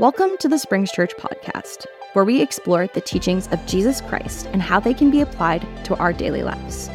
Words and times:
Welcome 0.00 0.38
to 0.38 0.48
the 0.48 0.58
Springs 0.58 0.90
Church 0.90 1.14
podcast, 1.18 1.84
where 2.14 2.24
we 2.24 2.40
explore 2.40 2.86
the 2.86 3.02
teachings 3.02 3.48
of 3.48 3.66
Jesus 3.66 4.00
Christ 4.00 4.48
and 4.50 4.62
how 4.62 4.80
they 4.80 4.94
can 4.94 5.10
be 5.10 5.20
applied 5.20 5.68
to 5.84 5.94
our 5.96 6.14
daily 6.14 6.42
lives. 6.42 6.88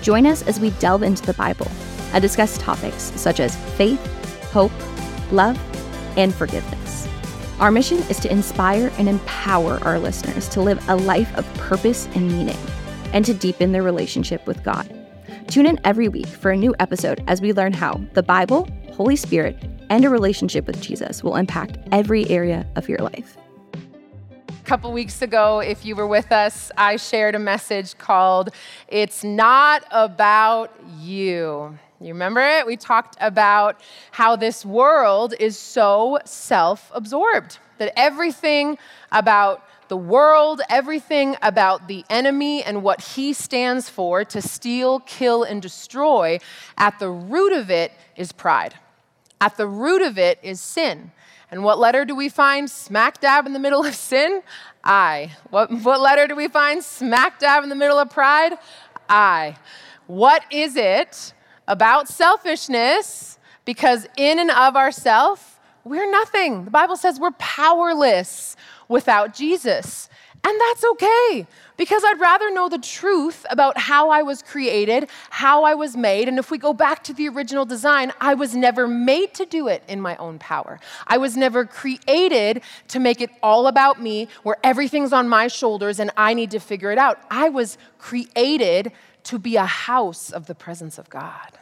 Join 0.00 0.24
us 0.24 0.40
as 0.44 0.58
we 0.58 0.70
delve 0.80 1.02
into 1.02 1.26
the 1.26 1.34
Bible 1.34 1.70
and 2.14 2.22
discuss 2.22 2.56
topics 2.56 3.12
such 3.16 3.38
as 3.38 3.54
faith, 3.76 4.00
hope, 4.50 4.72
love, 5.30 5.60
and 6.16 6.34
forgiveness. 6.34 7.06
Our 7.60 7.70
mission 7.70 7.98
is 8.08 8.18
to 8.20 8.32
inspire 8.32 8.90
and 8.96 9.10
empower 9.10 9.78
our 9.84 9.98
listeners 9.98 10.48
to 10.48 10.62
live 10.62 10.82
a 10.88 10.96
life 10.96 11.36
of 11.36 11.44
purpose 11.56 12.08
and 12.14 12.28
meaning, 12.28 12.56
and 13.12 13.26
to 13.26 13.34
deepen 13.34 13.72
their 13.72 13.82
relationship 13.82 14.46
with 14.46 14.64
God. 14.64 14.90
Tune 15.48 15.66
in 15.66 15.78
every 15.84 16.08
week 16.08 16.28
for 16.28 16.50
a 16.50 16.56
new 16.56 16.74
episode 16.80 17.22
as 17.26 17.42
we 17.42 17.52
learn 17.52 17.74
how 17.74 18.00
the 18.14 18.22
Bible, 18.22 18.66
Holy 18.94 19.16
Spirit, 19.16 19.62
and 19.90 20.04
a 20.04 20.10
relationship 20.10 20.66
with 20.66 20.80
Jesus 20.80 21.22
will 21.22 21.36
impact 21.36 21.78
every 21.92 22.28
area 22.28 22.66
of 22.76 22.88
your 22.88 22.98
life. 22.98 23.36
A 23.74 24.64
couple 24.64 24.92
weeks 24.92 25.22
ago, 25.22 25.60
if 25.60 25.84
you 25.84 25.96
were 25.96 26.06
with 26.06 26.30
us, 26.30 26.70
I 26.76 26.96
shared 26.96 27.34
a 27.34 27.38
message 27.38 27.96
called 27.96 28.50
It's 28.88 29.24
Not 29.24 29.84
About 29.90 30.72
You. 31.00 31.78
You 32.00 32.12
remember 32.12 32.40
it? 32.40 32.66
We 32.66 32.76
talked 32.76 33.16
about 33.20 33.80
how 34.12 34.36
this 34.36 34.64
world 34.64 35.34
is 35.40 35.58
so 35.58 36.18
self 36.24 36.90
absorbed, 36.94 37.58
that 37.78 37.92
everything 37.96 38.78
about 39.10 39.64
the 39.88 39.96
world, 39.96 40.60
everything 40.68 41.36
about 41.42 41.88
the 41.88 42.04
enemy 42.10 42.62
and 42.62 42.82
what 42.82 43.00
he 43.00 43.32
stands 43.32 43.88
for 43.88 44.24
to 44.26 44.40
steal, 44.40 45.00
kill, 45.00 45.42
and 45.42 45.60
destroy, 45.60 46.38
at 46.76 46.98
the 46.98 47.10
root 47.10 47.52
of 47.52 47.70
it 47.70 47.92
is 48.16 48.32
pride. 48.32 48.74
At 49.40 49.56
the 49.56 49.66
root 49.66 50.02
of 50.02 50.18
it 50.18 50.38
is 50.42 50.60
sin. 50.60 51.12
And 51.50 51.64
what 51.64 51.78
letter 51.78 52.04
do 52.04 52.14
we 52.14 52.28
find 52.28 52.70
smack 52.70 53.20
dab 53.20 53.46
in 53.46 53.52
the 53.52 53.58
middle 53.58 53.84
of 53.84 53.94
sin? 53.94 54.42
I. 54.84 55.36
What, 55.50 55.70
what 55.82 56.00
letter 56.00 56.26
do 56.26 56.34
we 56.34 56.48
find 56.48 56.82
smack 56.84 57.38
dab 57.38 57.62
in 57.62 57.70
the 57.70 57.74
middle 57.76 57.98
of 57.98 58.10
pride? 58.10 58.54
I. 59.08 59.56
What 60.06 60.44
is 60.50 60.76
it 60.76 61.32
about 61.66 62.08
selfishness? 62.08 63.38
Because 63.64 64.06
in 64.16 64.38
and 64.38 64.50
of 64.50 64.76
ourselves, 64.76 65.42
we're 65.84 66.10
nothing. 66.10 66.64
The 66.64 66.70
Bible 66.70 66.96
says 66.96 67.18
we're 67.18 67.30
powerless 67.32 68.56
without 68.88 69.34
Jesus. 69.34 70.08
And 70.44 70.60
that's 70.60 70.84
okay 70.84 71.46
because 71.76 72.02
I'd 72.04 72.20
rather 72.20 72.50
know 72.50 72.68
the 72.68 72.78
truth 72.78 73.44
about 73.50 73.76
how 73.76 74.10
I 74.10 74.22
was 74.22 74.40
created, 74.40 75.08
how 75.30 75.64
I 75.64 75.74
was 75.74 75.96
made. 75.96 76.28
And 76.28 76.38
if 76.38 76.50
we 76.50 76.58
go 76.58 76.72
back 76.72 77.02
to 77.04 77.12
the 77.12 77.28
original 77.28 77.64
design, 77.64 78.12
I 78.20 78.34
was 78.34 78.54
never 78.54 78.86
made 78.86 79.34
to 79.34 79.46
do 79.46 79.66
it 79.66 79.82
in 79.88 80.00
my 80.00 80.16
own 80.16 80.38
power. 80.38 80.78
I 81.06 81.18
was 81.18 81.36
never 81.36 81.64
created 81.64 82.62
to 82.88 83.00
make 83.00 83.20
it 83.20 83.30
all 83.42 83.66
about 83.66 84.00
me, 84.00 84.28
where 84.44 84.56
everything's 84.62 85.12
on 85.12 85.28
my 85.28 85.48
shoulders 85.48 85.98
and 85.98 86.10
I 86.16 86.34
need 86.34 86.52
to 86.52 86.60
figure 86.60 86.92
it 86.92 86.98
out. 86.98 87.18
I 87.30 87.48
was 87.48 87.76
created 87.98 88.92
to 89.24 89.38
be 89.38 89.56
a 89.56 89.66
house 89.66 90.30
of 90.30 90.46
the 90.46 90.54
presence 90.54 90.98
of 90.98 91.10
God. 91.10 91.58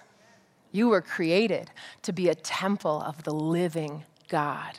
You 0.70 0.88
were 0.88 1.00
created 1.00 1.70
to 2.02 2.12
be 2.12 2.28
a 2.28 2.34
temple 2.34 3.00
of 3.00 3.24
the 3.24 3.32
living 3.32 4.04
God. 4.28 4.78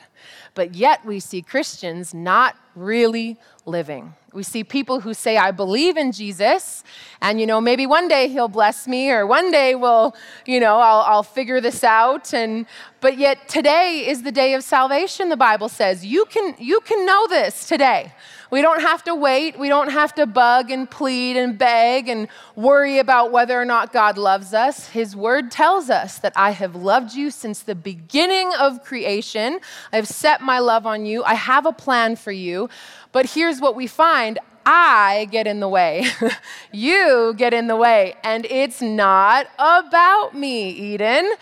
But 0.54 0.74
yet 0.74 1.04
we 1.04 1.20
see 1.20 1.42
Christians 1.42 2.14
not 2.14 2.56
really 2.74 3.36
living. 3.66 4.14
We 4.32 4.42
see 4.42 4.62
people 4.62 5.00
who 5.00 5.14
say, 5.14 5.36
I 5.36 5.50
believe 5.50 5.96
in 5.96 6.12
Jesus, 6.12 6.84
and 7.20 7.40
you 7.40 7.46
know, 7.46 7.60
maybe 7.60 7.86
one 7.86 8.08
day 8.08 8.28
he'll 8.28 8.48
bless 8.48 8.86
me, 8.86 9.10
or 9.10 9.26
one 9.26 9.50
day 9.50 9.74
we'll, 9.74 10.14
you 10.46 10.60
know, 10.60 10.78
I'll, 10.78 11.00
I'll 11.00 11.22
figure 11.22 11.60
this 11.60 11.82
out. 11.82 12.34
And 12.34 12.66
but 13.00 13.16
yet 13.18 13.48
today 13.48 14.04
is 14.06 14.22
the 14.22 14.32
day 14.32 14.54
of 14.54 14.62
salvation, 14.62 15.28
the 15.28 15.36
Bible 15.36 15.68
says. 15.68 16.04
You 16.04 16.24
can 16.26 16.54
you 16.58 16.80
can 16.80 17.06
know 17.06 17.26
this 17.28 17.66
today. 17.66 18.12
We 18.50 18.62
don't 18.62 18.80
have 18.80 19.04
to 19.04 19.14
wait. 19.14 19.58
We 19.58 19.68
don't 19.68 19.90
have 19.90 20.14
to 20.14 20.26
bug 20.26 20.70
and 20.70 20.90
plead 20.90 21.36
and 21.36 21.58
beg 21.58 22.08
and 22.08 22.28
worry 22.56 22.98
about 22.98 23.30
whether 23.30 23.60
or 23.60 23.66
not 23.66 23.92
God 23.92 24.16
loves 24.16 24.54
us. 24.54 24.88
His 24.88 25.14
word 25.14 25.50
tells 25.50 25.90
us 25.90 26.18
that 26.20 26.32
I 26.34 26.52
have 26.52 26.74
loved 26.74 27.14
you 27.14 27.30
since 27.30 27.60
the 27.60 27.74
beginning 27.74 28.50
of 28.58 28.82
creation. 28.82 29.60
I 29.92 29.96
have 30.08 30.16
set 30.16 30.40
my 30.40 30.58
love 30.58 30.86
on 30.86 31.04
you. 31.06 31.22
I 31.24 31.34
have 31.34 31.66
a 31.66 31.72
plan 31.72 32.16
for 32.16 32.32
you. 32.32 32.68
But 33.12 33.26
here's 33.26 33.60
what 33.60 33.76
we 33.76 33.86
find 33.86 34.38
I 34.64 35.28
get 35.30 35.46
in 35.46 35.60
the 35.60 35.68
way. 35.68 36.06
you 36.72 37.34
get 37.36 37.54
in 37.54 37.68
the 37.68 37.76
way. 37.76 38.14
And 38.22 38.46
it's 38.46 38.82
not 38.82 39.46
about 39.58 40.34
me, 40.34 40.70
Eden, 40.70 41.34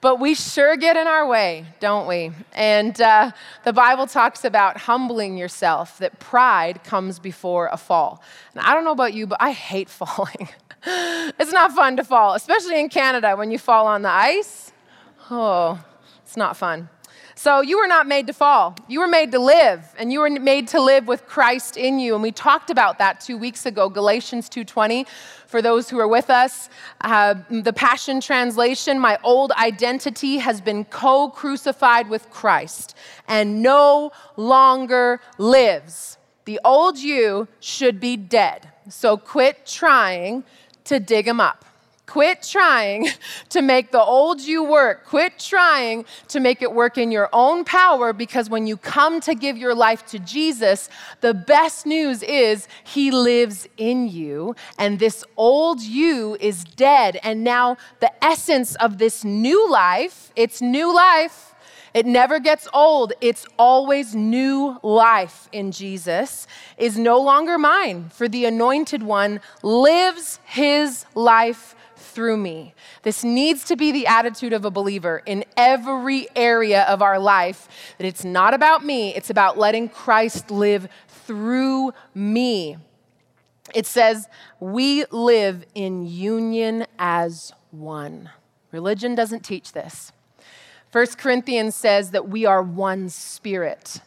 but 0.00 0.18
we 0.18 0.34
sure 0.34 0.76
get 0.76 0.96
in 0.96 1.06
our 1.06 1.26
way, 1.26 1.64
don't 1.78 2.08
we? 2.08 2.32
And 2.52 3.00
uh, 3.00 3.30
the 3.64 3.72
Bible 3.72 4.06
talks 4.06 4.44
about 4.44 4.76
humbling 4.78 5.38
yourself, 5.38 5.98
that 5.98 6.18
pride 6.18 6.82
comes 6.82 7.20
before 7.20 7.68
a 7.70 7.76
fall. 7.76 8.20
And 8.52 8.64
I 8.66 8.74
don't 8.74 8.84
know 8.84 8.92
about 8.92 9.14
you, 9.14 9.28
but 9.28 9.38
I 9.40 9.52
hate 9.52 9.88
falling. 10.00 10.48
it's 10.84 11.52
not 11.52 11.72
fun 11.72 11.96
to 11.98 12.04
fall, 12.04 12.34
especially 12.34 12.80
in 12.80 12.88
Canada 12.88 13.36
when 13.36 13.52
you 13.52 13.58
fall 13.58 13.86
on 13.86 14.02
the 14.02 14.10
ice. 14.10 14.72
Oh, 15.30 15.78
it's 16.24 16.36
not 16.36 16.56
fun. 16.56 16.88
So 17.42 17.60
you 17.60 17.78
were 17.80 17.88
not 17.88 18.06
made 18.06 18.28
to 18.28 18.32
fall. 18.32 18.76
You 18.86 19.00
were 19.00 19.08
made 19.08 19.32
to 19.32 19.40
live, 19.40 19.84
and 19.98 20.12
you 20.12 20.20
were 20.20 20.30
made 20.30 20.68
to 20.68 20.80
live 20.80 21.08
with 21.08 21.26
Christ 21.26 21.76
in 21.76 21.98
you. 21.98 22.14
And 22.14 22.22
we 22.22 22.30
talked 22.30 22.70
about 22.70 22.98
that 22.98 23.20
two 23.20 23.36
weeks 23.36 23.66
ago, 23.66 23.88
Galatians 23.88 24.48
2:20. 24.48 25.08
For 25.48 25.60
those 25.60 25.90
who 25.90 25.98
are 25.98 26.06
with 26.06 26.30
us, 26.30 26.70
uh, 27.00 27.34
the 27.50 27.72
Passion 27.72 28.20
Translation: 28.20 28.96
My 29.00 29.18
old 29.24 29.50
identity 29.58 30.38
has 30.38 30.60
been 30.60 30.84
co-crucified 30.84 32.08
with 32.08 32.30
Christ, 32.30 32.94
and 33.26 33.60
no 33.60 34.12
longer 34.36 35.20
lives. 35.36 36.18
The 36.44 36.60
old 36.64 36.96
you 36.96 37.48
should 37.58 37.98
be 37.98 38.16
dead. 38.16 38.68
So 38.88 39.16
quit 39.16 39.66
trying 39.66 40.44
to 40.84 41.00
dig 41.00 41.26
him 41.26 41.40
up. 41.40 41.64
Quit 42.06 42.42
trying 42.42 43.08
to 43.50 43.62
make 43.62 43.92
the 43.92 44.02
old 44.02 44.40
you 44.40 44.64
work. 44.64 45.06
Quit 45.06 45.38
trying 45.38 46.04
to 46.28 46.40
make 46.40 46.60
it 46.60 46.72
work 46.72 46.98
in 46.98 47.10
your 47.10 47.28
own 47.32 47.64
power 47.64 48.12
because 48.12 48.50
when 48.50 48.66
you 48.66 48.76
come 48.76 49.20
to 49.20 49.34
give 49.34 49.56
your 49.56 49.74
life 49.74 50.04
to 50.06 50.18
Jesus, 50.18 50.88
the 51.20 51.32
best 51.32 51.86
news 51.86 52.22
is 52.22 52.66
He 52.84 53.10
lives 53.10 53.68
in 53.76 54.08
you, 54.08 54.56
and 54.78 54.98
this 54.98 55.24
old 55.36 55.80
you 55.80 56.36
is 56.40 56.64
dead. 56.64 57.20
And 57.22 57.44
now, 57.44 57.76
the 58.00 58.12
essence 58.24 58.74
of 58.76 58.98
this 58.98 59.24
new 59.24 59.70
life, 59.70 60.32
it's 60.34 60.60
new 60.60 60.94
life. 60.94 61.54
It 61.94 62.06
never 62.06 62.40
gets 62.40 62.66
old. 62.72 63.12
It's 63.20 63.46
always 63.58 64.14
new 64.14 64.78
life 64.82 65.48
in 65.52 65.72
Jesus, 65.72 66.46
is 66.78 66.98
no 66.98 67.20
longer 67.20 67.58
mine, 67.58 68.08
for 68.08 68.28
the 68.28 68.46
anointed 68.46 69.02
one 69.02 69.40
lives 69.62 70.40
his 70.44 71.04
life 71.14 71.74
through 72.12 72.36
me. 72.36 72.74
This 73.02 73.24
needs 73.24 73.64
to 73.64 73.76
be 73.76 73.92
the 73.92 74.06
attitude 74.06 74.52
of 74.52 74.64
a 74.64 74.70
believer 74.70 75.22
in 75.26 75.44
every 75.56 76.28
area 76.36 76.82
of 76.84 77.02
our 77.02 77.18
life 77.18 77.68
that 77.98 78.06
it's 78.06 78.24
not 78.24 78.54
about 78.54 78.84
me, 78.84 79.14
it's 79.14 79.30
about 79.30 79.58
letting 79.58 79.88
Christ 79.88 80.50
live 80.50 80.88
through 81.08 81.92
me. 82.14 82.76
It 83.74 83.86
says, 83.86 84.28
we 84.60 85.04
live 85.10 85.64
in 85.74 86.06
union 86.06 86.86
as 86.98 87.52
one. 87.70 88.30
Religion 88.70 89.14
doesn't 89.14 89.44
teach 89.44 89.72
this. 89.72 90.12
1 90.92 91.06
Corinthians 91.16 91.74
says 91.74 92.10
that 92.10 92.28
we 92.28 92.44
are 92.44 92.62
one 92.62 93.08
spirit 93.08 94.00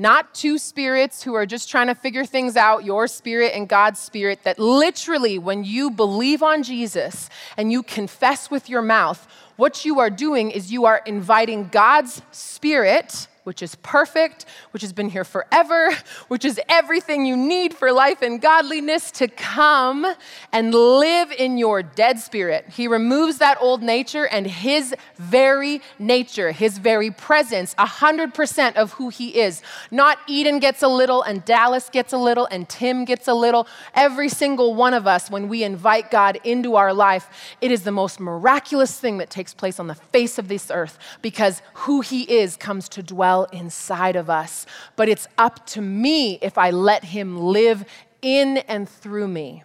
not 0.00 0.34
two 0.34 0.56
spirits 0.56 1.22
who 1.22 1.34
are 1.34 1.44
just 1.44 1.70
trying 1.70 1.88
to 1.88 1.94
figure 1.94 2.24
things 2.24 2.56
out, 2.56 2.84
your 2.84 3.06
spirit 3.06 3.52
and 3.54 3.68
God's 3.68 4.00
spirit, 4.00 4.42
that 4.44 4.58
literally, 4.58 5.38
when 5.38 5.62
you 5.62 5.90
believe 5.90 6.42
on 6.42 6.62
Jesus 6.62 7.28
and 7.58 7.70
you 7.70 7.82
confess 7.82 8.50
with 8.50 8.70
your 8.70 8.80
mouth, 8.80 9.28
what 9.56 9.84
you 9.84 10.00
are 10.00 10.08
doing 10.08 10.50
is 10.50 10.72
you 10.72 10.86
are 10.86 11.02
inviting 11.04 11.68
God's 11.68 12.22
spirit 12.32 13.28
which 13.50 13.64
is 13.64 13.74
perfect, 13.82 14.44
which 14.70 14.80
has 14.80 14.92
been 14.92 15.08
here 15.08 15.24
forever, 15.24 15.90
which 16.28 16.44
is 16.44 16.60
everything 16.68 17.26
you 17.26 17.36
need 17.36 17.74
for 17.74 17.90
life 17.90 18.22
and 18.22 18.40
godliness 18.40 19.10
to 19.10 19.26
come 19.26 20.06
and 20.52 20.72
live 20.72 21.32
in 21.32 21.58
your 21.58 21.82
dead 21.82 22.20
spirit. 22.20 22.64
He 22.68 22.86
removes 22.86 23.38
that 23.38 23.58
old 23.60 23.82
nature 23.82 24.24
and 24.28 24.46
his 24.46 24.94
very 25.16 25.82
nature, 25.98 26.52
his 26.52 26.78
very 26.78 27.10
presence, 27.10 27.74
100% 27.74 28.76
of 28.76 28.92
who 28.92 29.08
he 29.08 29.40
is. 29.40 29.62
Not 29.90 30.18
Eden 30.28 30.60
gets 30.60 30.84
a 30.84 30.88
little 30.88 31.22
and 31.22 31.44
Dallas 31.44 31.90
gets 31.90 32.12
a 32.12 32.18
little 32.18 32.46
and 32.52 32.68
Tim 32.68 33.04
gets 33.04 33.26
a 33.26 33.34
little. 33.34 33.66
Every 33.96 34.28
single 34.28 34.76
one 34.76 34.94
of 34.94 35.08
us, 35.08 35.28
when 35.28 35.48
we 35.48 35.64
invite 35.64 36.12
God 36.12 36.38
into 36.44 36.76
our 36.76 36.94
life, 36.94 37.56
it 37.60 37.72
is 37.72 37.82
the 37.82 37.90
most 37.90 38.20
miraculous 38.20 39.00
thing 39.00 39.18
that 39.18 39.28
takes 39.28 39.52
place 39.52 39.80
on 39.80 39.88
the 39.88 39.96
face 39.96 40.38
of 40.38 40.46
this 40.46 40.70
earth 40.70 41.00
because 41.20 41.62
who 41.74 42.00
he 42.00 42.22
is 42.22 42.56
comes 42.56 42.88
to 42.90 43.02
dwell 43.02 43.39
inside 43.44 44.16
of 44.16 44.30
us. 44.30 44.66
But 44.96 45.08
it's 45.08 45.26
up 45.38 45.66
to 45.68 45.80
me 45.80 46.38
if 46.42 46.58
I 46.58 46.70
let 46.70 47.04
Him 47.04 47.38
live 47.38 47.84
in 48.22 48.58
and 48.58 48.88
through 48.88 49.28
me. 49.28 49.64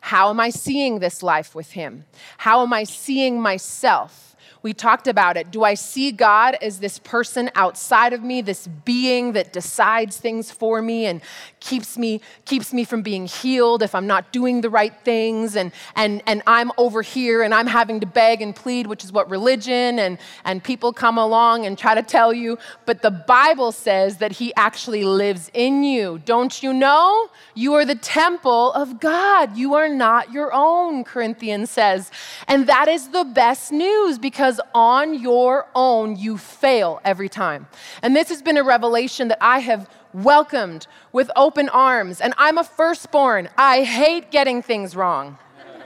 How 0.00 0.30
am 0.30 0.38
I 0.38 0.50
seeing 0.50 0.98
this 0.98 1.22
life 1.22 1.54
with 1.54 1.72
Him? 1.72 2.04
How 2.38 2.62
am 2.62 2.72
I 2.72 2.84
seeing 2.84 3.40
myself? 3.40 4.35
We 4.66 4.72
talked 4.72 5.06
about 5.06 5.36
it. 5.36 5.52
Do 5.52 5.62
I 5.62 5.74
see 5.74 6.10
God 6.10 6.56
as 6.60 6.80
this 6.80 6.98
person 6.98 7.52
outside 7.54 8.12
of 8.12 8.24
me, 8.24 8.40
this 8.40 8.66
being 8.66 9.34
that 9.34 9.52
decides 9.52 10.16
things 10.16 10.50
for 10.50 10.82
me 10.82 11.06
and 11.06 11.20
keeps 11.60 11.96
me 11.96 12.20
keeps 12.44 12.72
me 12.72 12.82
from 12.82 13.02
being 13.02 13.26
healed 13.26 13.80
if 13.82 13.94
I'm 13.94 14.08
not 14.08 14.32
doing 14.32 14.62
the 14.62 14.70
right 14.70 14.92
things 15.04 15.54
and 15.54 15.70
and 15.94 16.20
and 16.26 16.42
I'm 16.48 16.72
over 16.78 17.02
here 17.02 17.44
and 17.44 17.54
I'm 17.54 17.68
having 17.68 18.00
to 18.00 18.06
beg 18.06 18.42
and 18.42 18.56
plead, 18.56 18.88
which 18.88 19.04
is 19.04 19.12
what 19.12 19.30
religion 19.30 20.00
and 20.00 20.18
and 20.44 20.64
people 20.64 20.92
come 20.92 21.16
along 21.16 21.64
and 21.64 21.78
try 21.78 21.94
to 21.94 22.02
tell 22.02 22.32
you, 22.32 22.58
but 22.86 23.02
the 23.02 23.12
Bible 23.12 23.70
says 23.70 24.16
that 24.16 24.32
he 24.32 24.52
actually 24.56 25.04
lives 25.04 25.48
in 25.54 25.84
you. 25.84 26.20
Don't 26.24 26.60
you 26.60 26.72
know? 26.72 27.28
You 27.54 27.74
are 27.74 27.84
the 27.84 27.94
temple 27.94 28.72
of 28.72 28.98
God. 28.98 29.56
You 29.56 29.74
are 29.74 29.88
not 29.88 30.32
your 30.32 30.50
own, 30.52 31.04
Corinthians 31.04 31.70
says. 31.70 32.10
And 32.48 32.66
that 32.66 32.88
is 32.88 33.10
the 33.10 33.24
best 33.24 33.70
news 33.70 34.18
because 34.18 34.55
on 34.74 35.14
your 35.18 35.66
own 35.74 36.16
you 36.16 36.38
fail 36.38 37.00
every 37.04 37.28
time. 37.28 37.68
And 38.02 38.14
this 38.14 38.28
has 38.28 38.42
been 38.42 38.56
a 38.56 38.62
revelation 38.62 39.28
that 39.28 39.38
I 39.40 39.60
have 39.60 39.88
welcomed 40.12 40.86
with 41.12 41.30
open 41.36 41.68
arms. 41.68 42.20
And 42.20 42.34
I'm 42.36 42.58
a 42.58 42.64
firstborn. 42.64 43.48
I 43.56 43.82
hate 43.82 44.30
getting 44.30 44.62
things 44.62 44.96
wrong. 44.96 45.38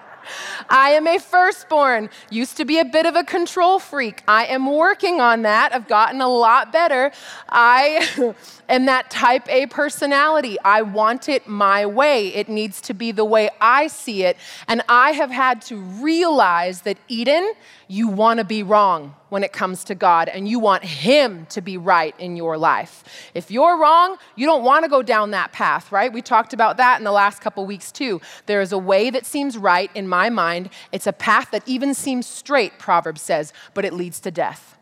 I 0.69 0.91
am 0.91 1.07
a 1.07 1.19
firstborn. 1.19 2.09
Used 2.29 2.57
to 2.57 2.65
be 2.65 2.79
a 2.79 2.85
bit 2.85 3.05
of 3.05 3.15
a 3.15 3.23
control 3.23 3.79
freak. 3.79 4.23
I 4.27 4.45
am 4.45 4.71
working 4.71 5.21
on 5.21 5.43
that. 5.43 5.73
I've 5.73 5.87
gotten 5.87 6.21
a 6.21 6.27
lot 6.29 6.71
better. 6.71 7.11
I 7.49 8.33
am 8.69 8.85
that 8.85 9.09
type 9.09 9.47
A 9.49 9.67
personality. 9.67 10.57
I 10.63 10.81
want 10.81 11.29
it 11.29 11.47
my 11.47 11.85
way. 11.85 12.27
It 12.29 12.49
needs 12.49 12.81
to 12.81 12.93
be 12.93 13.11
the 13.11 13.25
way 13.25 13.49
I 13.61 13.87
see 13.87 14.23
it. 14.23 14.37
And 14.67 14.81
I 14.89 15.11
have 15.11 15.31
had 15.31 15.61
to 15.63 15.77
realize 15.77 16.81
that, 16.81 16.97
Eden, 17.07 17.53
you 17.87 18.07
want 18.07 18.39
to 18.39 18.43
be 18.43 18.63
wrong 18.63 19.15
when 19.33 19.43
it 19.43 19.51
comes 19.51 19.83
to 19.83 19.95
God 19.95 20.29
and 20.29 20.47
you 20.47 20.59
want 20.59 20.83
Him 20.83 21.47
to 21.47 21.59
be 21.59 21.75
right 21.75 22.13
in 22.19 22.35
your 22.35 22.55
life. 22.55 23.03
If 23.33 23.49
you're 23.49 23.79
wrong, 23.79 24.17
you 24.35 24.45
don't 24.45 24.63
want 24.63 24.85
to 24.85 24.89
go 24.89 25.01
down 25.01 25.31
that 25.31 25.51
path, 25.51 25.91
right? 25.91 26.13
We 26.13 26.21
talked 26.21 26.53
about 26.53 26.77
that 26.77 26.99
in 26.99 27.03
the 27.03 27.11
last 27.11 27.41
couple 27.41 27.65
weeks 27.65 27.91
too. 27.91 28.21
There 28.45 28.61
is 28.61 28.71
a 28.71 28.77
way 28.77 29.09
that 29.09 29.25
seems 29.25 29.57
right 29.57 29.89
in 29.95 30.07
my 30.07 30.29
mind. 30.29 30.69
It's 30.91 31.07
a 31.07 31.11
path 31.11 31.49
that 31.49 31.67
even 31.67 31.95
seems 31.95 32.27
straight, 32.27 32.77
Proverbs 32.77 33.23
says, 33.23 33.53
but 33.73 33.85
it 33.85 33.93
leads 33.93 34.19
to 34.19 34.29
death. 34.29 34.77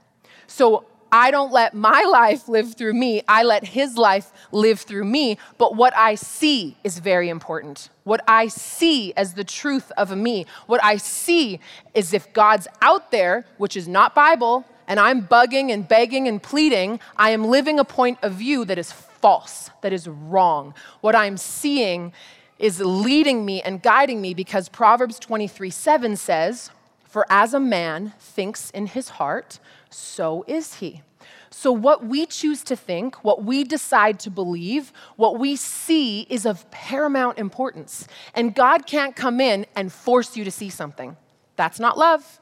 So 0.48 0.84
I 1.12 1.32
don't 1.32 1.52
let 1.52 1.74
my 1.74 2.04
life 2.04 2.48
live 2.48 2.74
through 2.74 2.94
me. 2.94 3.22
I 3.28 3.44
let 3.44 3.66
his 3.66 3.98
life 3.98 4.32
live 4.52 4.80
through 4.80 5.06
me. 5.06 5.38
But 5.58 5.76
what 5.76 5.96
I 5.96 6.16
see 6.16 6.78
is 6.84 7.00
very 7.00 7.30
important. 7.30 7.90
What 8.04 8.24
I 8.28 8.48
see 8.48 9.14
as 9.16 9.34
the 9.34 9.44
truth 9.44 9.92
of 9.98 10.16
me, 10.16 10.46
what 10.68 10.84
I 10.84 10.98
see 10.98 11.60
is 11.94 12.14
if 12.14 12.32
God's 12.34 12.68
out 12.82 13.12
there, 13.12 13.46
which 13.58 13.76
is 13.76 13.88
not 13.88 14.16
Bible, 14.16 14.66
and 14.88 15.00
I'm 15.00 15.28
bugging 15.28 15.72
and 15.72 15.88
begging 15.88 16.28
and 16.28 16.42
pleading, 16.42 17.00
I 17.18 17.32
am 17.32 17.46
living 17.46 17.80
a 17.80 17.86
point 17.86 18.20
of 18.22 18.34
view 18.34 18.66
that 18.66 18.78
is 18.78 18.92
false, 18.92 19.70
that 19.82 19.94
is 19.94 20.08
wrong. 20.08 20.74
What 21.02 21.16
I'm 21.16 21.38
seeing 21.38 22.14
is 22.58 22.80
leading 22.80 23.46
me 23.46 23.62
and 23.62 23.82
guiding 23.82 24.22
me 24.22 24.34
because 24.34 24.70
Proverbs 24.70 25.20
23 25.20 25.70
7 25.70 26.16
says, 26.16 26.72
For 27.12 27.26
as 27.30 27.54
a 27.54 27.60
man 27.60 28.14
thinks 28.20 28.72
in 28.72 28.86
his 28.88 29.10
heart, 29.10 29.60
so 29.90 30.46
is 30.48 30.76
he. 30.76 31.02
So, 31.50 31.70
what 31.70 32.06
we 32.06 32.26
choose 32.26 32.64
to 32.64 32.78
think, 32.78 33.26
what 33.26 33.44
we 33.44 33.66
decide 33.66 34.18
to 34.22 34.30
believe, 34.30 34.94
what 35.18 35.38
we 35.38 35.58
see 35.58 36.22
is 36.30 36.46
of 36.46 36.72
paramount 36.72 37.38
importance. 37.38 38.08
And 38.34 38.56
God 38.56 38.88
can't 38.88 39.14
come 39.14 39.42
in 39.42 39.66
and 39.76 39.92
force 39.92 40.38
you 40.38 40.46
to 40.46 40.52
see 40.52 40.70
something. 40.70 41.18
That's 41.58 41.82
not 41.82 41.98
love. 41.98 42.40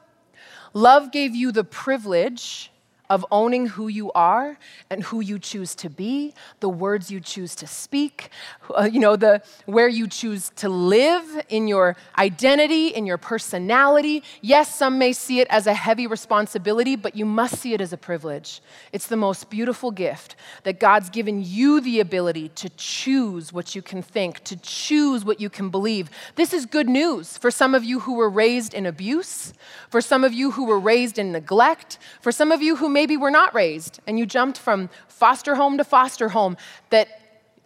Love 0.72 1.10
gave 1.10 1.34
you 1.34 1.50
the 1.50 1.64
privilege 1.64 2.70
of 3.10 3.26
owning 3.32 3.66
who 3.66 3.88
you 3.88 4.12
are 4.12 4.56
and 4.88 5.02
who 5.02 5.20
you 5.20 5.38
choose 5.38 5.74
to 5.74 5.90
be, 5.90 6.32
the 6.60 6.68
words 6.68 7.10
you 7.10 7.20
choose 7.20 7.56
to 7.56 7.66
speak, 7.66 8.30
uh, 8.78 8.88
you 8.90 9.00
know, 9.00 9.16
the 9.16 9.42
where 9.66 9.88
you 9.88 10.06
choose 10.06 10.50
to 10.56 10.68
live 10.68 11.24
in 11.48 11.66
your 11.66 11.96
identity, 12.16 12.88
in 12.88 13.04
your 13.04 13.18
personality. 13.18 14.22
Yes, 14.40 14.72
some 14.74 14.96
may 14.96 15.12
see 15.12 15.40
it 15.40 15.48
as 15.50 15.66
a 15.66 15.74
heavy 15.74 16.06
responsibility, 16.06 16.94
but 16.94 17.16
you 17.16 17.26
must 17.26 17.58
see 17.58 17.74
it 17.74 17.80
as 17.80 17.92
a 17.92 17.96
privilege. 17.96 18.62
It's 18.92 19.08
the 19.08 19.16
most 19.16 19.50
beautiful 19.50 19.90
gift 19.90 20.36
that 20.62 20.78
God's 20.78 21.10
given 21.10 21.42
you 21.44 21.80
the 21.80 21.98
ability 21.98 22.50
to 22.50 22.68
choose 22.76 23.52
what 23.52 23.74
you 23.74 23.82
can 23.82 24.02
think, 24.02 24.44
to 24.44 24.56
choose 24.56 25.24
what 25.24 25.40
you 25.40 25.50
can 25.50 25.68
believe. 25.68 26.10
This 26.36 26.54
is 26.54 26.64
good 26.64 26.88
news 26.88 27.36
for 27.36 27.50
some 27.50 27.74
of 27.74 27.82
you 27.82 28.00
who 28.00 28.14
were 28.14 28.30
raised 28.30 28.72
in 28.72 28.86
abuse, 28.86 29.52
for 29.88 30.00
some 30.00 30.22
of 30.22 30.32
you 30.32 30.52
who 30.52 30.66
were 30.66 30.78
raised 30.78 31.18
in 31.18 31.32
neglect, 31.32 31.98
for 32.20 32.30
some 32.30 32.52
of 32.52 32.62
you 32.62 32.76
who 32.76 32.88
may 32.88 32.99
maybe 33.00 33.16
were 33.16 33.30
not 33.30 33.54
raised 33.54 33.98
and 34.06 34.18
you 34.18 34.26
jumped 34.26 34.58
from 34.58 34.90
foster 35.08 35.54
home 35.54 35.78
to 35.78 35.84
foster 35.84 36.28
home 36.28 36.54
that 36.90 37.08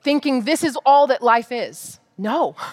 thinking 0.01 0.45
this 0.45 0.63
is 0.63 0.79
all 0.87 1.09
that 1.09 1.21
life 1.23 1.51
is. 1.51 1.99
No. 2.17 2.55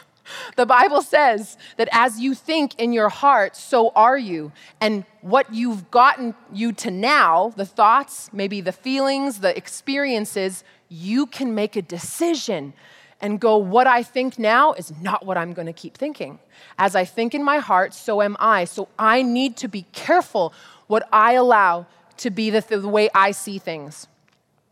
The 0.55 0.65
Bible 0.65 1.01
says 1.01 1.57
that 1.75 1.89
as 1.91 2.19
you 2.21 2.33
think 2.33 2.79
in 2.79 2.93
your 2.93 3.09
heart, 3.09 3.57
so 3.57 3.91
are 3.95 4.17
you. 4.17 4.53
And 4.79 5.03
what 5.19 5.53
you've 5.53 5.91
gotten 5.91 6.35
you 6.53 6.71
to 6.83 6.89
now, 6.89 7.51
the 7.57 7.65
thoughts, 7.65 8.29
maybe 8.31 8.61
the 8.61 8.71
feelings, 8.71 9.39
the 9.39 9.53
experiences, 9.57 10.63
you 10.87 11.25
can 11.25 11.53
make 11.53 11.75
a 11.75 11.81
decision 11.81 12.73
and 13.19 13.41
go, 13.41 13.57
what 13.57 13.87
I 13.87 14.03
think 14.03 14.39
now 14.39 14.71
is 14.71 14.93
not 15.01 15.25
what 15.25 15.37
I'm 15.37 15.51
going 15.51 15.65
to 15.73 15.79
keep 15.83 15.97
thinking. 15.97 16.39
As 16.77 16.95
I 16.95 17.03
think 17.03 17.35
in 17.35 17.43
my 17.43 17.57
heart, 17.57 17.93
so 17.93 18.21
am 18.21 18.37
I. 18.39 18.63
So 18.63 18.87
I 18.97 19.23
need 19.23 19.57
to 19.57 19.67
be 19.67 19.83
careful 19.91 20.53
what 20.87 21.03
I 21.11 21.33
allow 21.33 21.87
to 22.21 22.29
be 22.29 22.49
the, 22.49 22.61
the 22.61 22.87
way 22.87 23.09
I 23.13 23.31
see 23.31 23.59
things. 23.59 24.07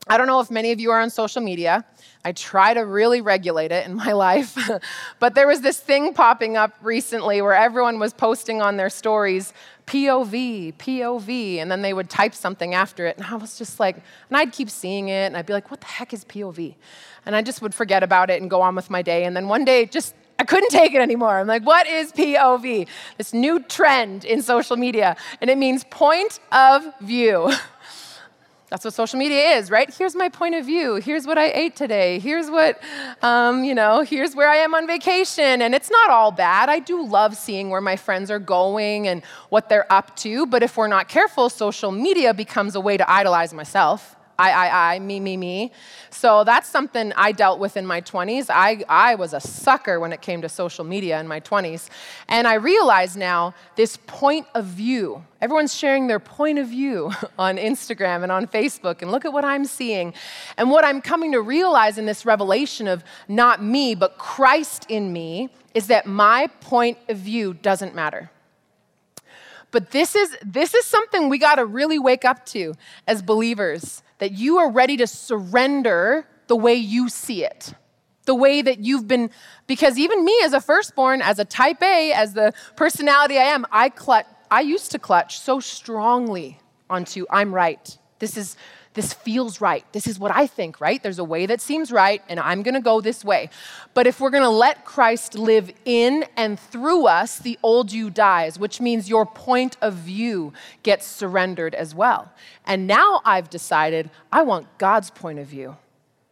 I 0.07 0.18
don't 0.18 0.25
know 0.25 0.40
if 0.40 0.50
many 0.50 0.72
of 0.72 0.80
you 0.80 0.90
are 0.90 1.00
on 1.00 1.12
social 1.12 1.42
media. 1.42 1.86
I 2.25 2.31
try 2.31 2.74
to 2.74 2.81
really 2.81 3.22
regulate 3.22 3.72
it 3.72 3.86
in 3.86 3.96
my 3.96 4.12
life. 4.28 4.57
but 5.19 5.36
there 5.36 5.46
was 5.46 5.62
this 5.62 5.80
thing 5.80 6.13
popping 6.13 6.57
up 6.57 6.74
recently 6.81 7.42
where 7.42 7.54
everyone 7.54 8.00
was 8.00 8.13
posting 8.13 8.62
on 8.62 8.78
their 8.78 8.90
stories 8.90 9.54
POV, 9.86 10.75
POV, 10.75 11.57
and 11.57 11.72
then 11.72 11.81
they 11.81 11.94
would 11.94 12.12
type 12.12 12.36
something 12.36 12.75
after 12.75 13.07
it. 13.07 13.18
And 13.18 13.25
I 13.25 13.36
was 13.36 13.57
just 13.57 13.80
like, 13.80 13.96
and 13.96 14.38
I'd 14.38 14.51
keep 14.51 14.69
seeing 14.69 15.10
it, 15.10 15.25
and 15.25 15.36
I'd 15.36 15.48
be 15.48 15.54
like, 15.54 15.72
what 15.72 15.81
the 15.81 15.88
heck 15.88 16.13
is 16.13 16.24
POV? 16.25 16.75
And 17.25 17.36
I 17.36 17.42
just 17.42 17.63
would 17.63 17.74
forget 17.74 18.04
about 18.04 18.30
it 18.30 18.40
and 18.40 18.51
go 18.51 18.62
on 18.62 18.75
with 18.75 18.92
my 18.92 19.01
day. 19.01 19.24
And 19.24 19.36
then 19.36 19.48
one 19.48 19.66
day, 19.66 19.88
just 19.88 20.13
I 20.39 20.45
couldn't 20.45 20.69
take 20.69 20.94
it 20.94 21.01
anymore. 21.01 21.38
I'm 21.38 21.47
like, 21.47 21.65
what 21.65 21.86
is 21.86 22.13
POV? 22.13 22.88
This 23.18 23.33
new 23.33 23.59
trend 23.59 24.24
in 24.24 24.41
social 24.41 24.77
media, 24.77 25.18
and 25.41 25.50
it 25.50 25.57
means 25.57 25.83
point 25.83 26.39
of 26.51 26.86
view. 27.01 27.51
That's 28.69 28.86
what 28.86 28.94
social 28.94 29.18
media 29.18 29.58
is, 29.58 29.72
right? 29.72 29.91
Here's 29.93 30.15
my 30.15 30.29
point 30.29 30.53
of 30.53 30.63
view. 30.63 30.96
Here's 30.98 31.25
what 31.25 31.39
I 31.39 31.50
ate 31.50 31.75
today. 31.75 32.19
Here's 32.19 32.51
what, 32.51 32.79
um, 33.24 33.63
you 33.63 33.74
know, 33.74 34.01
here's 34.01 34.36
where 34.36 34.48
I 34.48 34.58
am 34.58 34.75
on 34.75 34.86
vacation. 34.86 35.63
And 35.63 35.74
it's 35.74 35.89
not 35.89 36.12
all 36.12 36.31
bad. 36.31 36.69
I 36.69 36.77
do 36.77 37.03
love 37.03 37.36
seeing 37.36 37.72
where 37.72 37.81
my 37.81 37.96
friends 37.96 38.29
are 38.29 38.38
going 38.38 39.08
and 39.08 39.24
what 39.50 39.69
they're 39.69 39.91
up 39.91 40.15
to. 40.17 40.46
But 40.46 40.62
if 40.62 40.77
we're 40.77 40.88
not 40.88 41.08
careful, 41.08 41.50
social 41.50 41.91
media 41.91 42.31
becomes 42.31 42.75
a 42.75 42.79
way 42.79 42.96
to 42.96 43.12
idolize 43.12 43.55
myself. 43.55 44.15
I, 44.39 44.51
I, 44.51 44.96
I, 44.96 45.00
me, 45.00 45.19
me, 45.19 45.36
me. 45.36 45.72
So 46.10 46.46
that's 46.46 46.69
something 46.69 47.12
I 47.17 47.34
dealt 47.34 47.60
with 47.60 47.75
in 47.75 47.86
my 47.86 48.00
20s. 48.00 48.46
I, 48.50 48.84
I 48.88 49.15
was 49.15 49.34
a 49.34 49.41
sucker 49.41 50.00
when 50.00 50.13
it 50.13 50.22
came 50.22 50.41
to 50.41 50.50
social 50.50 50.86
media 50.86 51.19
in 51.19 51.27
my 51.27 51.41
20s. 51.41 51.89
And 52.29 52.48
I 52.48 52.53
realize 52.53 53.17
now 53.17 53.53
this 53.75 53.98
point 54.08 54.48
of 54.55 54.65
view. 54.65 55.25
Everyone's 55.41 55.75
sharing 55.75 56.08
their 56.08 56.19
point 56.19 56.58
of 56.58 56.69
view 56.69 57.12
on 57.38 57.58
Instagram 57.58 58.24
and 58.24 58.31
on 58.31 58.48
Facebook, 58.48 59.01
and 59.01 59.12
look 59.12 59.25
at 59.25 59.34
what 59.34 59.43
I'm 59.43 59.65
seeing. 59.65 60.13
And 60.58 60.72
what 60.72 60.86
I'm 60.86 61.01
coming 61.01 61.34
to 61.34 61.41
realize 61.41 61.98
in 61.98 62.05
this 62.05 62.25
revelation 62.25 62.88
of 62.88 63.03
not 63.27 63.62
me, 63.62 63.93
but 63.93 64.17
Christ 64.17 64.86
in 64.88 65.12
me, 65.12 65.50
is 65.74 65.88
that 65.88 66.05
my 66.05 66.48
point 66.62 66.98
of 67.10 67.17
view 67.17 67.53
doesn't 67.53 67.93
matter. 67.93 68.31
But 69.72 69.91
this 69.91 70.15
is, 70.15 70.36
this 70.43 70.74
is 70.74 70.86
something 70.86 71.29
we 71.29 71.38
got 71.38 71.55
to 71.55 71.65
really 71.65 72.00
wake 72.00 72.25
up 72.25 72.46
to 72.48 72.74
as 73.05 73.22
believers 73.22 74.01
that 74.20 74.34
you 74.34 74.58
are 74.58 74.70
ready 74.70 74.96
to 74.98 75.08
surrender 75.08 76.28
the 76.48 76.56
way 76.56 76.76
you 76.76 77.10
see 77.10 77.44
it. 77.44 77.74
The 78.26 78.36
way 78.36 78.62
that 78.62 78.80
you've 78.80 79.08
been, 79.08 79.32
because 79.66 79.98
even 79.98 80.24
me 80.24 80.40
as 80.44 80.54
a 80.54 80.62
firstborn, 80.62 81.22
as 81.22 81.40
a 81.40 81.46
type 81.46 81.82
A, 81.82 82.12
as 82.12 82.34
the 82.34 82.54
personality 82.76 83.38
I 83.38 83.44
am, 83.44 83.66
I 83.72 83.90
clutch, 83.90 84.28
I 84.52 84.62
used 84.62 84.92
to 84.92 85.00
clutch 85.00 85.40
so 85.40 85.60
strongly 85.60 86.60
onto 86.90 87.26
I'm 87.30 87.54
right. 87.54 87.98
This 88.20 88.38
is 88.38 88.56
this 89.00 89.13
feels 89.13 89.62
right. 89.62 89.86
This 89.94 90.08
is 90.08 90.20
what 90.20 90.36
I 90.36 90.46
think, 90.46 90.82
right? 90.82 91.01
There's 91.01 91.20
a 91.20 91.24
way 91.24 91.46
that 91.46 91.62
seems 91.62 91.89
right, 91.89 92.22
and 92.27 92.38
I'm 92.38 92.63
gonna 92.63 92.82
go 92.82 93.00
this 93.00 93.24
way. 93.24 93.50
But 93.94 94.08
if 94.08 94.20
we're 94.20 94.29
gonna 94.29 94.50
let 94.50 94.84
Christ 94.84 95.36
live 95.36 95.72
in 95.86 96.25
and 96.36 96.60
through 96.60 97.08
us, 97.08 97.39
the 97.39 97.58
old 97.63 97.94
you 97.94 98.10
dies, 98.10 98.60
which 98.60 98.82
means 98.82 99.08
your 99.08 99.25
point 99.25 99.77
of 99.82 99.94
view 99.94 100.51
gets 100.84 101.06
surrendered 101.06 101.74
as 101.75 101.96
well. 101.96 102.34
And 102.65 102.88
now 102.88 103.22
I've 103.24 103.50
decided 103.50 104.10
I 104.34 104.41
want 104.41 104.68
God's 104.77 105.12
point 105.12 105.39
of 105.39 105.48
view. 105.48 105.77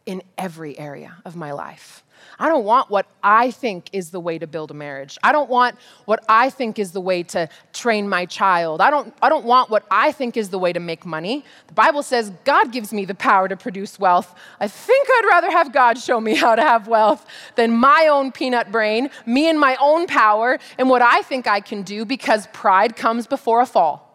in 0.08 0.22
every 0.38 0.78
area 0.78 1.18
of 1.26 1.36
my 1.36 1.52
life. 1.52 2.02
I 2.38 2.48
don't 2.48 2.64
want 2.64 2.90
what 2.90 3.06
I 3.22 3.50
think 3.50 3.90
is 3.92 4.10
the 4.10 4.20
way 4.20 4.38
to 4.38 4.46
build 4.46 4.70
a 4.70 4.74
marriage. 4.74 5.18
I 5.22 5.32
don't 5.32 5.50
want 5.50 5.76
what 6.04 6.24
I 6.28 6.50
think 6.50 6.78
is 6.78 6.92
the 6.92 7.00
way 7.00 7.22
to 7.24 7.48
train 7.72 8.08
my 8.08 8.26
child. 8.26 8.80
I 8.80 8.90
don't, 8.90 9.14
I 9.22 9.28
don't 9.28 9.44
want 9.44 9.70
what 9.70 9.84
I 9.90 10.12
think 10.12 10.36
is 10.36 10.50
the 10.50 10.58
way 10.58 10.72
to 10.72 10.80
make 10.80 11.04
money. 11.04 11.44
The 11.66 11.74
Bible 11.74 12.02
says 12.02 12.32
God 12.44 12.72
gives 12.72 12.92
me 12.92 13.04
the 13.04 13.14
power 13.14 13.48
to 13.48 13.56
produce 13.56 13.98
wealth. 13.98 14.34
I 14.60 14.68
think 14.68 15.08
I'd 15.10 15.28
rather 15.30 15.50
have 15.50 15.72
God 15.72 15.98
show 15.98 16.20
me 16.20 16.34
how 16.34 16.54
to 16.54 16.62
have 16.62 16.88
wealth 16.88 17.26
than 17.56 17.76
my 17.76 18.08
own 18.10 18.32
peanut 18.32 18.72
brain, 18.72 19.10
me 19.26 19.48
and 19.48 19.58
my 19.58 19.76
own 19.80 20.06
power, 20.06 20.58
and 20.78 20.88
what 20.88 21.02
I 21.02 21.22
think 21.22 21.46
I 21.46 21.60
can 21.60 21.82
do 21.82 22.04
because 22.04 22.46
pride 22.48 22.96
comes 22.96 23.26
before 23.26 23.60
a 23.60 23.66
fall 23.66 24.07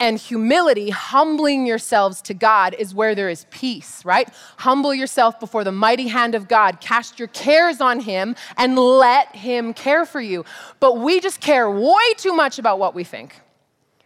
and 0.00 0.18
humility, 0.18 0.90
humbling 0.90 1.66
yourselves 1.66 2.22
to 2.22 2.34
God, 2.34 2.74
is 2.78 2.94
where 2.94 3.14
there 3.14 3.28
is 3.28 3.46
peace, 3.50 4.04
right? 4.04 4.28
Humble 4.56 4.94
yourself 4.94 5.38
before 5.38 5.62
the 5.62 5.72
mighty 5.72 6.08
hand 6.08 6.34
of 6.34 6.48
God, 6.48 6.80
cast 6.80 7.18
your 7.18 7.28
cares 7.28 7.80
on 7.80 8.00
Him, 8.00 8.34
and 8.56 8.76
let 8.76 9.36
Him 9.36 9.74
care 9.74 10.06
for 10.06 10.20
you. 10.20 10.44
But 10.80 10.98
we 10.98 11.20
just 11.20 11.40
care 11.40 11.70
way 11.70 12.14
too 12.16 12.32
much 12.32 12.58
about 12.58 12.78
what 12.78 12.94
we 12.94 13.04
think. 13.04 13.40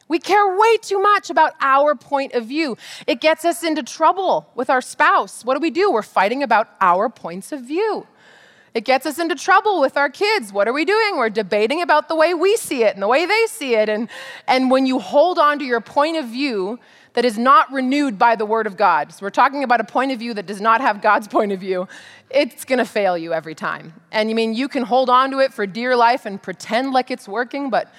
We 0.09 0.19
care 0.19 0.59
way 0.59 0.77
too 0.79 1.01
much 1.01 1.31
about 1.31 1.55
our 1.61 1.95
point 1.95 2.35
of 2.35 2.45
view. 2.45 2.77
It 3.07 3.21
gets 3.21 3.45
us 3.45 3.63
into 3.63 3.83
trouble 3.83 4.51
with 4.55 4.69
our 4.69 4.83
spouse. 4.83 5.45
What 5.45 5.55
do 5.55 5.61
we 5.61 5.71
do? 5.71 5.91
We're 5.91 6.03
fighting 6.03 6.43
about 6.43 6.69
our 6.81 7.09
points 7.09 7.53
of 7.53 7.63
view. 7.63 8.07
It 8.75 8.85
gets 8.85 9.07
us 9.07 9.21
into 9.21 9.37
trouble 9.37 9.81
with 9.81 9.97
our 9.97 10.11
kids. 10.11 10.53
What 10.53 10.67
are 10.67 10.73
we 10.73 10.85
doing? 10.85 11.17
We're 11.17 11.31
debating 11.31 11.81
about 11.81 12.09
the 12.09 12.17
way 12.17 12.35
we 12.35 12.57
see 12.57 12.83
it 12.83 12.95
and 12.95 13.03
the 13.03 13.07
way 13.07 13.25
they 13.25 13.47
see 13.47 13.77
it. 13.77 13.89
And, 13.89 14.09
and 14.49 14.69
when 14.69 14.85
you 14.85 14.99
hold 14.99 15.39
on 15.39 15.61
to 15.61 15.65
your 15.65 15.81
point 15.81 16.17
of 16.17 16.27
view 16.27 16.81
that 17.13 17.25
is 17.25 17.39
not 17.39 17.71
renewed 17.73 18.19
by 18.19 18.35
the 18.35 18.45
Word 18.45 18.67
of 18.67 18.77
God, 18.77 19.13
so 19.13 19.21
we're 19.23 19.31
talking 19.31 19.63
about 19.63 19.81
a 19.81 19.85
point 19.85 20.11
of 20.11 20.19
view 20.19 20.35
that 20.35 20.47
does 20.47 20.61
not 20.61 20.81
have 20.81 21.01
God's 21.01 21.29
point 21.29 21.53
of 21.53 21.61
view, 21.61 21.87
it's 22.31 22.65
going 22.65 22.81
to 22.81 22.85
fail 22.85 23.17
you 23.17 23.33
every 23.33 23.55
time. 23.55 23.95
And 24.11 24.29
you 24.29 24.35
mean 24.35 24.55
you 24.55 24.67
can 24.67 24.83
hold 24.83 25.09
on 25.09 25.31
to 25.31 25.39
it 25.39 25.53
for 25.53 25.69
dear 25.69 25.95
life 25.95 26.27
and 26.27 26.43
pretend 26.43 26.93
like 26.93 27.13
it's 27.13 27.29
working, 27.29 27.71
but 27.71 27.95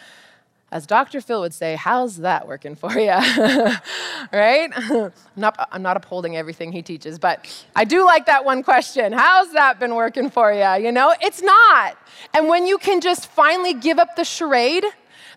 as 0.76 0.86
Dr. 0.86 1.22
Phil 1.22 1.40
would 1.40 1.54
say, 1.54 1.78
how's 1.78 2.18
that 2.18 2.50
working 2.50 2.76
for 2.76 2.92
you? 3.00 3.08
right? 4.34 4.70
I'm 4.76 5.14
not, 5.38 5.70
I'm 5.72 5.82
not 5.82 5.96
upholding 5.96 6.36
everything 6.36 6.74
he 6.74 6.82
teaches, 6.82 7.18
but 7.18 7.48
I 7.78 7.86
do 7.86 8.06
like 8.06 8.26
that 8.26 8.44
one 8.44 8.62
question. 8.62 9.14
How's 9.14 9.54
that 9.54 9.80
been 9.80 9.96
working 9.96 10.30
for 10.30 10.52
you? 10.52 10.86
You 10.86 10.92
know, 10.92 11.16
it's 11.22 11.42
not. 11.42 11.98
And 12.34 12.50
when 12.50 12.68
you 12.68 12.78
can 12.78 13.00
just 13.00 13.28
finally 13.28 13.74
give 13.74 14.00
up 14.00 14.18
the 14.18 14.26
charade, 14.26 14.84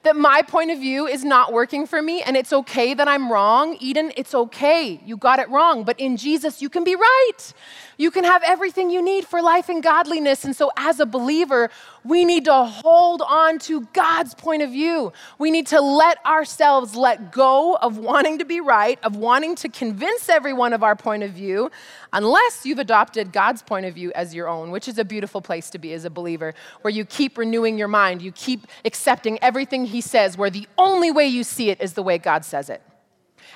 that 0.03 0.17
my 0.17 0.43
point 0.43 0.73
of 0.73 0.79
view 0.79 1.07
is 1.07 1.25
not 1.25 1.53
working 1.53 1.87
for 1.87 2.03
me 2.03 2.23
and 2.23 2.37
it's 2.37 2.53
okay 2.53 2.95
that 2.95 3.07
I'm 3.07 3.31
wrong. 3.31 3.77
Eden, 3.81 4.13
it's 4.17 4.35
okay. 4.35 5.01
You 5.05 5.17
got 5.17 5.39
it 5.39 5.49
wrong. 5.51 5.85
But 5.85 6.01
in 6.01 6.17
Jesus, 6.17 6.61
you 6.61 6.69
can 6.69 6.83
be 6.83 6.95
right. 6.97 7.53
You 8.01 8.13
can 8.13 8.23
have 8.23 8.45
everything 8.47 8.91
you 8.91 9.03
need 9.03 9.27
for 9.27 9.43
life 9.43 9.69
and 9.69 9.83
godliness. 9.83 10.45
And 10.45 10.55
so, 10.55 10.71
as 10.77 11.01
a 11.01 11.07
believer, 11.07 11.69
we 12.05 12.25
need 12.25 12.45
to 12.45 12.65
hold 12.65 13.23
on 13.23 13.59
to 13.61 13.89
God's 13.93 14.35
point 14.35 14.63
of 14.63 14.71
view. 14.71 15.13
We 15.37 15.51
need 15.51 15.67
to 15.69 15.81
let 15.81 16.25
ourselves 16.25 16.95
let 16.95 17.33
go 17.33 17.75
of 17.75 17.99
wanting 17.99 18.39
to 18.39 18.45
be 18.45 18.61
right, 18.61 19.01
of 19.03 19.17
wanting 19.17 19.57
to 19.57 19.69
convince 19.69 20.29
everyone 20.29 20.73
of 20.73 20.85
our 20.85 20.95
point 20.95 21.25
of 21.25 21.33
view, 21.33 21.73
unless 22.13 22.65
you've 22.65 22.79
adopted 22.79 23.33
God's 23.33 23.63
point 23.63 23.85
of 23.85 23.95
view 23.95 24.13
as 24.15 24.33
your 24.33 24.49
own, 24.49 24.71
which 24.71 24.87
is 24.87 24.99
a 24.99 25.05
beautiful 25.05 25.41
place 25.41 25.69
to 25.71 25.79
be 25.79 25.93
as 25.93 26.05
a 26.05 26.11
believer, 26.11 26.55
where 26.83 26.93
you 26.93 27.05
keep 27.05 27.37
renewing 27.37 27.79
your 27.79 27.89
mind, 27.89 28.23
you 28.23 28.31
keep 28.31 28.69
accepting 28.85 29.41
everything 29.43 29.87
He 29.87 30.01
says, 30.01 30.39
where 30.39 30.51
the 30.51 30.69
only 30.79 31.11
way 31.11 31.27
you 31.27 31.43
see 31.43 31.69
it 31.69 31.81
is 31.81 31.95
the 31.95 32.05
way 32.05 32.17
God 32.17 32.45
says 32.45 32.71
it. 32.71 32.81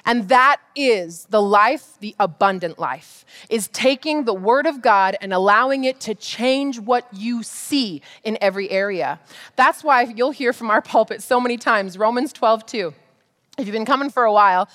And 0.05 0.29
that 0.29 0.61
is 0.75 1.27
the 1.31 1.41
life, 1.41 1.95
the 2.01 2.15
abundant 2.19 2.79
life, 2.79 3.25
is 3.49 3.69
taking 3.69 4.25
the 4.25 4.35
word 4.35 4.67
of 4.67 4.83
God 4.83 5.17
and 5.21 5.33
allowing 5.33 5.85
it 5.85 6.01
to 6.01 6.15
change 6.15 6.81
what 6.81 7.07
you 7.13 7.43
see 7.43 8.03
in 8.25 8.37
every 8.41 8.69
area. 8.71 9.21
That's 9.55 9.85
why 9.85 10.03
you'll 10.03 10.33
hear 10.33 10.53
from 10.53 10.71
our 10.71 10.83
pulpit 10.83 11.23
so 11.23 11.41
many 11.41 11.57
times 11.57 11.97
Romans 11.97 12.33
12, 12.33 12.67
2. 12.67 12.95
If 13.59 13.67
you've 13.67 13.73
been 13.73 13.85
coming 13.85 14.11
for 14.11 14.25
a 14.25 14.33
while, 14.33 14.69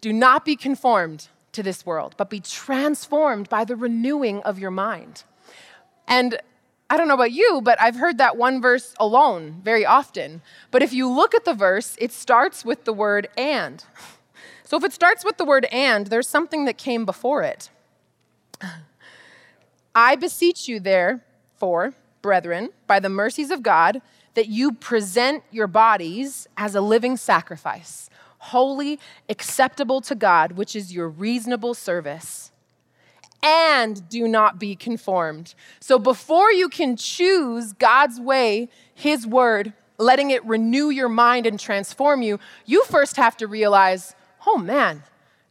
do 0.00 0.12
not 0.12 0.44
be 0.44 0.56
conformed 0.56 1.28
to 1.52 1.62
this 1.62 1.84
world, 1.84 2.14
but 2.16 2.30
be 2.30 2.40
transformed 2.40 3.48
by 3.48 3.64
the 3.64 3.76
renewing 3.76 4.40
of 4.42 4.58
your 4.58 4.70
mind. 4.70 5.24
And 6.08 6.40
I 6.88 6.96
don't 6.96 7.08
know 7.08 7.14
about 7.14 7.32
you, 7.32 7.60
but 7.62 7.80
I've 7.80 7.96
heard 7.96 8.18
that 8.18 8.36
one 8.36 8.60
verse 8.60 8.94
alone 8.98 9.60
very 9.62 9.84
often. 9.84 10.42
But 10.70 10.82
if 10.82 10.92
you 10.92 11.08
look 11.08 11.34
at 11.34 11.44
the 11.44 11.54
verse, 11.54 11.96
it 11.98 12.12
starts 12.12 12.64
with 12.64 12.84
the 12.84 12.92
word 12.92 13.28
and. 13.36 13.84
So 14.72 14.78
if 14.78 14.84
it 14.84 14.94
starts 14.94 15.22
with 15.22 15.36
the 15.36 15.44
word 15.44 15.66
and, 15.70 16.06
there's 16.06 16.26
something 16.26 16.64
that 16.64 16.78
came 16.78 17.04
before 17.04 17.42
it. 17.42 17.68
I 19.94 20.16
beseech 20.16 20.66
you, 20.66 20.80
therefore, 20.80 21.92
brethren, 22.22 22.70
by 22.86 22.98
the 22.98 23.10
mercies 23.10 23.50
of 23.50 23.62
God, 23.62 24.00
that 24.32 24.48
you 24.48 24.72
present 24.72 25.42
your 25.50 25.66
bodies 25.66 26.48
as 26.56 26.74
a 26.74 26.80
living 26.80 27.18
sacrifice, 27.18 28.08
holy, 28.38 28.98
acceptable 29.28 30.00
to 30.00 30.14
God, 30.14 30.52
which 30.52 30.74
is 30.74 30.90
your 30.90 31.10
reasonable 31.10 31.74
service. 31.74 32.50
And 33.42 34.08
do 34.08 34.26
not 34.26 34.58
be 34.58 34.74
conformed. 34.74 35.54
So 35.80 35.98
before 35.98 36.50
you 36.50 36.70
can 36.70 36.96
choose 36.96 37.74
God's 37.74 38.18
way, 38.18 38.70
His 38.94 39.26
word, 39.26 39.74
letting 39.98 40.30
it 40.30 40.42
renew 40.46 40.88
your 40.88 41.10
mind 41.10 41.46
and 41.46 41.60
transform 41.60 42.22
you, 42.22 42.40
you 42.64 42.84
first 42.84 43.16
have 43.16 43.36
to 43.36 43.46
realize 43.46 44.14
oh 44.46 44.58
man, 44.58 45.02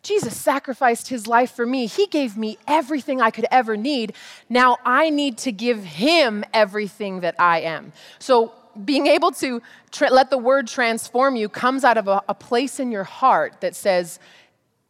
Jesus 0.04 0.36
sacrificed 0.36 1.10
his 1.10 1.28
life 1.28 1.52
for 1.52 1.66
me. 1.66 1.86
He 1.86 2.08
gave 2.08 2.36
me 2.36 2.58
everything 2.68 3.22
I 3.22 3.30
could 3.30 3.46
ever 3.52 3.78
need. 3.78 4.14
Now 4.50 4.78
I 4.84 5.10
need 5.10 5.38
to 5.40 5.52
give 5.52 5.84
him 5.84 6.44
everything 6.54 7.20
that 7.22 7.36
I 7.40 7.62
am. 7.62 7.94
So, 8.20 8.54
being 8.86 9.06
able 9.06 9.32
to 9.32 9.62
tra- 9.92 10.10
let 10.10 10.30
the 10.30 10.38
word 10.38 10.66
transform 10.66 11.36
you 11.36 11.50
comes 11.50 11.84
out 11.84 11.98
of 11.98 12.08
a, 12.08 12.24
a 12.30 12.34
place 12.34 12.80
in 12.80 12.90
your 12.90 13.04
heart 13.04 13.60
that 13.62 13.76
says, 13.76 14.20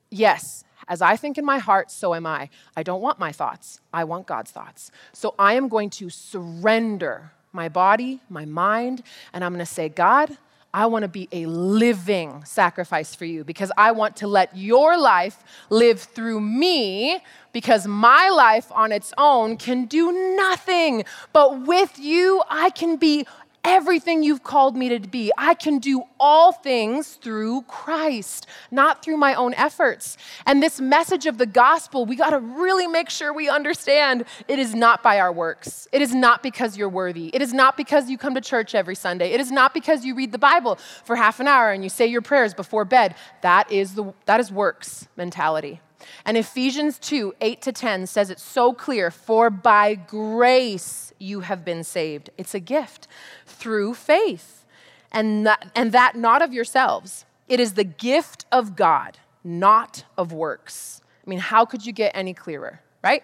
Yes, 0.10 0.64
as 0.88 1.02
I 1.02 1.16
think 1.16 1.38
in 1.38 1.46
my 1.46 1.58
heart, 1.58 1.90
so 1.90 2.14
am 2.14 2.26
I. 2.26 2.50
I 2.76 2.84
don't 2.84 3.02
want 3.02 3.18
my 3.20 3.32
thoughts, 3.32 3.80
I 3.94 4.04
want 4.04 4.28
God's 4.28 4.52
thoughts. 4.52 4.92
So, 5.12 5.36
I 5.38 5.56
am 5.56 5.68
going 5.68 5.90
to 5.92 6.10
surrender 6.10 7.32
my 7.52 7.68
body, 7.68 8.22
my 8.30 8.46
mind, 8.46 9.04
and 9.34 9.44
I'm 9.44 9.52
going 9.52 9.60
to 9.60 9.66
say, 9.66 9.90
God, 9.90 10.38
I 10.74 10.86
want 10.86 11.04
to 11.04 11.10
be 11.10 11.28
a 11.32 11.46
living 11.48 12.46
sacrifice 12.46 13.14
for 13.14 13.26
you 13.26 13.44
because 13.44 13.72
I 13.78 13.92
want 13.92 14.16
to 14.18 14.28
let 14.28 14.56
your 14.56 14.98
life 14.98 15.44
live 15.70 16.00
through 16.00 16.40
me 16.40 17.22
because 17.52 17.86
my 17.86 18.30
life 18.30 18.72
on 18.72 18.92
its 18.92 19.14
own 19.18 19.58
can 19.58 19.86
do 19.86 20.36
nothing. 20.38 21.04
But 21.34 21.66
with 21.68 22.00
you, 22.00 22.42
I 22.50 22.70
can 22.70 22.96
be 22.96 23.26
everything 23.64 24.24
you've 24.24 24.44
called 24.44 24.76
me 24.76 24.90
to 24.90 25.00
be. 25.00 25.32
I 25.38 25.54
can 25.54 25.80
do 25.80 26.04
all 26.20 26.52
things 26.52 27.16
through 27.16 27.64
Christ, 27.64 28.48
not 28.72 29.04
through 29.04 29.18
my 29.18 29.34
own 29.34 29.54
efforts. 29.56 30.18
And 30.46 30.62
this 30.62 30.82
message 30.82 31.26
of 31.26 31.38
the 31.38 31.46
gospel, 31.46 32.06
we 32.06 32.16
got 32.16 32.32
to 32.32 32.40
really 32.40 32.88
make 32.88 33.10
sure 33.10 33.34
we 33.34 33.50
understand 33.50 34.26
it 34.48 34.60
is 34.60 34.74
not 34.74 35.04
by 35.04 35.20
our 35.20 35.32
works. 35.32 35.88
It 35.92 36.02
is 36.02 36.14
not 36.14 36.44
because 36.44 36.78
you're 36.78 36.90
worthy. 36.90 37.30
It 37.34 37.42
is 37.42 37.54
not 37.54 37.78
because 37.78 38.10
you 38.10 38.18
come 38.18 38.36
to 38.36 38.42
church 38.42 38.76
every 38.76 38.96
Sunday. 38.96 39.32
It 39.32 39.40
is 39.40 39.52
not 39.52 39.74
because 39.74 40.06
you 40.06 40.16
read 40.16 40.32
the 40.32 40.38
Bible 40.38 40.78
for 41.04 41.16
half 41.16 41.40
an 41.40 41.48
hour 41.48 41.72
and 41.72 41.84
you 41.84 41.90
say 41.90 42.08
your 42.08 42.22
prayers 42.22 42.54
before 42.54 42.86
bed. 42.86 43.16
That 43.42 43.72
is 43.72 43.96
the 43.96 44.14
that 44.26 44.40
is 44.40 44.52
works 44.52 45.08
mentality. 45.16 45.82
And 46.26 46.38
Ephesians 46.38 47.00
2 47.00 47.36
8 47.42 47.62
to 47.62 47.72
10 47.72 48.08
says 48.08 48.30
it's 48.30 48.44
so 48.44 48.74
clear 48.74 49.12
for 49.12 49.50
by 49.50 49.96
grace 49.96 51.14
you 51.20 51.42
have 51.42 51.64
been 51.64 51.84
saved. 51.84 52.30
It's 52.38 52.54
a 52.54 52.60
gift 52.60 53.08
through 53.46 53.94
faith, 53.94 54.66
and 55.12 55.46
that, 55.46 55.72
and 55.76 55.92
that 55.92 56.16
not 56.16 56.42
of 56.42 56.54
yourselves. 56.54 57.26
It 57.48 57.60
is 57.60 57.74
the 57.74 57.84
gift 57.84 58.46
of 58.52 58.76
God, 58.76 59.18
not 59.44 60.06
of 60.18 60.32
works. 60.32 61.02
I 61.26 61.30
mean, 61.30 61.40
how 61.40 61.66
could 61.66 61.86
you 61.86 61.94
get 61.94 62.12
any 62.16 62.34
clearer, 62.34 62.82
right? 63.04 63.24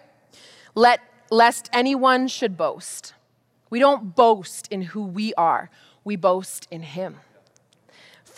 Let, 0.74 1.00
lest 1.30 1.68
anyone 1.72 2.28
should 2.28 2.56
boast. 2.56 3.14
We 3.70 3.78
don't 3.78 4.14
boast 4.14 4.68
in 4.68 4.82
who 4.82 5.02
we 5.02 5.34
are, 5.34 5.70
we 6.04 6.16
boast 6.16 6.68
in 6.70 6.82
Him. 6.82 7.16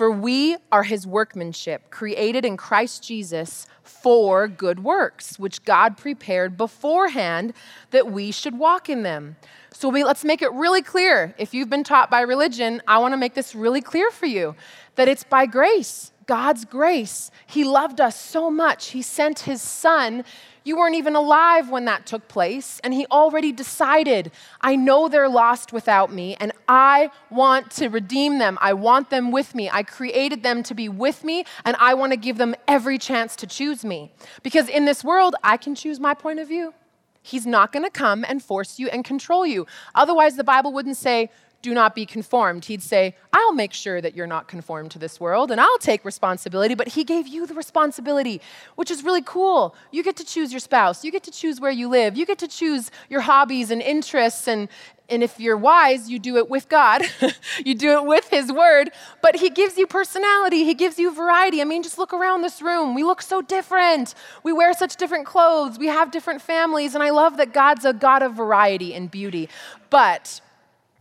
For 0.00 0.10
we 0.10 0.56
are 0.72 0.84
his 0.84 1.06
workmanship, 1.06 1.90
created 1.90 2.46
in 2.46 2.56
Christ 2.56 3.02
Jesus 3.02 3.66
for 3.82 4.48
good 4.48 4.82
works, 4.82 5.38
which 5.38 5.62
God 5.66 5.98
prepared 5.98 6.56
beforehand 6.56 7.52
that 7.90 8.10
we 8.10 8.30
should 8.30 8.58
walk 8.58 8.88
in 8.88 9.02
them. 9.02 9.36
So 9.74 9.90
we, 9.90 10.02
let's 10.02 10.24
make 10.24 10.40
it 10.40 10.50
really 10.52 10.80
clear. 10.80 11.34
If 11.36 11.52
you've 11.52 11.68
been 11.68 11.84
taught 11.84 12.10
by 12.10 12.22
religion, 12.22 12.80
I 12.88 12.96
want 12.96 13.12
to 13.12 13.18
make 13.18 13.34
this 13.34 13.54
really 13.54 13.82
clear 13.82 14.10
for 14.10 14.24
you 14.24 14.54
that 14.94 15.06
it's 15.06 15.22
by 15.22 15.44
grace, 15.44 16.12
God's 16.24 16.64
grace. 16.64 17.30
He 17.46 17.62
loved 17.62 18.00
us 18.00 18.18
so 18.18 18.50
much, 18.50 18.92
He 18.92 19.02
sent 19.02 19.40
His 19.40 19.60
Son 19.60 20.24
you 20.64 20.76
weren't 20.76 20.94
even 20.94 21.16
alive 21.16 21.70
when 21.70 21.84
that 21.86 22.06
took 22.06 22.28
place, 22.28 22.80
and 22.84 22.92
he 22.92 23.06
already 23.06 23.52
decided, 23.52 24.30
I 24.60 24.76
know 24.76 25.08
they're 25.08 25.28
lost 25.28 25.72
without 25.72 26.12
me, 26.12 26.36
and 26.38 26.52
I 26.68 27.10
want 27.30 27.70
to 27.72 27.88
redeem 27.88 28.38
them. 28.38 28.58
I 28.60 28.72
want 28.72 29.10
them 29.10 29.30
with 29.32 29.54
me. 29.54 29.70
I 29.70 29.82
created 29.82 30.42
them 30.42 30.62
to 30.64 30.74
be 30.74 30.88
with 30.88 31.24
me, 31.24 31.44
and 31.64 31.76
I 31.78 31.94
want 31.94 32.12
to 32.12 32.16
give 32.16 32.38
them 32.38 32.54
every 32.68 32.98
chance 32.98 33.36
to 33.36 33.46
choose 33.46 33.84
me. 33.84 34.12
Because 34.42 34.68
in 34.68 34.84
this 34.84 35.02
world, 35.02 35.34
I 35.42 35.56
can 35.56 35.74
choose 35.74 35.98
my 35.98 36.14
point 36.14 36.38
of 36.38 36.48
view. 36.48 36.74
He's 37.22 37.46
not 37.46 37.72
going 37.72 37.84
to 37.84 37.90
come 37.90 38.24
and 38.26 38.42
force 38.42 38.78
you 38.78 38.88
and 38.88 39.04
control 39.04 39.46
you. 39.46 39.66
Otherwise, 39.94 40.36
the 40.36 40.44
Bible 40.44 40.72
wouldn't 40.72 40.96
say, 40.96 41.30
do 41.62 41.74
not 41.74 41.94
be 41.94 42.06
conformed. 42.06 42.64
He'd 42.66 42.82
say, 42.82 43.14
I'll 43.32 43.52
make 43.52 43.72
sure 43.72 44.00
that 44.00 44.16
you're 44.16 44.26
not 44.26 44.48
conformed 44.48 44.90
to 44.92 44.98
this 44.98 45.20
world 45.20 45.50
and 45.50 45.60
I'll 45.60 45.78
take 45.78 46.04
responsibility. 46.04 46.74
But 46.74 46.88
He 46.88 47.04
gave 47.04 47.26
you 47.28 47.46
the 47.46 47.54
responsibility, 47.54 48.40
which 48.76 48.90
is 48.90 49.04
really 49.04 49.22
cool. 49.22 49.74
You 49.90 50.02
get 50.02 50.16
to 50.16 50.24
choose 50.24 50.52
your 50.52 50.60
spouse, 50.60 51.04
you 51.04 51.12
get 51.12 51.22
to 51.24 51.30
choose 51.30 51.60
where 51.60 51.70
you 51.70 51.88
live, 51.88 52.16
you 52.16 52.24
get 52.24 52.38
to 52.38 52.48
choose 52.48 52.90
your 53.08 53.20
hobbies 53.20 53.70
and 53.70 53.82
interests. 53.82 54.48
And, 54.48 54.68
and 55.10 55.22
if 55.22 55.38
you're 55.38 55.56
wise, 55.56 56.08
you 56.08 56.18
do 56.18 56.38
it 56.38 56.48
with 56.48 56.68
God, 56.68 57.02
you 57.64 57.74
do 57.74 57.98
it 57.98 58.06
with 58.06 58.28
His 58.30 58.50
Word. 58.50 58.90
But 59.20 59.36
He 59.36 59.50
gives 59.50 59.76
you 59.76 59.86
personality, 59.86 60.64
He 60.64 60.74
gives 60.74 60.98
you 60.98 61.14
variety. 61.14 61.60
I 61.60 61.64
mean, 61.64 61.82
just 61.82 61.98
look 61.98 62.14
around 62.14 62.40
this 62.40 62.62
room. 62.62 62.94
We 62.94 63.04
look 63.04 63.20
so 63.20 63.42
different. 63.42 64.14
We 64.42 64.54
wear 64.54 64.72
such 64.72 64.96
different 64.96 65.26
clothes, 65.26 65.78
we 65.78 65.88
have 65.88 66.10
different 66.10 66.40
families. 66.40 66.94
And 66.94 67.04
I 67.04 67.10
love 67.10 67.36
that 67.36 67.52
God's 67.52 67.84
a 67.84 67.92
God 67.92 68.22
of 68.22 68.34
variety 68.34 68.94
and 68.94 69.10
beauty. 69.10 69.50
But 69.90 70.40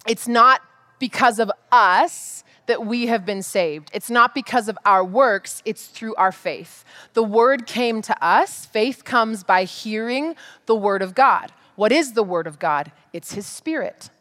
it's 0.07 0.27
not 0.27 0.61
because 0.99 1.39
of 1.39 1.51
us 1.71 2.43
that 2.67 2.85
we 2.85 3.07
have 3.07 3.25
been 3.25 3.41
saved. 3.41 3.89
It's 3.93 4.11
not 4.11 4.35
because 4.35 4.69
of 4.69 4.77
our 4.85 5.03
works, 5.03 5.63
it's 5.65 5.87
through 5.87 6.13
our 6.15 6.31
faith. 6.31 6.85
The 7.13 7.23
word 7.23 7.65
came 7.65 8.01
to 8.03 8.23
us. 8.23 8.65
Faith 8.67 9.03
comes 9.03 9.43
by 9.43 9.63
hearing 9.63 10.35
the 10.67 10.75
word 10.75 11.01
of 11.01 11.15
God. 11.15 11.51
What 11.75 11.91
is 11.91 12.13
the 12.13 12.23
word 12.23 12.45
of 12.45 12.59
God? 12.59 12.91
It's 13.11 13.33
his 13.33 13.47
spirit. 13.47 14.11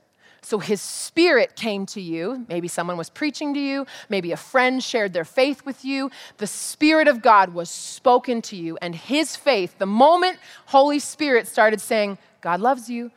So 0.41 0.61
his 0.61 0.81
spirit 0.81 1.57
came 1.57 1.85
to 1.87 2.01
you. 2.01 2.47
Maybe 2.49 2.69
someone 2.69 2.97
was 2.97 3.11
preaching 3.11 3.53
to 3.53 3.61
you. 3.61 3.87
Maybe 4.09 4.33
a 4.33 4.37
friend 4.39 4.83
shared 4.83 5.13
their 5.13 5.27
faith 5.27 5.67
with 5.67 5.85
you. 5.85 6.11
The 6.39 6.47
spirit 6.47 7.07
of 7.07 7.21
God 7.21 7.53
was 7.53 7.69
spoken 7.69 8.41
to 8.43 8.57
you. 8.57 8.79
And 8.81 8.95
his 8.95 9.37
faith, 9.37 9.77
the 9.77 9.85
moment 9.85 10.39
Holy 10.67 11.01
Spirit 11.01 11.49
started 11.49 11.83
saying, 11.83 12.17
God 12.41 12.61
loves 12.61 12.89
you, 12.89 13.11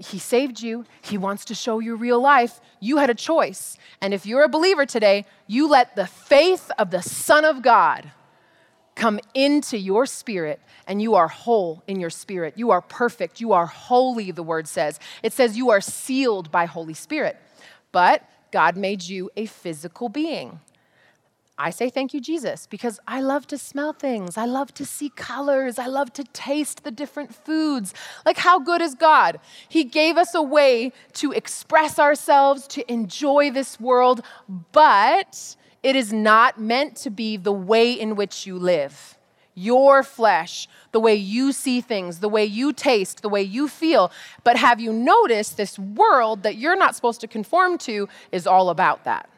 he 0.00 0.18
saved 0.18 0.60
you. 0.62 0.84
He 1.02 1.18
wants 1.18 1.44
to 1.46 1.54
show 1.54 1.78
you 1.78 1.94
real 1.94 2.20
life. 2.20 2.60
You 2.80 2.96
had 2.96 3.10
a 3.10 3.14
choice. 3.14 3.76
And 4.00 4.14
if 4.14 4.24
you're 4.24 4.44
a 4.44 4.48
believer 4.48 4.86
today, 4.86 5.26
you 5.46 5.68
let 5.68 5.94
the 5.94 6.06
faith 6.06 6.70
of 6.78 6.90
the 6.90 7.02
Son 7.02 7.44
of 7.44 7.62
God 7.62 8.10
come 8.94 9.20
into 9.34 9.78
your 9.78 10.06
spirit, 10.06 10.60
and 10.86 11.00
you 11.00 11.14
are 11.14 11.28
whole 11.28 11.82
in 11.86 12.00
your 12.00 12.10
spirit. 12.10 12.54
You 12.56 12.70
are 12.70 12.80
perfect. 12.80 13.40
You 13.40 13.52
are 13.52 13.66
holy, 13.66 14.30
the 14.30 14.42
word 14.42 14.68
says. 14.68 14.98
It 15.22 15.32
says 15.32 15.56
you 15.56 15.70
are 15.70 15.80
sealed 15.80 16.50
by 16.50 16.66
Holy 16.66 16.94
Spirit. 16.94 17.36
But 17.92 18.28
God 18.52 18.76
made 18.76 19.02
you 19.02 19.30
a 19.36 19.46
physical 19.46 20.08
being. 20.08 20.60
I 21.62 21.68
say 21.68 21.90
thank 21.90 22.14
you, 22.14 22.22
Jesus, 22.22 22.66
because 22.66 22.98
I 23.06 23.20
love 23.20 23.46
to 23.48 23.58
smell 23.58 23.92
things. 23.92 24.38
I 24.38 24.46
love 24.46 24.72
to 24.74 24.86
see 24.86 25.10
colors. 25.10 25.78
I 25.78 25.88
love 25.88 26.10
to 26.14 26.24
taste 26.24 26.84
the 26.84 26.90
different 26.90 27.34
foods. 27.34 27.92
Like, 28.24 28.38
how 28.38 28.58
good 28.58 28.80
is 28.80 28.94
God? 28.94 29.38
He 29.68 29.84
gave 29.84 30.16
us 30.16 30.34
a 30.34 30.42
way 30.42 30.90
to 31.14 31.32
express 31.32 31.98
ourselves, 31.98 32.66
to 32.68 32.90
enjoy 32.90 33.50
this 33.50 33.78
world, 33.78 34.22
but 34.72 35.54
it 35.82 35.96
is 35.96 36.14
not 36.14 36.58
meant 36.58 36.96
to 36.96 37.10
be 37.10 37.36
the 37.36 37.52
way 37.52 37.92
in 37.92 38.16
which 38.16 38.46
you 38.46 38.58
live. 38.58 39.18
Your 39.54 40.02
flesh, 40.02 40.66
the 40.92 41.00
way 41.00 41.14
you 41.14 41.52
see 41.52 41.82
things, 41.82 42.20
the 42.20 42.28
way 42.30 42.46
you 42.46 42.72
taste, 42.72 43.20
the 43.20 43.28
way 43.28 43.42
you 43.42 43.68
feel. 43.68 44.10
But 44.44 44.56
have 44.56 44.80
you 44.80 44.94
noticed 44.94 45.58
this 45.58 45.78
world 45.78 46.42
that 46.44 46.56
you're 46.56 46.76
not 46.76 46.96
supposed 46.96 47.20
to 47.20 47.28
conform 47.28 47.76
to 47.78 48.08
is 48.32 48.46
all 48.46 48.70
about 48.70 49.04
that? 49.04 49.28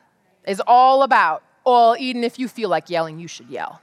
Is 0.47 0.63
all 0.65 1.03
about 1.03 1.43
well, 1.65 1.97
Eden, 1.99 2.25
if 2.25 2.39
you 2.39 2.49
feel 2.49 2.69
like 2.69 2.91
yelling, 2.91 3.19
you 3.19 3.29
should 3.29 3.49
yell. 3.49 3.81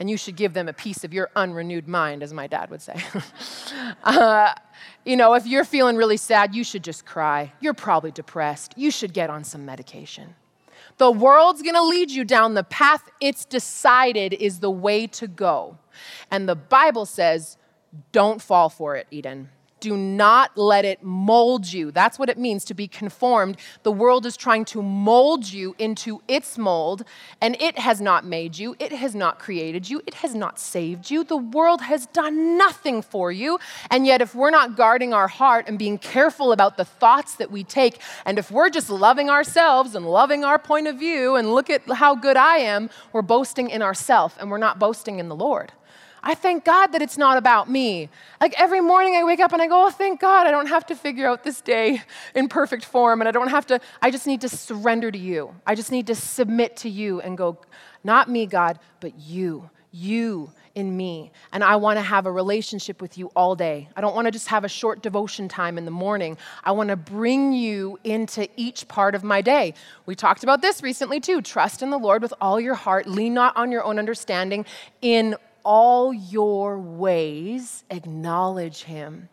And 0.00 0.08
you 0.08 0.16
should 0.16 0.36
give 0.36 0.54
them 0.54 0.68
a 0.68 0.72
piece 0.72 1.02
of 1.02 1.12
your 1.12 1.28
unrenewed 1.34 1.88
mind, 1.88 2.22
as 2.22 2.32
my 2.32 2.46
dad 2.46 2.70
would 2.70 2.80
say. 2.80 3.02
uh, 4.04 4.54
you 5.04 5.16
know, 5.16 5.34
if 5.34 5.44
you're 5.44 5.64
feeling 5.64 5.96
really 5.96 6.16
sad, 6.16 6.54
you 6.54 6.62
should 6.62 6.84
just 6.84 7.04
cry. 7.04 7.52
You're 7.60 7.74
probably 7.74 8.12
depressed. 8.12 8.74
You 8.76 8.92
should 8.92 9.12
get 9.12 9.28
on 9.28 9.42
some 9.42 9.64
medication. 9.64 10.36
The 10.98 11.10
world's 11.10 11.62
gonna 11.62 11.82
lead 11.82 12.10
you 12.10 12.24
down 12.24 12.54
the 12.54 12.64
path 12.64 13.08
it's 13.20 13.44
decided 13.44 14.32
is 14.34 14.60
the 14.60 14.70
way 14.70 15.06
to 15.08 15.26
go. 15.26 15.78
And 16.30 16.48
the 16.48 16.56
Bible 16.56 17.06
says, 17.06 17.56
don't 18.12 18.40
fall 18.42 18.68
for 18.68 18.96
it, 18.96 19.06
Eden. 19.10 19.50
Do 19.80 19.96
not 19.96 20.56
let 20.56 20.84
it 20.84 21.02
mold 21.02 21.72
you. 21.72 21.90
That's 21.90 22.18
what 22.18 22.28
it 22.28 22.38
means 22.38 22.64
to 22.66 22.74
be 22.74 22.88
conformed. 22.88 23.56
The 23.82 23.92
world 23.92 24.26
is 24.26 24.36
trying 24.36 24.64
to 24.66 24.82
mold 24.82 25.52
you 25.52 25.74
into 25.78 26.22
its 26.26 26.58
mold, 26.58 27.04
and 27.40 27.56
it 27.60 27.78
has 27.78 28.00
not 28.00 28.24
made 28.24 28.58
you. 28.58 28.74
It 28.78 28.92
has 28.92 29.14
not 29.14 29.38
created 29.38 29.88
you. 29.88 30.02
It 30.06 30.14
has 30.14 30.34
not 30.34 30.58
saved 30.58 31.10
you. 31.10 31.24
The 31.24 31.36
world 31.36 31.82
has 31.82 32.06
done 32.06 32.56
nothing 32.56 33.02
for 33.02 33.30
you. 33.30 33.58
And 33.90 34.06
yet, 34.06 34.20
if 34.20 34.34
we're 34.34 34.50
not 34.50 34.76
guarding 34.76 35.14
our 35.14 35.28
heart 35.28 35.66
and 35.68 35.78
being 35.78 35.98
careful 35.98 36.52
about 36.52 36.76
the 36.76 36.84
thoughts 36.84 37.36
that 37.36 37.50
we 37.50 37.64
take, 37.64 38.00
and 38.24 38.38
if 38.38 38.50
we're 38.50 38.70
just 38.70 38.90
loving 38.90 39.30
ourselves 39.30 39.94
and 39.94 40.06
loving 40.06 40.44
our 40.44 40.58
point 40.58 40.88
of 40.88 40.98
view 40.98 41.36
and 41.36 41.54
look 41.54 41.70
at 41.70 41.82
how 41.88 42.14
good 42.14 42.36
I 42.36 42.58
am, 42.58 42.90
we're 43.12 43.22
boasting 43.22 43.70
in 43.70 43.82
ourselves 43.82 44.34
and 44.38 44.50
we're 44.50 44.58
not 44.58 44.78
boasting 44.78 45.18
in 45.18 45.28
the 45.28 45.36
Lord. 45.36 45.72
I 46.22 46.34
thank 46.34 46.64
God 46.64 46.88
that 46.88 47.02
it's 47.02 47.18
not 47.18 47.38
about 47.38 47.70
me. 47.70 48.08
Like 48.40 48.54
every 48.58 48.80
morning 48.80 49.16
I 49.16 49.24
wake 49.24 49.40
up 49.40 49.52
and 49.52 49.62
I 49.62 49.66
go, 49.66 49.86
oh, 49.86 49.90
thank 49.90 50.20
God 50.20 50.46
I 50.46 50.50
don't 50.50 50.66
have 50.66 50.86
to 50.86 50.94
figure 50.94 51.26
out 51.26 51.44
this 51.44 51.60
day 51.60 52.02
in 52.34 52.48
perfect 52.48 52.84
form 52.84 53.20
and 53.20 53.28
I 53.28 53.32
don't 53.32 53.48
have 53.48 53.66
to, 53.66 53.80
I 54.02 54.10
just 54.10 54.26
need 54.26 54.40
to 54.42 54.48
surrender 54.48 55.10
to 55.10 55.18
you. 55.18 55.54
I 55.66 55.74
just 55.74 55.92
need 55.92 56.06
to 56.08 56.14
submit 56.14 56.76
to 56.78 56.88
you 56.88 57.20
and 57.20 57.36
go, 57.36 57.58
not 58.04 58.28
me, 58.28 58.46
God, 58.46 58.78
but 59.00 59.18
you, 59.18 59.70
you 59.92 60.52
in 60.74 60.96
me. 60.96 61.32
And 61.52 61.64
I 61.64 61.74
want 61.76 61.96
to 61.96 62.02
have 62.02 62.24
a 62.26 62.32
relationship 62.32 63.02
with 63.02 63.18
you 63.18 63.32
all 63.34 63.56
day. 63.56 63.88
I 63.96 64.00
don't 64.00 64.14
want 64.14 64.26
to 64.26 64.30
just 64.30 64.46
have 64.48 64.64
a 64.64 64.68
short 64.68 65.02
devotion 65.02 65.48
time 65.48 65.76
in 65.76 65.84
the 65.84 65.90
morning. 65.90 66.38
I 66.62 66.70
want 66.70 66.90
to 66.90 66.96
bring 66.96 67.52
you 67.52 67.98
into 68.04 68.48
each 68.56 68.86
part 68.86 69.16
of 69.16 69.24
my 69.24 69.42
day. 69.42 69.74
We 70.06 70.14
talked 70.14 70.44
about 70.44 70.62
this 70.62 70.80
recently 70.82 71.18
too. 71.18 71.42
Trust 71.42 71.82
in 71.82 71.90
the 71.90 71.98
Lord 71.98 72.22
with 72.22 72.32
all 72.40 72.60
your 72.60 72.74
heart, 72.74 73.08
lean 73.08 73.34
not 73.34 73.56
on 73.56 73.72
your 73.72 73.82
own 73.82 73.98
understanding 73.98 74.64
in 75.02 75.34
all 75.64 76.12
your 76.12 76.78
ways, 76.78 77.84
acknowledge 77.90 78.82
him. 78.84 79.28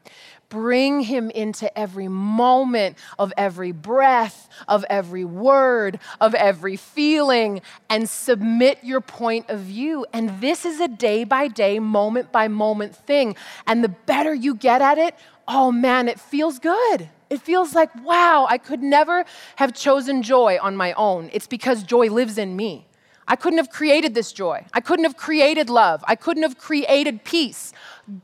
Bring 0.49 1.01
him 1.01 1.31
into 1.31 1.75
every 1.77 2.07
moment 2.07 2.97
of 3.17 3.33
every 3.35 3.71
breath, 3.71 4.47
of 4.67 4.85
every 4.89 5.25
word, 5.25 5.99
of 6.21 6.35
every 6.35 6.75
feeling, 6.75 7.61
and 7.89 8.07
submit 8.07 8.79
your 8.83 9.01
point 9.01 9.49
of 9.49 9.61
view. 9.61 10.05
And 10.13 10.39
this 10.41 10.63
is 10.63 10.79
a 10.79 10.87
day 10.87 11.23
by 11.23 11.47
day, 11.47 11.79
moment 11.79 12.31
by 12.31 12.47
moment 12.47 12.95
thing. 12.95 13.35
And 13.65 13.83
the 13.83 13.89
better 13.89 14.33
you 14.33 14.55
get 14.55 14.81
at 14.81 14.97
it, 14.97 15.15
oh 15.47 15.71
man, 15.71 16.07
it 16.07 16.19
feels 16.19 16.59
good. 16.59 17.09
It 17.29 17.41
feels 17.41 17.73
like, 17.73 17.89
wow, 18.03 18.45
I 18.47 18.59
could 18.59 18.83
never 18.83 19.25
have 19.55 19.73
chosen 19.73 20.21
joy 20.21 20.59
on 20.61 20.77
my 20.77 20.93
own. 20.93 21.31
It's 21.33 21.47
because 21.47 21.83
joy 21.83 22.09
lives 22.09 22.37
in 22.37 22.55
me. 22.55 22.85
I 23.27 23.35
couldn't 23.35 23.57
have 23.57 23.71
created 23.71 24.13
this 24.13 24.31
joy. 24.31 24.65
I 24.73 24.81
couldn't 24.81 25.05
have 25.05 25.17
created 25.17 25.67
love. 25.69 26.03
I 26.07 26.15
couldn't 26.15 26.43
have 26.43 26.59
created 26.59 27.23
peace. 27.23 27.73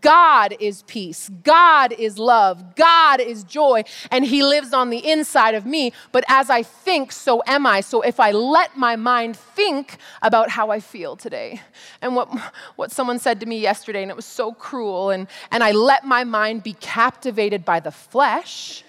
God 0.01 0.55
is 0.59 0.83
peace. 0.83 1.29
God 1.43 1.91
is 1.93 2.19
love. 2.19 2.75
God 2.75 3.19
is 3.19 3.43
joy. 3.43 3.83
And 4.11 4.23
He 4.23 4.43
lives 4.43 4.73
on 4.73 4.91
the 4.91 5.09
inside 5.09 5.55
of 5.55 5.65
me. 5.65 5.91
But 6.11 6.23
as 6.27 6.51
I 6.51 6.61
think, 6.61 7.11
so 7.11 7.41
am 7.47 7.65
I. 7.65 7.81
So 7.81 8.01
if 8.01 8.19
I 8.19 8.31
let 8.31 8.77
my 8.77 8.95
mind 8.95 9.37
think 9.37 9.97
about 10.21 10.51
how 10.51 10.69
I 10.69 10.79
feel 10.79 11.15
today 11.15 11.61
and 12.03 12.15
what, 12.15 12.29
what 12.75 12.91
someone 12.91 13.17
said 13.17 13.39
to 13.39 13.47
me 13.47 13.59
yesterday, 13.59 14.03
and 14.03 14.11
it 14.11 14.15
was 14.15 14.25
so 14.25 14.53
cruel, 14.53 15.09
and, 15.09 15.27
and 15.49 15.63
I 15.63 15.71
let 15.71 16.05
my 16.05 16.23
mind 16.23 16.61
be 16.61 16.73
captivated 16.73 17.65
by 17.65 17.79
the 17.79 17.91
flesh, 17.91 18.83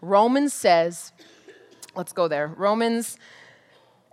Romans 0.00 0.54
says, 0.54 1.12
let's 1.94 2.12
go 2.12 2.26
there. 2.26 2.48
Romans 2.48 3.18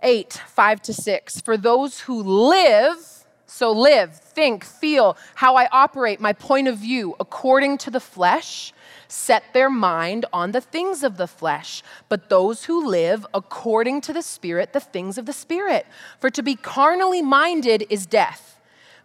8, 0.02 0.32
5 0.46 0.82
to 0.82 0.92
6. 0.92 1.40
For 1.40 1.56
those 1.56 2.00
who 2.00 2.22
live, 2.22 3.26
so 3.46 3.72
live, 3.72 4.16
think, 4.16 4.64
feel, 4.64 5.16
how 5.34 5.56
I 5.56 5.68
operate, 5.72 6.20
my 6.20 6.32
point 6.32 6.68
of 6.68 6.78
view, 6.78 7.16
according 7.18 7.78
to 7.78 7.90
the 7.90 8.00
flesh, 8.00 8.72
set 9.08 9.42
their 9.52 9.68
mind 9.68 10.24
on 10.32 10.52
the 10.52 10.60
things 10.60 11.02
of 11.02 11.16
the 11.16 11.26
flesh. 11.26 11.82
But 12.08 12.28
those 12.28 12.64
who 12.64 12.86
live 12.86 13.26
according 13.34 14.02
to 14.02 14.12
the 14.12 14.22
Spirit, 14.22 14.72
the 14.72 14.80
things 14.80 15.18
of 15.18 15.26
the 15.26 15.32
Spirit. 15.32 15.86
For 16.20 16.30
to 16.30 16.42
be 16.42 16.54
carnally 16.54 17.22
minded 17.22 17.86
is 17.90 18.06
death, 18.06 18.60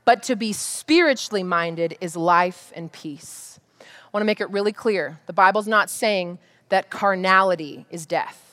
but 0.06 0.22
to 0.24 0.36
be 0.36 0.54
spiritually 0.54 1.44
minded 1.44 1.98
is 2.00 2.16
life 2.16 2.72
and 2.76 2.92
peace. 2.92 3.60
I 3.82 3.86
want 4.14 4.22
to 4.22 4.26
make 4.26 4.42
it 4.42 4.50
really 4.52 4.72
clear 4.72 5.20
the 5.26 5.34
Bible's 5.34 5.68
not 5.68 5.90
saying 5.90 6.38
that 6.70 6.90
carnality 6.90 7.86
is 7.90 8.06
death. 8.06 8.45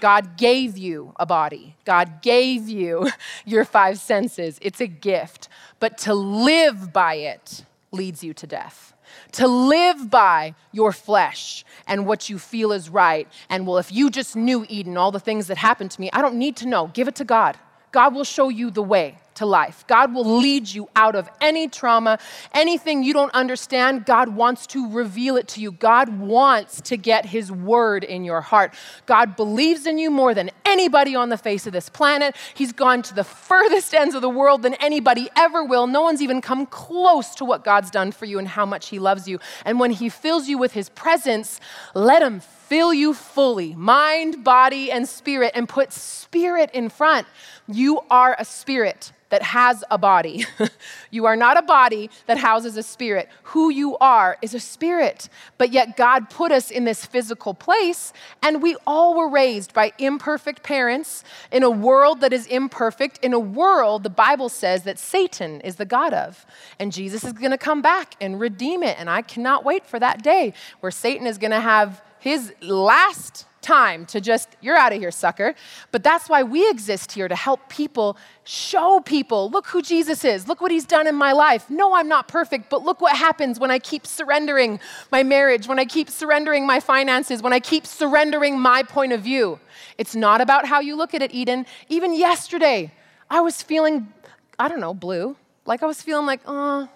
God 0.00 0.36
gave 0.36 0.76
you 0.78 1.12
a 1.16 1.26
body. 1.26 1.76
God 1.84 2.22
gave 2.22 2.68
you 2.68 3.08
your 3.44 3.64
five 3.64 3.98
senses. 3.98 4.58
It's 4.62 4.80
a 4.80 4.86
gift. 4.86 5.48
But 5.80 5.98
to 5.98 6.14
live 6.14 6.92
by 6.92 7.14
it 7.14 7.64
leads 7.90 8.22
you 8.22 8.34
to 8.34 8.46
death. 8.46 8.94
To 9.32 9.46
live 9.46 10.10
by 10.10 10.54
your 10.72 10.92
flesh 10.92 11.64
and 11.86 12.06
what 12.06 12.28
you 12.28 12.38
feel 12.38 12.72
is 12.72 12.90
right. 12.90 13.28
And 13.48 13.66
well, 13.66 13.78
if 13.78 13.92
you 13.92 14.10
just 14.10 14.36
knew 14.36 14.66
Eden, 14.68 14.96
all 14.96 15.12
the 15.12 15.20
things 15.20 15.46
that 15.46 15.56
happened 15.56 15.90
to 15.92 16.00
me, 16.00 16.10
I 16.12 16.22
don't 16.22 16.36
need 16.36 16.56
to 16.56 16.66
know. 16.66 16.88
Give 16.88 17.08
it 17.08 17.14
to 17.16 17.24
God. 17.24 17.56
God 17.90 18.14
will 18.14 18.24
show 18.24 18.48
you 18.48 18.70
the 18.70 18.82
way 18.82 19.18
to 19.38 19.46
life. 19.46 19.84
God 19.86 20.12
will 20.12 20.38
lead 20.38 20.68
you 20.68 20.88
out 20.94 21.14
of 21.14 21.28
any 21.40 21.68
trauma, 21.68 22.18
anything 22.52 23.02
you 23.02 23.12
don't 23.12 23.32
understand. 23.34 24.04
God 24.04 24.28
wants 24.28 24.66
to 24.68 24.90
reveal 24.90 25.36
it 25.36 25.48
to 25.48 25.60
you. 25.60 25.72
God 25.72 26.08
wants 26.18 26.80
to 26.82 26.96
get 26.96 27.24
His 27.26 27.50
word 27.50 28.04
in 28.04 28.24
your 28.24 28.40
heart. 28.40 28.74
God 29.06 29.36
believes 29.36 29.86
in 29.86 29.98
you 29.98 30.10
more 30.10 30.34
than 30.34 30.50
anybody 30.64 31.14
on 31.14 31.28
the 31.28 31.38
face 31.38 31.66
of 31.66 31.72
this 31.72 31.88
planet. 31.88 32.36
He's 32.54 32.72
gone 32.72 33.02
to 33.02 33.14
the 33.14 33.24
furthest 33.24 33.94
ends 33.94 34.14
of 34.14 34.22
the 34.22 34.28
world 34.28 34.62
than 34.62 34.74
anybody 34.74 35.28
ever 35.36 35.64
will. 35.64 35.86
No 35.86 36.02
one's 36.02 36.20
even 36.20 36.40
come 36.40 36.66
close 36.66 37.34
to 37.36 37.44
what 37.44 37.64
God's 37.64 37.90
done 37.90 38.12
for 38.12 38.24
you 38.24 38.38
and 38.38 38.48
how 38.48 38.66
much 38.66 38.88
He 38.88 38.98
loves 38.98 39.28
you. 39.28 39.38
And 39.64 39.78
when 39.78 39.92
He 39.92 40.08
fills 40.08 40.48
you 40.48 40.58
with 40.58 40.72
His 40.72 40.88
presence, 40.88 41.60
let 41.94 42.22
Him 42.22 42.40
fill 42.40 42.92
you 42.92 43.14
fully, 43.14 43.74
mind, 43.74 44.44
body, 44.44 44.92
and 44.92 45.08
spirit, 45.08 45.52
and 45.54 45.68
put 45.68 45.92
spirit 45.92 46.70
in 46.74 46.90
front. 46.90 47.26
You 47.66 48.00
are 48.10 48.36
a 48.38 48.44
spirit 48.44 49.12
that 49.30 49.42
has 49.42 49.84
a 49.90 49.98
body. 49.98 50.46
you 51.10 51.26
are 51.26 51.36
not 51.36 51.58
a 51.58 51.62
body 51.62 52.10
that 52.26 52.38
houses 52.38 52.76
a 52.76 52.82
spirit. 52.82 53.28
Who 53.44 53.70
you 53.70 53.96
are 53.98 54.38
is 54.42 54.54
a 54.54 54.60
spirit. 54.60 55.28
But 55.58 55.72
yet, 55.72 55.96
God 55.96 56.30
put 56.30 56.52
us 56.52 56.70
in 56.70 56.84
this 56.84 57.04
physical 57.04 57.54
place, 57.54 58.12
and 58.42 58.62
we 58.62 58.76
all 58.86 59.14
were 59.14 59.28
raised 59.28 59.74
by 59.74 59.92
imperfect 59.98 60.62
parents 60.62 61.24
in 61.52 61.62
a 61.62 61.70
world 61.70 62.20
that 62.20 62.32
is 62.32 62.46
imperfect, 62.46 63.18
in 63.22 63.32
a 63.32 63.38
world 63.38 64.02
the 64.02 64.10
Bible 64.10 64.48
says 64.48 64.84
that 64.84 64.98
Satan 64.98 65.60
is 65.60 65.76
the 65.76 65.84
God 65.84 66.12
of. 66.12 66.46
And 66.78 66.92
Jesus 66.92 67.24
is 67.24 67.32
going 67.32 67.50
to 67.50 67.58
come 67.58 67.82
back 67.82 68.14
and 68.20 68.40
redeem 68.40 68.82
it. 68.82 68.98
And 68.98 69.10
I 69.10 69.22
cannot 69.22 69.64
wait 69.64 69.86
for 69.86 69.98
that 69.98 70.22
day 70.22 70.54
where 70.80 70.92
Satan 70.92 71.26
is 71.26 71.38
going 71.38 71.50
to 71.50 71.60
have 71.60 72.02
his 72.18 72.52
last 72.60 73.46
time 73.68 74.06
to 74.06 74.18
just, 74.18 74.48
you're 74.62 74.76
out 74.76 74.92
of 74.94 74.98
here, 74.98 75.10
sucker. 75.10 75.54
But 75.92 76.02
that's 76.02 76.26
why 76.28 76.42
we 76.42 76.68
exist 76.70 77.12
here 77.12 77.28
to 77.28 77.34
help 77.34 77.68
people, 77.68 78.16
show 78.44 79.00
people, 79.00 79.50
look 79.50 79.66
who 79.66 79.82
Jesus 79.82 80.24
is, 80.24 80.48
look 80.48 80.62
what 80.62 80.70
he's 80.70 80.86
done 80.86 81.06
in 81.06 81.14
my 81.14 81.32
life. 81.32 81.68
No, 81.68 81.94
I'm 81.94 82.08
not 82.08 82.28
perfect, 82.28 82.70
but 82.70 82.82
look 82.82 83.02
what 83.02 83.14
happens 83.14 83.60
when 83.60 83.70
I 83.70 83.78
keep 83.78 84.06
surrendering 84.06 84.80
my 85.12 85.22
marriage, 85.22 85.68
when 85.68 85.78
I 85.78 85.84
keep 85.84 86.08
surrendering 86.08 86.66
my 86.66 86.80
finances, 86.80 87.42
when 87.42 87.52
I 87.52 87.60
keep 87.60 87.84
surrendering 87.86 88.58
my 88.58 88.82
point 88.82 89.12
of 89.12 89.20
view. 89.20 89.60
It's 89.98 90.14
not 90.16 90.40
about 90.40 90.64
how 90.64 90.80
you 90.80 90.96
look 90.96 91.12
at 91.12 91.20
it, 91.20 91.34
Eden. 91.34 91.66
Even 91.90 92.14
yesterday, 92.14 92.90
I 93.28 93.40
was 93.42 93.62
feeling, 93.62 94.10
I 94.58 94.68
don't 94.68 94.80
know, 94.80 94.94
blue. 94.94 95.36
Like 95.66 95.82
I 95.82 95.86
was 95.86 96.00
feeling 96.00 96.24
like, 96.24 96.40
uh, 96.46 96.86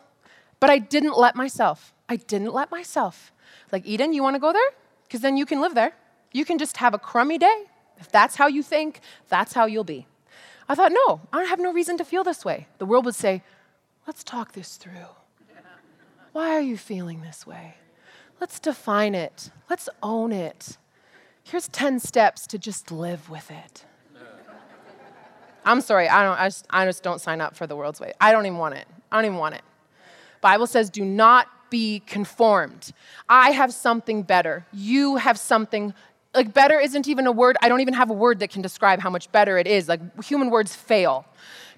but 0.59 0.71
I 0.71 0.79
didn't 0.79 1.19
let 1.19 1.37
myself. 1.37 1.93
I 2.09 2.17
didn't 2.17 2.55
let 2.55 2.71
myself. 2.71 3.31
Like, 3.71 3.85
Eden, 3.85 4.15
you 4.15 4.23
wanna 4.23 4.39
go 4.39 4.53
there? 4.55 4.71
Because 5.05 5.21
then 5.21 5.37
you 5.37 5.45
can 5.45 5.61
live 5.61 5.75
there. 5.75 5.93
You 6.33 6.45
can 6.45 6.59
just 6.59 6.79
have 6.79 6.95
a 6.95 6.99
crummy 6.99 7.39
day. 7.39 7.65
If 7.99 8.11
that's 8.11 8.37
how 8.37 8.47
you 8.47 8.63
think, 8.63 9.01
that's 9.29 9.53
how 9.53 9.67
you'll 9.67 9.85
be. 9.85 10.07
I 10.69 10.75
thought, 10.75 10.93
no, 10.93 11.21
I 11.33 11.45
have 11.45 11.59
no 11.59 11.73
reason 11.73 11.97
to 11.99 12.05
feel 12.05 12.25
this 12.25 12.45
way. 12.45 12.67
The 12.79 12.87
world 12.87 13.05
would 13.05 13.15
say, 13.15 13.43
let's 14.07 14.25
talk 14.25 14.53
this 14.53 14.77
through. 14.77 15.13
Why 16.33 16.51
are 16.51 16.61
you 16.61 16.77
feeling 16.77 17.21
this 17.21 17.47
way? 17.47 17.75
Let's 18.41 18.59
define 18.59 19.15
it. 19.15 19.51
Let's 19.69 19.89
own 20.03 20.33
it. 20.33 20.79
Here's 21.45 21.69
10 21.69 22.01
steps 22.01 22.47
to 22.49 22.59
just 22.59 22.91
live 22.91 23.29
with 23.29 23.51
it. 23.51 23.85
I'm 25.65 25.81
sorry, 25.81 26.09
I, 26.09 26.25
don't, 26.25 26.41
I, 26.41 26.47
just, 26.49 26.67
I 26.71 26.85
just 26.87 27.03
don't 27.05 27.21
sign 27.21 27.41
up 27.41 27.55
for 27.55 27.69
the 27.69 27.77
world's 27.77 28.01
way. 28.01 28.13
I 28.21 28.33
don't 28.33 28.47
even 28.47 28.59
want 28.59 28.75
it. 28.75 28.87
I 29.13 29.17
don't 29.17 29.27
even 29.27 29.39
want 29.39 29.55
it. 29.55 29.63
Bible 30.41 30.67
says, 30.67 30.91
do 30.91 31.05
not 31.05 31.47
be 31.71 32.01
conformed. 32.01 32.93
I 33.29 33.53
have 33.53 33.73
something 33.73 34.23
better. 34.23 34.67
You 34.73 35.17
have 35.17 35.39
something 35.39 35.95
like 36.35 36.55
better 36.55 36.81
isn't 36.81 37.09
even 37.09 37.27
a 37.27 37.33
word. 37.33 37.57
I 37.61 37.69
don't 37.69 37.81
even 37.81 37.95
have 37.95 38.11
a 38.11 38.15
word 38.15 38.39
that 38.41 38.51
can 38.51 38.63
describe 38.63 39.01
how 39.01 39.11
much 39.11 39.31
better 39.33 39.59
it 39.59 39.67
is. 39.67 39.89
Like 39.89 40.01
human 40.25 40.51
words 40.51 40.75
fail 40.75 41.27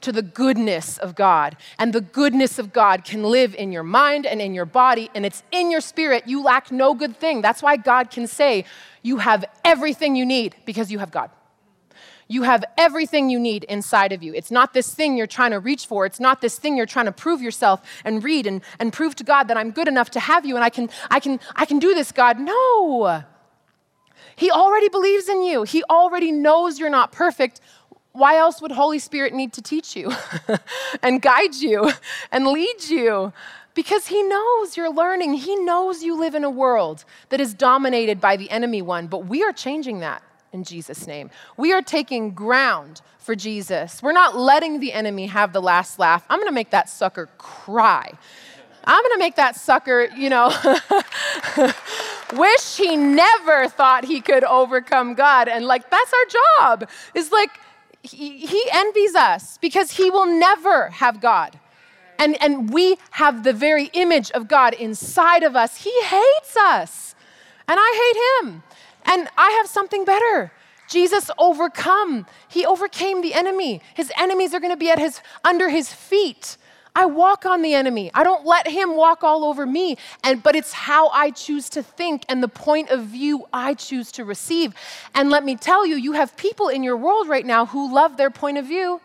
to 0.01 0.12
the 0.12 0.23
goodness 0.23 0.99
of 0.99 1.14
God. 1.14 1.57
And 1.79 1.93
the 1.93 2.01
goodness 2.01 2.59
of 2.59 2.73
God 2.73 3.05
can 3.05 3.25
live 3.25 3.55
in 3.55 3.73
your 3.73 3.83
mind 3.83 4.27
and 4.27 4.40
in 4.40 4.55
your 4.55 4.67
body, 4.67 5.11
and 5.14 5.25
it's 5.27 5.43
in 5.51 5.71
your 5.71 5.81
spirit. 5.81 6.25
You 6.27 6.43
lack 6.43 6.71
no 6.71 6.95
good 6.95 7.17
thing. 7.17 7.43
That's 7.43 7.62
why 7.62 7.77
God 7.77 8.11
can 8.11 8.27
say, 8.27 8.64
You 9.03 9.19
have 9.19 9.45
everything 9.64 10.14
you 10.14 10.27
need 10.27 10.55
because 10.67 10.93
you 10.93 10.99
have 10.99 11.11
God. 11.11 11.31
You 12.27 12.43
have 12.43 12.64
everything 12.79 13.29
you 13.29 13.38
need 13.38 13.64
inside 13.64 14.12
of 14.12 14.23
you. 14.23 14.33
It's 14.35 14.51
not 14.51 14.73
this 14.73 14.95
thing 14.95 15.17
you're 15.17 15.27
trying 15.27 15.51
to 15.51 15.61
reach 15.61 15.87
for. 15.87 16.07
It's 16.07 16.21
not 16.21 16.40
this 16.40 16.59
thing 16.59 16.77
you're 16.77 16.87
trying 16.87 17.05
to 17.07 17.12
prove 17.12 17.43
yourself 17.43 17.83
and 18.05 18.25
read 18.25 18.47
and, 18.47 18.62
and 18.79 18.93
prove 18.93 19.14
to 19.17 19.25
God 19.25 19.49
that 19.49 19.59
I'm 19.59 19.71
good 19.73 19.88
enough 19.88 20.11
to 20.12 20.21
have 20.21 20.47
you 20.47 20.55
and 20.55 20.64
I 20.64 20.71
can, 20.71 20.88
I 21.11 21.21
can, 21.21 21.38
I 21.55 21.67
can 21.67 21.79
do 21.79 21.95
this, 21.95 22.12
God. 22.12 22.38
No. 22.38 23.25
He 24.37 24.51
already 24.51 24.88
believes 24.88 25.29
in 25.29 25.42
you. 25.42 25.62
He 25.62 25.83
already 25.85 26.33
knows 26.33 26.79
you're 26.79 26.90
not 26.90 27.12
perfect. 27.12 27.61
Why 28.12 28.37
else 28.37 28.62
would 28.62 28.73
Holy 28.73 28.99
Spirit 28.99 29.35
need 29.35 29.53
to 29.55 29.62
teach 29.62 29.97
you 29.97 30.12
and 31.03 31.20
guide 31.20 31.55
you 31.55 31.90
and 32.31 32.47
lead 32.47 32.85
you? 32.88 33.33
Because 33.75 34.07
he 34.07 34.23
knows 34.23 34.77
you're 34.77 34.92
learning. 34.92 35.35
He 35.35 35.57
knows 35.57 36.03
you 36.05 36.18
live 36.18 36.35
in 36.35 36.44
a 36.44 36.51
world 36.51 37.05
that 37.31 37.40
is 37.40 37.55
dominated 37.55 38.20
by 38.20 38.37
the 38.37 38.49
enemy 38.51 38.83
one, 38.83 39.09
but 39.09 39.27
we 39.27 39.42
are 39.42 39.53
changing 39.53 39.99
that 40.01 40.23
in 40.53 40.62
Jesus' 40.62 41.07
name. 41.07 41.31
We 41.57 41.73
are 41.73 41.83
taking 41.83 42.31
ground 42.31 43.03
for 43.18 43.35
Jesus. 43.35 44.01
We're 44.03 44.12
not 44.12 44.37
letting 44.37 44.79
the 44.79 44.92
enemy 44.92 45.27
have 45.27 45.53
the 45.53 45.61
last 45.61 45.99
laugh. 45.99 46.25
I'm 46.31 46.38
gonna 46.38 46.53
make 46.53 46.70
that 46.70 46.88
sucker 46.88 47.29
cry. 47.38 48.12
I'm 48.85 49.03
gonna 49.03 49.18
make 49.18 49.37
that 49.37 49.57
sucker, 49.57 50.09
you 50.16 50.31
know, 50.31 50.53
wish 52.38 52.77
he 52.77 52.97
never 52.97 53.68
thought 53.68 54.05
he 54.05 54.20
could 54.20 54.44
overcome 54.44 55.14
God. 55.14 55.49
And 55.49 55.66
like, 55.66 55.90
that's 55.90 56.12
our 56.12 56.27
job, 56.59 56.88
is 57.14 57.31
like, 57.33 57.51
he, 58.03 58.38
he 58.38 58.62
envies 58.73 59.14
us 59.14 59.59
because 59.59 59.92
he 59.92 60.11
will 60.11 60.27
never 60.27 60.90
have 60.90 61.20
God. 61.20 61.59
And, 62.18 62.40
and 62.42 62.73
we 62.73 62.97
have 63.12 63.42
the 63.42 63.53
very 63.53 63.87
image 63.92 64.31
of 64.33 64.47
God 64.47 64.75
inside 64.75 65.42
of 65.42 65.57
us. 65.57 65.79
He 65.79 65.92
hates 66.03 66.57
us, 66.57 67.14
and 67.66 67.79
I 67.81 68.40
hate 68.42 68.49
him. 68.49 68.62
And 69.07 69.29
I 69.37 69.51
have 69.59 69.68
something 69.68 70.05
better. 70.05 70.53
Jesus 70.88 71.31
overcome. 71.38 72.27
He 72.49 72.64
overcame 72.64 73.23
the 73.23 73.35
enemy. 73.35 73.81
His 73.94 74.12
enemies 74.18 74.55
are 74.55 74.61
going 74.61 74.73
to 74.73 74.77
be 74.77 74.90
at 74.90 74.99
his 74.99 75.20
under 75.42 75.68
his 75.68 75.92
feet. 75.92 76.57
I 76.97 77.07
walk 77.07 77.45
on 77.45 77.63
the 77.63 77.75
enemy. 77.75 78.11
I 78.15 78.23
don't 78.23 78.47
let 78.47 78.69
him 78.69 78.97
walk 78.97 79.25
all 79.25 79.45
over 79.45 79.67
me. 79.67 79.97
And 80.23 80.43
but 80.43 80.55
it's 80.55 80.73
how 80.73 81.09
I 81.09 81.31
choose 81.31 81.69
to 81.71 81.83
think 81.83 82.25
and 82.29 82.43
the 82.43 82.49
point 82.49 82.91
of 82.91 83.05
view 83.05 83.47
I 83.53 83.75
choose 83.75 84.13
to 84.13 84.25
receive. 84.25 84.75
And 85.15 85.29
let 85.29 85.45
me 85.45 85.57
tell 85.57 85.85
you, 85.85 85.97
you 85.97 86.13
have 86.13 86.37
people 86.37 86.69
in 86.69 86.83
your 86.83 86.97
world 86.97 87.29
right 87.29 87.45
now 87.45 87.67
who 87.67 87.93
love 87.93 88.17
their 88.17 88.31
point 88.31 88.59
of 88.59 88.67
view. 88.67 89.01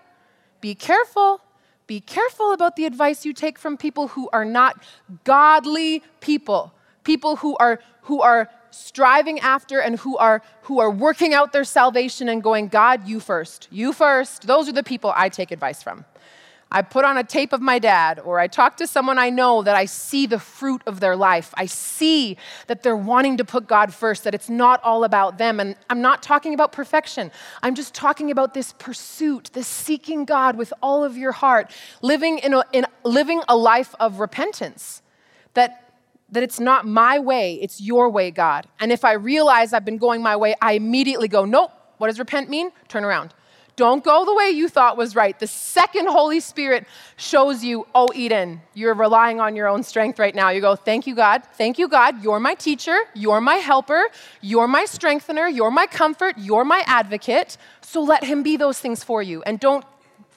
Be 0.61 0.75
careful. 0.75 1.41
Be 1.87 1.99
careful 1.99 2.53
about 2.53 2.75
the 2.75 2.85
advice 2.85 3.25
you 3.25 3.33
take 3.33 3.57
from 3.57 3.75
people 3.75 4.09
who 4.09 4.29
are 4.31 4.45
not 4.45 4.83
godly 5.23 6.03
people. 6.21 6.71
People 7.03 7.37
who 7.37 7.57
are 7.57 7.79
who 8.03 8.21
are 8.21 8.49
striving 8.71 9.39
after 9.39 9.79
and 9.79 9.97
who 9.99 10.15
are 10.17 10.43
who 10.63 10.79
are 10.79 10.91
working 10.91 11.33
out 11.33 11.51
their 11.51 11.63
salvation 11.63 12.29
and 12.29 12.43
going 12.43 12.67
god 12.67 13.07
you 13.07 13.19
first 13.19 13.67
you 13.71 13.91
first 13.91 14.45
those 14.45 14.69
are 14.69 14.73
the 14.73 14.83
people 14.83 15.11
i 15.15 15.27
take 15.27 15.49
advice 15.49 15.81
from 15.81 16.05
i 16.71 16.81
put 16.81 17.05
on 17.05 17.17
a 17.17 17.23
tape 17.23 17.53
of 17.53 17.61
my 17.61 17.79
dad 17.79 18.19
or 18.19 18.39
i 18.39 18.47
talk 18.47 18.77
to 18.77 18.87
someone 18.87 19.17
i 19.17 19.29
know 19.29 19.61
that 19.61 19.75
i 19.75 19.85
see 19.85 20.25
the 20.25 20.39
fruit 20.39 20.81
of 20.85 20.99
their 20.99 21.15
life 21.15 21.53
i 21.55 21.65
see 21.65 22.37
that 22.67 22.83
they're 22.83 22.95
wanting 22.95 23.37
to 23.37 23.45
put 23.45 23.67
god 23.67 23.93
first 23.93 24.23
that 24.23 24.33
it's 24.33 24.49
not 24.49 24.81
all 24.83 25.03
about 25.03 25.37
them 25.37 25.59
and 25.59 25.75
i'm 25.89 26.01
not 26.01 26.21
talking 26.21 26.53
about 26.53 26.71
perfection 26.71 27.31
i'm 27.63 27.75
just 27.75 27.93
talking 27.93 28.31
about 28.31 28.53
this 28.53 28.73
pursuit 28.79 29.49
this 29.53 29.67
seeking 29.67 30.25
god 30.25 30.57
with 30.57 30.73
all 30.81 31.03
of 31.03 31.17
your 31.17 31.31
heart 31.31 31.71
living 32.01 32.39
in 32.39 32.53
a, 32.53 32.63
in, 32.73 32.85
living 33.03 33.41
a 33.47 33.55
life 33.55 33.95
of 33.99 34.19
repentance 34.19 35.01
that 35.53 35.89
that 36.31 36.43
it's 36.43 36.59
not 36.59 36.85
my 36.85 37.19
way, 37.19 37.55
it's 37.55 37.81
your 37.81 38.09
way, 38.09 38.31
God. 38.31 38.67
And 38.79 38.91
if 38.91 39.03
I 39.03 39.13
realize 39.13 39.73
I've 39.73 39.85
been 39.85 39.97
going 39.97 40.21
my 40.21 40.35
way, 40.35 40.55
I 40.61 40.73
immediately 40.73 41.27
go, 41.27 41.45
nope. 41.45 41.71
What 41.97 42.07
does 42.07 42.19
repent 42.19 42.49
mean? 42.49 42.71
Turn 42.87 43.03
around. 43.03 43.33
Don't 43.79 44.03
go 44.03 44.25
the 44.25 44.33
way 44.33 44.49
you 44.49 44.67
thought 44.67 44.97
was 44.97 45.15
right. 45.15 45.39
The 45.39 45.47
second 45.47 46.09
Holy 46.09 46.41
Spirit 46.41 46.85
shows 47.15 47.63
you, 47.63 47.87
oh, 47.95 48.09
Eden, 48.13 48.61
you're 48.73 48.93
relying 48.93 49.39
on 49.39 49.55
your 49.55 49.69
own 49.69 49.83
strength 49.83 50.19
right 50.19 50.35
now. 50.35 50.49
You 50.49 50.59
go, 50.59 50.75
thank 50.75 51.07
you, 51.07 51.15
God. 51.15 51.43
Thank 51.53 51.79
you, 51.79 51.87
God. 51.87 52.21
You're 52.21 52.41
my 52.41 52.55
teacher. 52.55 52.97
You're 53.13 53.39
my 53.39 53.55
helper. 53.55 54.09
You're 54.41 54.67
my 54.67 54.83
strengthener. 54.83 55.47
You're 55.47 55.71
my 55.71 55.85
comfort. 55.85 56.37
You're 56.37 56.65
my 56.65 56.83
advocate. 56.87 57.55
So 57.79 58.01
let 58.01 58.25
Him 58.25 58.43
be 58.43 58.57
those 58.57 58.79
things 58.79 59.01
for 59.01 59.23
you. 59.23 59.43
And 59.43 59.61
don't 59.61 59.85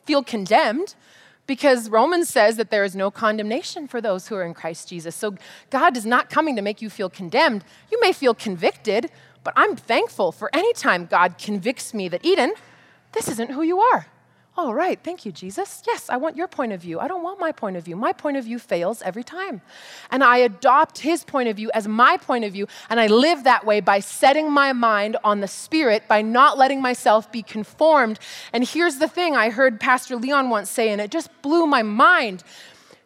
feel 0.05 0.23
condemned 0.23 0.95
because 1.49 1.91
Romans 1.91 2.29
says 2.29 2.57
that 2.59 2.71
there 2.71 2.85
is 2.85 2.95
no 2.95 3.11
condemnation 3.11 3.89
for 3.89 4.01
those 4.01 4.29
who 4.29 4.37
are 4.37 4.45
in 4.45 4.55
Christ 4.55 4.89
Jesus. 4.89 5.17
So 5.17 5.35
God 5.71 5.97
is 5.97 6.07
not 6.07 6.31
coming 6.31 6.55
to 6.55 6.63
make 6.63 6.81
you 6.81 6.89
feel 6.89 7.11
condemned. 7.11 7.65
You 7.91 8.01
may 8.01 8.13
feel 8.13 8.35
convicted, 8.35 9.11
but 9.43 9.53
I'm 9.57 9.75
thankful 9.75 10.31
for 10.31 10.49
any 10.53 10.73
time 10.75 11.07
God 11.07 11.39
convicts 11.39 11.93
me 11.93 12.09
that, 12.09 12.25
Eden, 12.25 12.55
this 13.13 13.29
isn't 13.29 13.51
who 13.51 13.63
you 13.63 13.81
are. 13.81 14.07
All 14.55 14.75
right, 14.75 14.99
thank 15.03 15.25
you, 15.25 15.33
Jesus. 15.33 15.83
Yes, 15.87 16.11
I 16.11 16.19
want 16.19 16.37
your 16.37 16.47
point 16.47 16.73
of 16.73 16.81
view. 16.83 17.01
I 17.01 17.09
don't 17.09 17.23
want 17.23 17.41
my 17.41 17.53
point 17.53 17.79
of 17.79 17.85
view. 17.85 17.97
My 17.97 18.13
point 18.13 18.37
of 18.37 18.45
view 18.45 18.59
fails 18.59 19.01
every 19.01 19.25
time. 19.25 19.63
And 20.11 20.23
I 20.23 20.39
adopt 20.39 20.99
his 20.99 21.25
point 21.25 21.49
of 21.49 21.57
view 21.57 21.71
as 21.73 21.89
my 21.89 22.19
point 22.19 22.45
of 22.45 22.53
view, 22.53 22.67
and 22.91 23.01
I 23.01 23.07
live 23.07 23.45
that 23.45 23.65
way 23.65 23.81
by 23.81 24.01
setting 24.01 24.53
my 24.53 24.75
mind 24.75 25.17
on 25.25 25.41
the 25.41 25.49
Spirit, 25.49 26.07
by 26.07 26.21
not 26.21 26.59
letting 26.59 26.83
myself 26.83 27.33
be 27.33 27.43
conformed. 27.43 28.19
And 28.53 28.63
here's 28.63 28.99
the 28.99 29.09
thing 29.09 29.35
I 29.35 29.49
heard 29.49 29.81
Pastor 29.81 30.17
Leon 30.17 30.51
once 30.51 30.69
say, 30.69 30.91
and 30.91 31.01
it 31.01 31.11
just 31.11 31.31
blew 31.41 31.67
my 31.67 31.83
mind. 31.83 32.45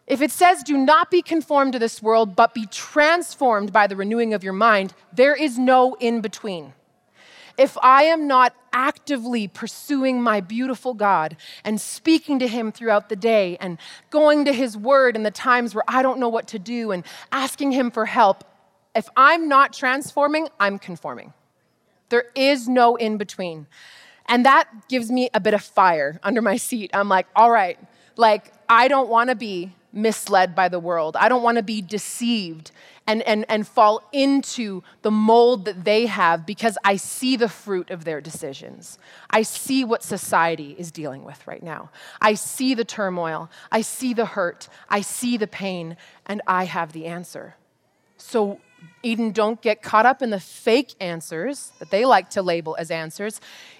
If 0.05 0.21
it 0.21 0.31
says, 0.31 0.63
do 0.63 0.77
not 0.77 1.09
be 1.09 1.21
conformed 1.21 1.73
to 1.73 1.79
this 1.79 2.01
world, 2.01 2.35
but 2.35 2.53
be 2.53 2.65
transformed 2.65 3.71
by 3.71 3.87
the 3.87 3.95
renewing 3.95 4.33
of 4.33 4.43
your 4.43 4.53
mind, 4.53 4.93
there 5.13 5.33
is 5.33 5.57
no 5.57 5.95
in 6.01 6.19
between 6.19 6.73
if 7.57 7.77
I 7.81 8.03
am 8.03 8.27
not 8.27 8.55
actively 8.71 9.47
pursuing 9.47 10.21
my 10.21 10.39
beautiful 10.39 10.93
God 10.93 11.35
and 11.63 11.81
speaking 11.81 12.39
to 12.39 12.47
Him 12.47 12.71
throughout 12.71 13.09
the 13.09 13.15
day 13.15 13.57
and 13.59 13.77
going 14.09 14.45
to 14.45 14.53
His 14.53 14.77
Word 14.77 15.15
in 15.15 15.23
the 15.23 15.31
times 15.31 15.73
where 15.73 15.83
I 15.87 16.03
don't 16.03 16.19
know 16.19 16.29
what 16.29 16.47
to 16.49 16.59
do 16.59 16.91
and 16.91 17.03
asking 17.31 17.71
Him 17.71 17.89
for 17.89 18.05
help, 18.05 18.43
if 18.95 19.09
I'm 19.15 19.47
not 19.47 19.73
transforming, 19.73 20.47
I'm 20.59 20.79
conforming. 20.79 21.33
There 22.09 22.25
is 22.35 22.67
no 22.67 22.95
in 22.95 23.17
between. 23.17 23.67
And 24.27 24.45
that 24.45 24.67
gives 24.89 25.11
me 25.11 25.29
a 25.33 25.39
bit 25.39 25.53
of 25.53 25.63
fire 25.63 26.19
under 26.23 26.41
my 26.41 26.57
seat. 26.57 26.91
I'm 26.93 27.09
like, 27.09 27.27
all 27.35 27.49
right, 27.49 27.79
like, 28.15 28.53
I 28.69 28.87
don't 28.87 29.09
wanna 29.09 29.35
be 29.35 29.73
misled 29.97 30.55
by 30.55 30.69
the 30.69 30.79
world. 30.79 31.17
I 31.17 31.27
don't 31.27 31.43
wanna 31.43 31.63
be 31.63 31.81
deceived 31.81 32.71
and, 33.07 33.21
and, 33.23 33.45
and 33.47 33.67
fall 33.67 34.03
into 34.11 34.83
the 35.01 35.09
mold 35.09 35.65
that 35.65 35.85
they 35.85 36.05
have 36.05 36.45
because 36.45 36.77
I 36.83 36.97
see 36.97 37.37
the 37.37 37.49
fruit 37.49 37.89
of 37.89 38.03
their 38.03 38.19
decisions. 38.19 38.99
I 39.29 39.41
see 39.41 39.83
what 39.85 40.03
society 40.03 40.75
is 40.77 40.91
dealing 40.91 41.23
with 41.23 41.47
right 41.47 41.63
now. 41.63 41.89
I 42.21 42.33
see 42.33 42.73
the 42.73 42.85
turmoil. 42.85 43.49
I 43.71 43.81
see 43.81 44.13
the 44.13 44.25
hurt. 44.25 44.67
I 44.89 45.01
see 45.01 45.37
the 45.37 45.47
pain, 45.47 45.95
and 46.25 46.41
I 46.45 46.65
have 46.65 46.91
the 46.91 47.05
answer. 47.05 47.55
So, 48.17 48.59
Eden, 49.03 49.31
don't 49.31 49.61
get 49.61 49.81
caught 49.81 50.05
up 50.05 50.21
in 50.21 50.29
the 50.29 50.39
fake 50.39 50.93
answers 50.99 51.71
that 51.79 51.91
they 51.91 52.05
like 52.05 52.29
to 52.31 52.41
label 52.41 52.75
as 52.77 52.91
answers. 52.91 53.39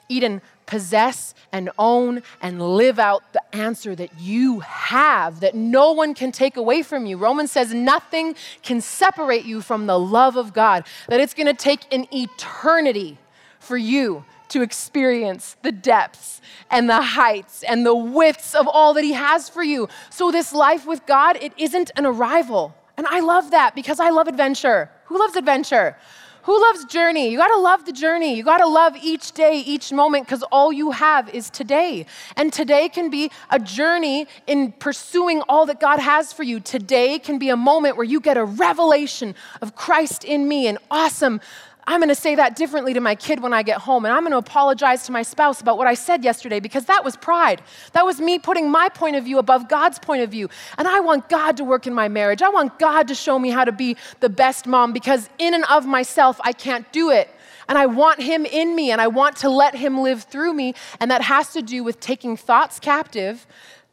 Eden, 0.09 0.41
possess 0.65 1.33
and 1.51 1.69
own 1.79 2.21
and 2.41 2.61
live 2.61 2.99
out 2.99 3.33
the 3.33 3.55
answer 3.55 3.95
that 3.95 4.19
you 4.19 4.59
have, 4.61 5.39
that 5.39 5.55
no 5.55 5.91
one 5.91 6.13
can 6.13 6.31
take 6.31 6.55
away 6.55 6.81
from 6.81 7.05
you. 7.05 7.17
Romans 7.17 7.51
says 7.51 7.73
nothing 7.73 8.35
can 8.63 8.79
separate 8.79 9.45
you 9.45 9.61
from 9.61 9.87
the 9.87 9.99
love 9.99 10.35
of 10.35 10.53
God, 10.53 10.85
that 11.07 11.19
it's 11.19 11.33
going 11.33 11.47
to 11.47 11.53
take 11.53 11.91
an 11.93 12.07
eternity 12.13 13.17
for 13.59 13.77
you 13.77 14.23
to 14.49 14.61
experience 14.61 15.57
the 15.61 15.71
depths 15.71 16.41
and 16.71 16.89
the 16.89 17.01
heights 17.01 17.63
and 17.63 17.85
the 17.85 17.95
widths 17.95 18.55
of 18.55 18.67
all 18.67 18.93
that 18.93 19.03
He 19.03 19.13
has 19.13 19.49
for 19.49 19.63
you. 19.63 19.89
So, 20.09 20.31
this 20.31 20.53
life 20.53 20.85
with 20.85 21.05
God, 21.05 21.37
it 21.41 21.53
isn't 21.57 21.91
an 21.97 22.05
arrival. 22.05 22.73
And 22.97 23.05
I 23.07 23.19
love 23.19 23.51
that 23.51 23.75
because 23.75 23.99
I 23.99 24.09
love 24.09 24.27
adventure. 24.27 24.89
Who 25.05 25.19
loves 25.19 25.35
adventure? 25.35 25.95
Who 26.43 26.61
loves 26.61 26.85
journey? 26.85 27.29
You 27.29 27.37
gotta 27.37 27.59
love 27.59 27.85
the 27.85 27.91
journey. 27.91 28.33
You 28.33 28.43
gotta 28.43 28.67
love 28.67 28.95
each 29.03 29.33
day, 29.33 29.59
each 29.59 29.91
moment, 29.91 30.25
because 30.25 30.43
all 30.43 30.71
you 30.71 30.91
have 30.91 31.27
is 31.29 31.49
today. 31.49 32.05
And 32.37 32.53
today 32.53 32.87
can 32.87 33.09
be 33.09 33.31
a 33.49 33.59
journey 33.59 34.27
in 34.47 34.71
pursuing 34.71 35.41
all 35.49 35.65
that 35.65 35.81
God 35.81 35.99
has 35.99 36.31
for 36.31 36.43
you. 36.43 36.61
Today 36.61 37.19
can 37.19 37.37
be 37.37 37.49
a 37.49 37.57
moment 37.57 37.97
where 37.97 38.05
you 38.05 38.21
get 38.21 38.37
a 38.37 38.45
revelation 38.45 39.35
of 39.61 39.75
Christ 39.75 40.23
in 40.23 40.47
me, 40.47 40.67
an 40.67 40.77
awesome 40.89 41.41
I'm 41.89 42.01
going 42.01 42.09
to 42.09 42.15
say 42.15 42.35
that 42.35 42.57
differently 42.57 42.93
to 42.93 42.99
my 42.99 43.15
kid 43.15 43.41
when 43.41 43.53
I 43.53 43.63
get 43.63 43.79
home. 43.79 44.03
And 44.03 44.13
I'm 44.13 44.23
going 44.23 44.33
to 44.33 44.37
apologize 44.37 45.05
to 45.05 45.13
my 45.13 45.23
spouse 45.23 45.61
about 45.61 45.77
what 45.77 45.87
I 45.87 45.93
said 45.93 46.21
yesterday 46.21 46.59
because 46.59 46.83
that 46.85 47.05
was 47.05 47.15
pride. 47.15 47.61
That 47.93 48.05
was 48.05 48.19
me 48.19 48.39
putting 48.39 48.69
my 48.69 48.89
point 48.89 49.15
of 49.15 49.23
view 49.23 49.37
above 49.39 49.69
God's 49.69 49.97
point 49.97 50.21
of 50.21 50.29
view. 50.29 50.49
And 50.77 50.85
I 50.85 50.99
want 50.99 51.29
God 51.29 51.55
to 51.57 51.63
work 51.63 51.87
in 51.87 51.93
my 51.93 52.09
marriage. 52.09 52.41
I 52.41 52.49
want 52.49 52.77
God 52.77 53.07
to 53.07 53.15
show 53.15 53.39
me 53.39 53.51
how 53.51 53.63
to 53.63 53.71
be 53.71 53.95
the 54.19 54.27
best 54.27 54.67
mom 54.67 54.91
because 54.91 55.29
in 55.37 55.53
and 55.53 55.63
of 55.69 55.85
myself, 55.85 56.41
I 56.43 56.51
can't 56.51 56.91
do 56.91 57.09
it. 57.09 57.29
And 57.69 57.77
I 57.77 57.85
want 57.85 58.21
Him 58.21 58.45
in 58.45 58.75
me 58.75 58.91
and 58.91 58.99
I 58.99 59.07
want 59.07 59.37
to 59.37 59.49
let 59.49 59.73
Him 59.73 60.01
live 60.01 60.23
through 60.23 60.53
me. 60.53 60.73
And 60.99 61.09
that 61.09 61.21
has 61.21 61.53
to 61.53 61.61
do 61.61 61.83
with 61.83 62.01
taking 62.01 62.35
thoughts 62.35 62.79
captive 62.79 63.47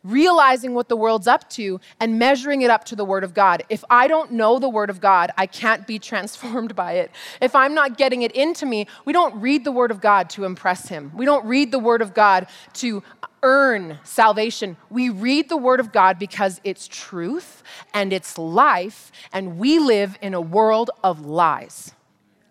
realizing 0.05 0.75
what 0.75 0.89
the 0.89 0.97
world's 0.97 1.27
up 1.27 1.49
to 1.51 1.81
and 1.99 2.19
measuring 2.19 2.63
it 2.63 2.71
up 2.71 2.85
to 2.85 2.95
the 2.95 3.05
Word 3.05 3.25
of 3.25 3.35
God. 3.35 3.65
If 3.69 3.83
I 3.89 4.07
don't 4.07 4.33
know 4.33 4.59
the 4.59 4.69
Word 4.69 4.91
of 4.91 5.01
God, 5.01 5.33
I 5.37 5.47
can't 5.47 5.87
be 5.87 5.99
transformed 6.11 6.77
by 6.77 6.93
it. 6.93 7.11
If 7.41 7.55
I'm 7.55 7.75
not 7.75 7.97
getting 7.97 8.23
it 8.23 8.33
into 8.33 8.67
me, 8.67 8.87
we 9.05 9.13
don't 9.13 9.41
read 9.41 9.65
the 9.65 9.73
Word 9.73 9.91
of 9.91 10.01
God 10.01 10.31
to 10.31 10.45
impress 10.45 10.89
Him. 10.89 11.11
We 11.15 11.25
don't 11.25 11.45
read 11.47 11.73
the 11.73 11.79
Word 11.79 12.03
of 12.03 12.15
God 12.15 12.47
to 12.75 13.03
earn 13.43 13.99
salvation. 14.05 14.77
We 14.91 15.09
read 15.09 15.49
the 15.49 15.57
Word 15.57 15.81
of 15.81 15.93
God 15.93 16.19
because 16.19 16.61
it's 16.65 16.87
truth 16.87 17.63
and 17.93 18.13
it's 18.13 18.39
life, 18.39 19.11
and 19.33 19.59
we 19.59 19.79
live 19.79 20.19
in 20.21 20.35
a 20.35 20.41
world 20.41 20.91
of 21.03 21.25
lies 21.25 21.93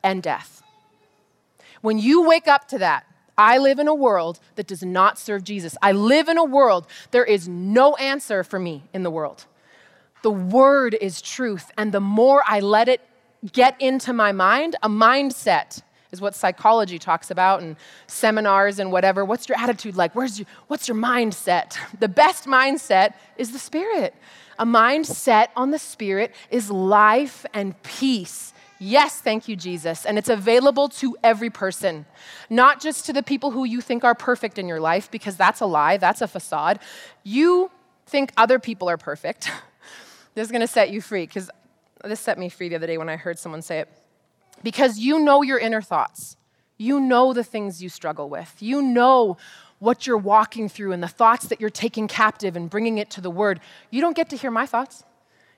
and 0.03 0.21
death. 0.21 0.61
When 1.81 1.99
you 1.99 2.27
wake 2.27 2.47
up 2.47 2.67
to 2.69 2.77
that, 2.79 3.05
I 3.37 3.57
live 3.57 3.79
in 3.79 3.87
a 3.87 3.95
world 3.95 4.39
that 4.55 4.67
does 4.67 4.83
not 4.83 5.17
serve 5.17 5.43
Jesus. 5.43 5.75
I 5.81 5.91
live 5.91 6.29
in 6.29 6.37
a 6.37 6.43
world, 6.43 6.87
there 7.11 7.25
is 7.25 7.47
no 7.47 7.95
answer 7.95 8.43
for 8.43 8.59
me 8.59 8.83
in 8.93 9.03
the 9.03 9.11
world. 9.11 9.45
The 10.21 10.31
word 10.31 10.95
is 10.99 11.21
truth, 11.21 11.71
and 11.77 11.91
the 11.91 11.99
more 11.99 12.43
I 12.47 12.59
let 12.59 12.87
it 12.87 13.01
get 13.51 13.79
into 13.81 14.13
my 14.13 14.31
mind, 14.31 14.75
a 14.81 14.87
mindset 14.87 15.81
is 16.13 16.21
what 16.21 16.35
psychology 16.35 16.99
talks 16.99 17.31
about 17.31 17.61
and 17.61 17.75
seminars 18.07 18.79
and 18.79 18.91
whatever. 18.91 19.25
What's 19.25 19.49
your 19.49 19.57
attitude 19.57 19.97
like? 19.97 20.15
Where's 20.15 20.39
your, 20.39 20.45
what's 20.67 20.87
your 20.87 20.95
mindset? 20.95 21.77
The 21.99 22.07
best 22.07 22.45
mindset 22.45 23.15
is 23.37 23.51
the 23.51 23.59
spirit. 23.59 24.13
A 24.59 24.65
mindset 24.65 25.47
on 25.55 25.71
the 25.71 25.79
spirit 25.79 26.33
is 26.51 26.69
life 26.69 27.45
and 27.53 27.81
peace 27.81 28.52
Yes, 28.85 29.21
thank 29.21 29.47
you, 29.47 29.55
Jesus. 29.55 30.05
And 30.05 30.17
it's 30.17 30.27
available 30.27 30.89
to 30.89 31.15
every 31.23 31.49
person, 31.49 32.05
not 32.49 32.81
just 32.81 33.05
to 33.05 33.13
the 33.13 33.23
people 33.23 33.51
who 33.51 33.63
you 33.63 33.79
think 33.79 34.03
are 34.03 34.13
perfect 34.13 34.59
in 34.59 34.67
your 34.67 34.81
life, 34.81 35.09
because 35.09 35.37
that's 35.37 35.61
a 35.61 35.65
lie, 35.65 35.95
that's 35.95 36.21
a 36.21 36.27
facade. 36.27 36.79
You 37.23 37.71
think 38.05 38.33
other 38.35 38.59
people 38.59 38.89
are 38.89 38.97
perfect. 38.97 39.49
this 40.35 40.45
is 40.45 40.51
going 40.51 40.59
to 40.59 40.67
set 40.67 40.91
you 40.91 40.99
free, 40.99 41.25
because 41.25 41.49
this 42.03 42.19
set 42.19 42.37
me 42.37 42.49
free 42.49 42.67
the 42.67 42.75
other 42.75 42.85
day 42.85 42.97
when 42.97 43.07
I 43.07 43.15
heard 43.15 43.39
someone 43.39 43.61
say 43.61 43.79
it. 43.79 43.89
Because 44.63 44.99
you 44.99 45.17
know 45.17 45.43
your 45.43 45.59
inner 45.59 45.81
thoughts, 45.81 46.35
you 46.77 46.99
know 46.99 47.31
the 47.31 47.43
things 47.45 47.81
you 47.81 47.87
struggle 47.87 48.27
with, 48.27 48.53
you 48.59 48.81
know 48.81 49.37
what 49.79 50.05
you're 50.05 50.17
walking 50.17 50.67
through 50.67 50.91
and 50.91 51.01
the 51.01 51.07
thoughts 51.07 51.47
that 51.47 51.61
you're 51.61 51.69
taking 51.69 52.09
captive 52.09 52.57
and 52.57 52.69
bringing 52.69 52.97
it 52.97 53.09
to 53.11 53.21
the 53.21 53.31
word. 53.31 53.61
You 53.91 54.01
don't 54.01 54.15
get 54.15 54.29
to 54.31 54.35
hear 54.35 54.51
my 54.51 54.65
thoughts. 54.65 55.05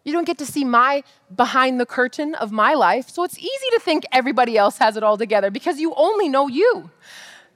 You 0.05 0.13
don't 0.13 0.25
get 0.25 0.37
to 0.37 0.45
see 0.45 0.63
my 0.63 1.03
behind 1.35 1.79
the 1.79 1.85
curtain 1.85 2.35
of 2.35 2.51
my 2.51 2.75
life. 2.75 3.09
So 3.09 3.23
it's 3.23 3.37
easy 3.37 3.69
to 3.71 3.79
think 3.79 4.05
everybody 4.11 4.55
else 4.55 4.77
has 4.77 4.95
it 4.95 5.03
all 5.03 5.17
together 5.17 5.51
because 5.51 5.79
you 5.79 5.93
only 5.95 6.29
know 6.29 6.47
you. 6.47 6.91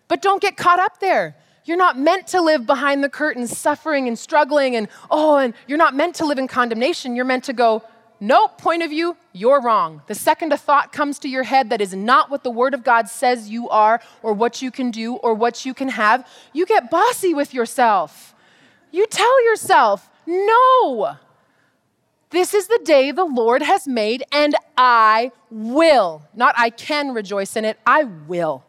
But 0.09 0.21
don't 0.21 0.41
get 0.41 0.57
caught 0.57 0.79
up 0.79 0.99
there. 0.99 1.35
You're 1.63 1.77
not 1.77 1.99
meant 1.99 2.25
to 2.27 2.41
live 2.41 2.65
behind 2.65 3.03
the 3.03 3.09
curtain, 3.09 3.45
suffering 3.45 4.07
and 4.07 4.17
struggling, 4.17 4.75
and 4.75 4.87
oh, 5.11 5.37
and 5.37 5.53
you're 5.67 5.77
not 5.77 5.93
meant 5.93 6.15
to 6.15 6.25
live 6.25 6.39
in 6.39 6.47
condemnation. 6.47 7.15
You're 7.15 7.25
meant 7.25 7.43
to 7.43 7.53
go, 7.53 7.83
nope, 8.19 8.57
point 8.57 8.81
of 8.81 8.89
view, 8.89 9.15
you're 9.33 9.61
wrong. 9.61 10.01
The 10.07 10.15
second 10.15 10.51
a 10.51 10.57
thought 10.57 10.91
comes 10.91 11.19
to 11.19 11.29
your 11.29 11.43
head 11.43 11.69
that 11.69 11.79
is 11.79 11.93
not 11.93 12.31
what 12.31 12.43
the 12.43 12.49
Word 12.49 12.73
of 12.73 12.83
God 12.83 13.07
says 13.07 13.49
you 13.49 13.69
are, 13.69 14.01
or 14.23 14.33
what 14.33 14.63
you 14.63 14.71
can 14.71 14.89
do, 14.89 15.15
or 15.17 15.35
what 15.35 15.63
you 15.63 15.75
can 15.75 15.89
have, 15.89 16.27
you 16.53 16.65
get 16.65 16.89
bossy 16.89 17.35
with 17.35 17.53
yourself. 17.53 18.33
You 18.91 19.05
tell 19.05 19.45
yourself, 19.45 20.09
no. 20.25 21.17
This 22.31 22.53
is 22.53 22.67
the 22.67 22.79
day 22.83 23.11
the 23.11 23.25
Lord 23.25 23.63
has 23.63 23.87
made, 23.87 24.23
and 24.31 24.55
I 24.77 25.31
will. 25.49 26.21
Not 26.35 26.53
I 26.57 26.69
can 26.69 27.11
rejoice 27.13 27.55
in 27.55 27.65
it, 27.65 27.79
I 27.87 28.03
will. 28.03 28.63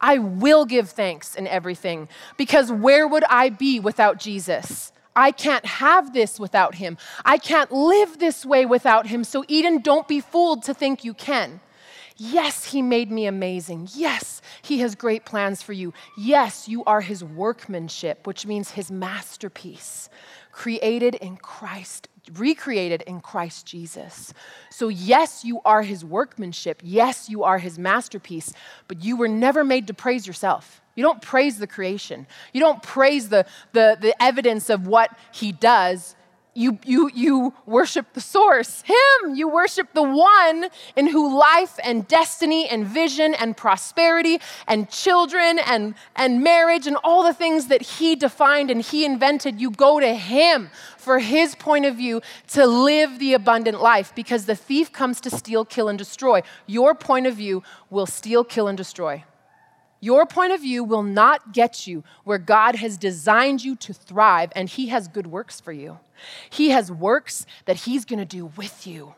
I 0.00 0.18
will 0.18 0.64
give 0.64 0.90
thanks 0.90 1.36
in 1.36 1.46
everything 1.46 2.08
because 2.36 2.72
where 2.72 3.06
would 3.06 3.22
I 3.24 3.50
be 3.50 3.78
without 3.78 4.18
Jesus? 4.18 4.92
I 5.14 5.30
can't 5.30 5.64
have 5.64 6.12
this 6.12 6.40
without 6.40 6.74
him. 6.74 6.98
I 7.24 7.38
can't 7.38 7.70
live 7.70 8.18
this 8.18 8.44
way 8.44 8.66
without 8.66 9.06
him. 9.06 9.22
So, 9.22 9.44
Eden, 9.46 9.78
don't 9.78 10.08
be 10.08 10.20
fooled 10.20 10.64
to 10.64 10.74
think 10.74 11.04
you 11.04 11.14
can. 11.14 11.60
Yes, 12.16 12.64
he 12.64 12.82
made 12.82 13.12
me 13.12 13.26
amazing. 13.26 13.88
Yes, 13.94 14.42
he 14.62 14.80
has 14.80 14.94
great 14.94 15.24
plans 15.24 15.62
for 15.62 15.72
you. 15.72 15.92
Yes, 16.16 16.68
you 16.68 16.84
are 16.84 17.00
his 17.00 17.22
workmanship, 17.22 18.26
which 18.26 18.44
means 18.44 18.72
his 18.72 18.90
masterpiece, 18.90 20.08
created 20.52 21.14
in 21.16 21.36
Christ 21.36 22.08
recreated 22.32 23.02
in 23.02 23.20
Christ 23.20 23.66
Jesus. 23.66 24.32
So, 24.70 24.88
yes, 24.88 25.44
you 25.44 25.60
are 25.64 25.82
his 25.82 26.04
workmanship. 26.04 26.80
Yes, 26.82 27.28
you 27.28 27.44
are 27.44 27.58
his 27.58 27.78
masterpiece, 27.78 28.52
but 28.88 29.04
you 29.04 29.16
were 29.16 29.28
never 29.28 29.64
made 29.64 29.86
to 29.88 29.94
praise 29.94 30.26
yourself. 30.26 30.80
You 30.94 31.02
don't 31.02 31.20
praise 31.20 31.58
the 31.58 31.66
creation, 31.66 32.26
you 32.52 32.60
don't 32.60 32.82
praise 32.82 33.28
the, 33.28 33.46
the, 33.72 33.98
the 34.00 34.22
evidence 34.22 34.70
of 34.70 34.86
what 34.86 35.10
he 35.32 35.52
does. 35.52 36.14
You, 36.54 36.78
you, 36.84 37.10
you 37.12 37.54
worship 37.66 38.12
the 38.12 38.20
source, 38.20 38.82
Him. 38.82 39.34
You 39.34 39.48
worship 39.48 39.92
the 39.92 40.02
one 40.02 40.68
in 40.96 41.08
who 41.08 41.36
life 41.36 41.78
and 41.82 42.06
destiny 42.06 42.68
and 42.68 42.86
vision 42.86 43.34
and 43.34 43.56
prosperity 43.56 44.38
and 44.68 44.88
children 44.88 45.58
and, 45.66 45.94
and 46.14 46.42
marriage 46.42 46.86
and 46.86 46.96
all 47.02 47.24
the 47.24 47.34
things 47.34 47.66
that 47.66 47.82
He 47.82 48.14
defined 48.14 48.70
and 48.70 48.80
He 48.80 49.04
invented. 49.04 49.60
You 49.60 49.70
go 49.70 49.98
to 49.98 50.14
Him 50.14 50.70
for 50.96 51.18
His 51.18 51.56
point 51.56 51.86
of 51.86 51.96
view 51.96 52.22
to 52.48 52.66
live 52.66 53.18
the 53.18 53.34
abundant 53.34 53.82
life 53.82 54.14
because 54.14 54.46
the 54.46 54.56
thief 54.56 54.92
comes 54.92 55.20
to 55.22 55.30
steal, 55.30 55.64
kill, 55.64 55.88
and 55.88 55.98
destroy. 55.98 56.42
Your 56.66 56.94
point 56.94 57.26
of 57.26 57.34
view 57.34 57.64
will 57.90 58.06
steal, 58.06 58.44
kill, 58.44 58.68
and 58.68 58.78
destroy. 58.78 59.24
Your 60.04 60.26
point 60.26 60.52
of 60.52 60.60
view 60.60 60.84
will 60.84 61.02
not 61.02 61.54
get 61.54 61.86
you 61.86 62.04
where 62.24 62.36
God 62.36 62.74
has 62.74 62.98
designed 62.98 63.64
you 63.64 63.74
to 63.76 63.94
thrive, 63.94 64.52
and 64.54 64.68
He 64.68 64.88
has 64.88 65.08
good 65.08 65.26
works 65.26 65.62
for 65.62 65.72
you. 65.72 65.98
He 66.50 66.68
has 66.70 66.92
works 66.92 67.46
that 67.64 67.76
He's 67.76 68.04
gonna 68.04 68.26
do 68.26 68.52
with 68.54 68.86
you, 68.86 69.14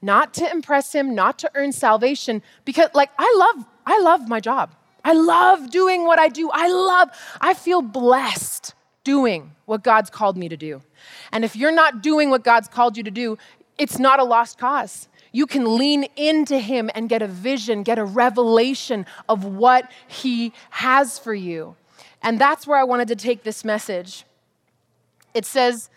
not 0.00 0.32
to 0.34 0.50
impress 0.50 0.94
Him, 0.94 1.14
not 1.14 1.38
to 1.40 1.50
earn 1.54 1.72
salvation, 1.72 2.42
because, 2.64 2.88
like, 2.94 3.10
I 3.18 3.30
love, 3.36 3.66
I 3.84 4.00
love 4.00 4.30
my 4.30 4.40
job. 4.40 4.70
I 5.04 5.12
love 5.12 5.70
doing 5.70 6.06
what 6.06 6.18
I 6.18 6.28
do. 6.28 6.48
I 6.50 6.68
love, 6.68 7.10
I 7.38 7.52
feel 7.52 7.82
blessed 7.82 8.72
doing 9.04 9.54
what 9.66 9.84
God's 9.84 10.08
called 10.08 10.38
me 10.38 10.48
to 10.48 10.56
do. 10.56 10.80
And 11.32 11.44
if 11.44 11.54
you're 11.54 11.70
not 11.70 12.02
doing 12.02 12.30
what 12.30 12.44
God's 12.44 12.68
called 12.68 12.96
you 12.96 13.02
to 13.02 13.10
do, 13.10 13.36
it's 13.76 13.98
not 13.98 14.18
a 14.18 14.24
lost 14.24 14.56
cause 14.56 15.06
you 15.32 15.46
can 15.46 15.76
lean 15.76 16.04
into 16.16 16.58
Him 16.58 16.90
and 16.94 17.08
get 17.08 17.22
a 17.22 17.26
vision, 17.26 17.82
get 17.82 17.98
a 17.98 18.04
revelation 18.04 19.06
of 19.28 19.44
what 19.44 19.90
He 20.08 20.52
has 20.70 21.18
for 21.18 21.34
you. 21.34 21.76
And 22.22 22.38
that's 22.38 22.66
where 22.66 22.78
I 22.78 22.84
wanted 22.84 23.08
to 23.08 23.16
take 23.16 23.44
this 23.44 23.64
message. 23.64 24.24
It 25.32 25.46
says, 25.46 25.88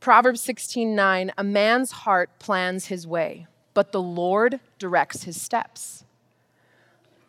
Proverbs 0.00 0.40
16 0.40 0.94
9, 0.94 1.32
a 1.38 1.44
man's 1.44 1.92
heart 1.92 2.30
plans 2.38 2.86
his 2.86 3.06
way, 3.06 3.46
but 3.72 3.92
the 3.92 4.02
Lord 4.02 4.58
directs 4.78 5.22
his 5.22 5.40
steps. 5.40 6.04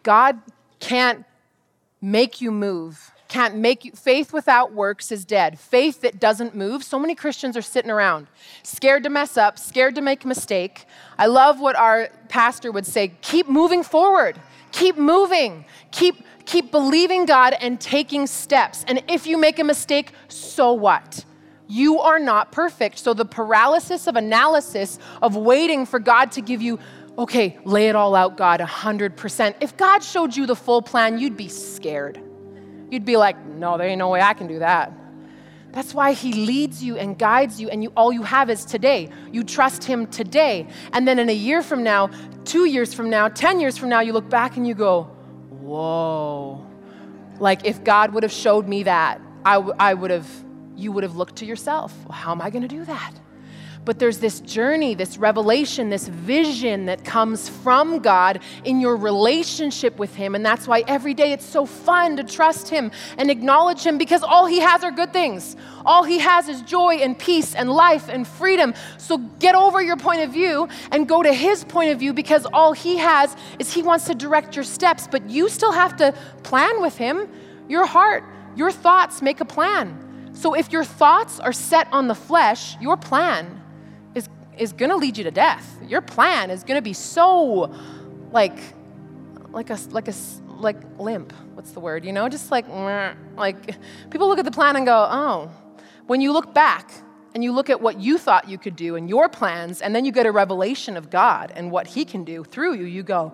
God 0.01 0.39
can't 0.79 1.23
make 2.01 2.41
you 2.41 2.51
move 2.51 3.12
can't 3.33 3.55
make 3.55 3.83
you, 3.83 3.91
faith 3.93 4.31
without 4.31 4.73
works 4.73 5.11
is 5.11 5.25
dead. 5.25 5.57
Faith 5.57 6.01
that 6.01 6.19
doesn't 6.19 6.53
move. 6.53 6.83
So 6.83 6.99
many 6.99 7.15
Christians 7.15 7.57
are 7.57 7.63
sitting 7.63 7.89
around, 7.89 8.27
scared 8.61 9.01
to 9.05 9.09
mess 9.09 9.37
up, 9.37 9.57
scared 9.57 9.95
to 9.95 10.01
make 10.01 10.23
a 10.23 10.27
mistake. 10.27 10.85
I 11.17 11.25
love 11.25 11.59
what 11.59 11.75
our 11.75 12.09
pastor 12.29 12.71
would 12.71 12.85
say 12.85 13.07
keep 13.21 13.49
moving 13.49 13.81
forward, 13.81 14.39
keep 14.71 14.97
moving, 14.97 15.65
keep, 15.89 16.23
keep 16.45 16.69
believing 16.69 17.25
God 17.25 17.55
and 17.59 17.81
taking 17.81 18.27
steps. 18.27 18.85
And 18.87 19.03
if 19.09 19.25
you 19.25 19.39
make 19.39 19.57
a 19.57 19.63
mistake, 19.63 20.11
so 20.27 20.71
what? 20.73 21.25
You 21.67 22.01
are 22.01 22.19
not 22.19 22.51
perfect. 22.51 22.99
So 22.99 23.15
the 23.15 23.25
paralysis 23.25 24.05
of 24.05 24.15
analysis, 24.15 24.99
of 25.23 25.35
waiting 25.35 25.87
for 25.87 25.97
God 25.97 26.31
to 26.33 26.41
give 26.41 26.61
you, 26.61 26.77
okay, 27.17 27.57
lay 27.65 27.89
it 27.89 27.95
all 27.95 28.13
out, 28.13 28.37
God, 28.37 28.59
100%. 28.59 29.55
If 29.59 29.75
God 29.75 30.03
showed 30.03 30.35
you 30.35 30.45
the 30.45 30.55
full 30.55 30.83
plan, 30.83 31.17
you'd 31.17 31.35
be 31.35 31.47
scared. 31.47 32.21
You'd 32.93 33.05
be 33.05 33.17
like, 33.17 33.43
no, 33.43 33.75
there 33.75 33.87
ain't 33.87 33.97
no 33.97 34.09
way 34.09 34.21
I 34.21 34.35
can 34.35 34.45
do 34.45 34.59
that. 34.59 34.93
That's 35.71 35.95
why 35.95 36.13
he 36.13 36.31
leads 36.31 36.83
you 36.83 36.95
and 36.95 37.17
guides 37.17 37.59
you, 37.59 37.67
and 37.69 37.81
you, 37.81 37.91
all 37.97 38.13
you 38.13 38.21
have 38.21 38.51
is 38.51 38.65
today. 38.65 39.09
You 39.31 39.43
trust 39.43 39.83
him 39.83 40.05
today. 40.05 40.67
And 40.91 41.07
then 41.07 41.17
in 41.17 41.27
a 41.27 41.33
year 41.33 41.63
from 41.63 41.81
now, 41.81 42.11
two 42.45 42.65
years 42.65 42.93
from 42.93 43.09
now, 43.09 43.29
10 43.29 43.59
years 43.59 43.79
from 43.79 43.89
now, 43.89 44.01
you 44.01 44.13
look 44.13 44.29
back 44.29 44.57
and 44.57 44.67
you 44.67 44.75
go, 44.75 45.05
whoa. 45.49 46.63
Like 47.39 47.65
if 47.65 47.83
God 47.83 48.13
would 48.13 48.21
have 48.21 48.31
showed 48.31 48.67
me 48.67 48.83
that, 48.83 49.19
I, 49.43 49.55
w- 49.55 49.75
I 49.79 49.95
would 49.95 50.11
have, 50.11 50.29
you 50.75 50.91
would 50.91 51.01
have 51.01 51.15
looked 51.15 51.37
to 51.37 51.45
yourself. 51.45 51.91
Well, 52.05 52.15
how 52.15 52.31
am 52.31 52.43
I 52.43 52.51
going 52.51 52.61
to 52.61 52.67
do 52.67 52.85
that? 52.85 53.13
But 53.85 53.99
there's 53.99 54.19
this 54.19 54.39
journey, 54.41 54.95
this 54.95 55.17
revelation, 55.17 55.89
this 55.89 56.07
vision 56.07 56.85
that 56.85 57.03
comes 57.03 57.49
from 57.49 57.99
God 57.99 58.39
in 58.63 58.79
your 58.79 58.95
relationship 58.95 59.99
with 59.99 60.15
Him. 60.15 60.35
And 60.35 60.45
that's 60.45 60.67
why 60.67 60.83
every 60.87 61.13
day 61.13 61.33
it's 61.33 61.45
so 61.45 61.65
fun 61.65 62.15
to 62.17 62.23
trust 62.23 62.69
Him 62.69 62.91
and 63.17 63.29
acknowledge 63.29 63.85
Him 63.85 63.97
because 63.97 64.23
all 64.23 64.45
He 64.45 64.59
has 64.59 64.83
are 64.83 64.91
good 64.91 65.11
things. 65.11 65.57
All 65.85 66.03
He 66.03 66.19
has 66.19 66.47
is 66.47 66.61
joy 66.61 66.95
and 66.95 67.17
peace 67.17 67.55
and 67.55 67.69
life 67.69 68.07
and 68.07 68.25
freedom. 68.25 68.73
So 68.97 69.17
get 69.17 69.55
over 69.55 69.81
your 69.81 69.97
point 69.97 70.21
of 70.21 70.31
view 70.31 70.69
and 70.91 71.07
go 71.07 71.21
to 71.21 71.33
His 71.33 71.63
point 71.65 71.91
of 71.91 71.99
view 71.99 72.13
because 72.13 72.45
all 72.53 72.71
He 72.71 72.97
has 72.97 73.35
is 73.59 73.73
He 73.73 73.83
wants 73.83 74.05
to 74.05 74.15
direct 74.15 74.55
your 74.55 74.65
steps, 74.65 75.07
but 75.11 75.29
you 75.29 75.49
still 75.49 75.73
have 75.73 75.97
to 75.97 76.13
plan 76.43 76.81
with 76.81 76.97
Him. 76.97 77.27
Your 77.67 77.85
heart, 77.85 78.23
your 78.55 78.71
thoughts 78.71 79.21
make 79.21 79.41
a 79.41 79.45
plan. 79.45 79.99
So 80.33 80.53
if 80.53 80.71
your 80.71 80.83
thoughts 80.83 81.39
are 81.39 81.53
set 81.53 81.87
on 81.91 82.07
the 82.07 82.15
flesh, 82.15 82.79
your 82.79 82.97
plan 82.97 83.62
is 84.57 84.73
going 84.73 84.89
to 84.89 84.97
lead 84.97 85.17
you 85.17 85.23
to 85.23 85.31
death. 85.31 85.77
Your 85.87 86.01
plan 86.01 86.49
is 86.49 86.63
going 86.63 86.77
to 86.77 86.81
be 86.81 86.93
so 86.93 87.73
like 88.31 88.57
like 89.51 89.69
a 89.69 89.77
like 89.89 90.07
a 90.07 90.13
like 90.47 90.77
limp. 90.97 91.33
What's 91.53 91.71
the 91.71 91.79
word? 91.79 92.05
You 92.05 92.13
know, 92.13 92.29
just 92.29 92.51
like 92.51 92.67
like 93.35 93.75
people 94.09 94.27
look 94.27 94.39
at 94.39 94.45
the 94.45 94.51
plan 94.51 94.75
and 94.75 94.85
go, 94.85 95.07
"Oh." 95.09 95.51
When 96.05 96.19
you 96.19 96.33
look 96.33 96.53
back 96.53 96.91
and 97.33 97.43
you 97.43 97.53
look 97.53 97.69
at 97.69 97.81
what 97.81 97.99
you 97.99 98.17
thought 98.17 98.49
you 98.49 98.57
could 98.57 98.75
do 98.75 98.95
and 98.95 99.09
your 99.09 99.29
plans 99.29 99.81
and 99.81 99.95
then 99.95 100.03
you 100.03 100.11
get 100.11 100.25
a 100.25 100.31
revelation 100.31 100.97
of 100.97 101.09
God 101.09 101.51
and 101.55 101.71
what 101.71 101.87
he 101.87 102.03
can 102.03 102.25
do 102.25 102.43
through 102.43 102.75
you, 102.75 102.83
you 102.83 103.03
go, 103.03 103.33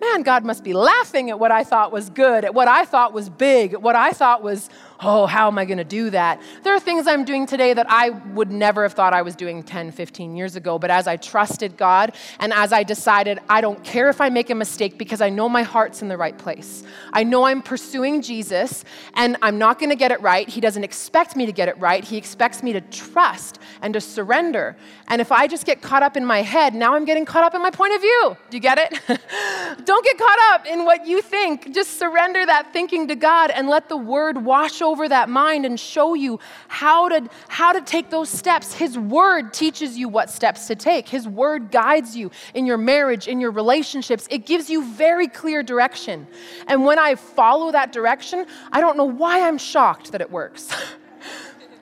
man, 0.00 0.22
God 0.22 0.44
must 0.44 0.62
be 0.62 0.74
laughing 0.74 1.30
at 1.30 1.38
what 1.38 1.50
I 1.50 1.64
thought 1.64 1.92
was 1.92 2.10
good, 2.10 2.44
at 2.44 2.54
what 2.54 2.68
I 2.68 2.84
thought 2.84 3.14
was 3.14 3.30
big, 3.30 3.72
at 3.72 3.80
what 3.80 3.96
I 3.96 4.10
thought 4.10 4.42
was, 4.42 4.68
oh, 5.04 5.26
how 5.26 5.48
am 5.48 5.58
I 5.58 5.64
going 5.64 5.78
to 5.78 5.84
do 5.84 6.10
that? 6.10 6.40
There 6.62 6.74
are 6.74 6.80
things 6.80 7.06
I'm 7.06 7.24
doing 7.24 7.46
today 7.46 7.74
that 7.74 7.86
I 7.90 8.10
would 8.10 8.50
never 8.50 8.82
have 8.82 8.94
thought 8.94 9.12
I 9.12 9.22
was 9.22 9.36
doing 9.36 9.62
10, 9.62 9.92
15 9.92 10.34
years 10.34 10.56
ago. 10.56 10.78
But 10.78 10.90
as 10.90 11.06
I 11.06 11.16
trusted 11.16 11.76
God 11.76 12.14
and 12.40 12.52
as 12.52 12.72
I 12.72 12.82
decided, 12.82 13.38
I 13.48 13.60
don't 13.60 13.82
care 13.84 14.08
if 14.08 14.20
I 14.20 14.30
make 14.30 14.50
a 14.50 14.54
mistake 14.54 14.98
because 14.98 15.20
I 15.20 15.28
know 15.28 15.48
my 15.48 15.62
heart's 15.62 16.00
in 16.00 16.08
the 16.08 16.16
right 16.16 16.36
place. 16.36 16.82
I 17.12 17.22
know 17.22 17.44
I'm 17.44 17.60
pursuing 17.60 18.22
Jesus 18.22 18.84
and 19.14 19.36
I'm 19.42 19.58
not 19.58 19.78
going 19.78 19.90
to 19.90 19.96
get 19.96 20.10
it 20.10 20.20
right. 20.22 20.48
He 20.48 20.60
doesn't 20.60 20.84
expect 20.84 21.36
me 21.36 21.44
to 21.46 21.52
get 21.52 21.68
it 21.68 21.78
right. 21.78 22.02
He 22.02 22.16
expects 22.16 22.62
me 22.62 22.72
to 22.72 22.80
trust 22.80 23.58
and 23.82 23.92
to 23.94 24.00
surrender. 24.00 24.76
And 25.08 25.20
if 25.20 25.30
I 25.30 25.46
just 25.46 25.66
get 25.66 25.82
caught 25.82 26.02
up 26.02 26.16
in 26.16 26.24
my 26.24 26.40
head, 26.40 26.74
now 26.74 26.94
I'm 26.94 27.04
getting 27.04 27.26
caught 27.26 27.44
up 27.44 27.54
in 27.54 27.60
my 27.60 27.70
point 27.70 27.94
of 27.94 28.00
view. 28.00 28.36
Do 28.48 28.56
you 28.56 28.60
get 28.60 28.78
it? 28.78 29.00
don't 29.84 30.04
get 30.04 30.18
caught 30.18 30.38
up 30.54 30.66
in 30.66 30.84
what 30.84 31.06
you 31.06 31.20
think. 31.20 31.74
Just 31.74 31.98
surrender 31.98 32.46
that 32.46 32.72
thinking 32.72 33.08
to 33.08 33.16
God 33.16 33.50
and 33.50 33.68
let 33.68 33.88
the 33.88 33.96
word 33.96 34.42
wash 34.42 34.80
over 34.80 34.93
that 35.08 35.28
mind 35.28 35.66
and 35.66 35.78
show 35.78 36.14
you 36.14 36.38
how 36.68 37.08
to, 37.08 37.28
how 37.48 37.72
to 37.72 37.80
take 37.80 38.10
those 38.10 38.28
steps. 38.28 38.72
His 38.72 38.98
word 38.98 39.52
teaches 39.52 39.98
you 39.98 40.08
what 40.08 40.30
steps 40.30 40.66
to 40.68 40.76
take, 40.76 41.08
His 41.08 41.26
word 41.26 41.70
guides 41.70 42.16
you 42.16 42.30
in 42.54 42.66
your 42.66 42.78
marriage, 42.78 43.28
in 43.28 43.40
your 43.40 43.50
relationships. 43.50 44.26
It 44.30 44.46
gives 44.46 44.70
you 44.70 44.84
very 44.84 45.28
clear 45.28 45.62
direction. 45.62 46.26
And 46.66 46.84
when 46.84 46.98
I 46.98 47.14
follow 47.16 47.72
that 47.72 47.92
direction, 47.92 48.46
I 48.72 48.80
don't 48.80 48.96
know 48.96 49.04
why 49.04 49.46
I'm 49.46 49.58
shocked 49.58 50.12
that 50.12 50.20
it 50.20 50.30
works. 50.30 50.70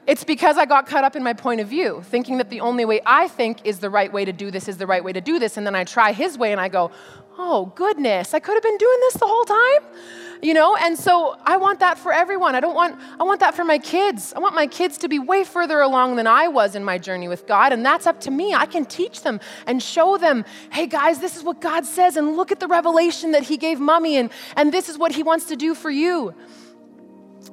It's 0.05 0.25
because 0.25 0.59
I 0.59 0.67
got 0.67 0.87
caught 0.87 1.05
up 1.05 1.15
in 1.15 1.23
my 1.23 1.33
point 1.33 1.61
of 1.61 1.69
view, 1.69 2.03
thinking 2.05 2.39
that 2.39 2.51
the 2.51 2.61
only 2.61 2.85
way 2.85 3.01
I 3.07 3.29
think 3.29 3.59
is 3.65 3.79
the 3.79 3.89
right 3.89 4.13
way 4.13 4.25
to 4.25 4.33
do 4.33 4.51
this 4.51 4.67
is 4.67 4.77
the 4.77 4.87
right 4.87 5.03
way 5.03 5.13
to 5.13 5.21
do 5.21 5.39
this. 5.39 5.57
And 5.57 5.65
then 5.65 5.77
I 5.77 5.85
try 5.85 6.13
his 6.13 6.37
way 6.37 6.51
and 6.51 6.61
I 6.61 6.69
go, 6.69 6.91
oh, 7.39 7.73
goodness, 7.77 8.35
I 8.35 8.41
could 8.41 8.55
have 8.55 8.65
been 8.65 8.79
doing 8.79 8.99
this 9.01 9.15
the 9.15 9.27
whole 9.27 9.45
time 9.45 9.83
you 10.43 10.53
know? 10.53 10.77
And 10.77 10.99
so 10.99 11.37
i 11.47 11.57
want 11.57 11.81
that 11.81 11.99
for 11.99 12.13
everyone. 12.13 12.55
I 12.55 12.61
don't 12.61 12.75
want 12.75 12.99
i 13.19 13.23
want 13.23 13.41
that 13.41 13.55
for 13.55 13.65
my 13.65 13.79
kids. 13.79 14.33
I 14.35 14.41
want 14.41 14.55
my 14.55 14.67
kids 14.67 14.99
to 14.99 15.09
be 15.09 15.19
way 15.19 15.45
further 15.45 15.81
along 15.81 16.17
than 16.17 16.27
i 16.27 16.49
was 16.49 16.75
in 16.75 16.85
my 16.85 16.99
journey 16.99 17.29
with 17.29 17.47
god 17.47 17.73
and 17.73 17.85
that's 17.87 18.07
up 18.07 18.21
to 18.23 18.31
me. 18.31 18.53
I 18.53 18.67
can 18.67 18.85
teach 18.85 19.23
them 19.23 19.41
and 19.67 19.83
show 19.83 20.19
them 20.19 20.45
hey 20.71 20.87
guys 20.87 21.21
this 21.21 21.37
is 21.37 21.43
what 21.43 21.61
god 21.61 21.87
says 21.87 22.17
and 22.17 22.37
look 22.37 22.53
at 22.53 22.61
the 22.61 22.67
revelation 22.67 23.33
that 23.33 23.45
he 23.45 23.57
gave 23.57 23.81
mommy 23.81 24.17
and 24.17 24.31
and 24.57 24.73
this 24.73 24.89
is 24.89 24.99
what 24.99 25.13
he 25.13 25.23
wants 25.23 25.47
to 25.47 25.57
do 25.57 25.75
for 25.75 25.91
you 25.91 26.35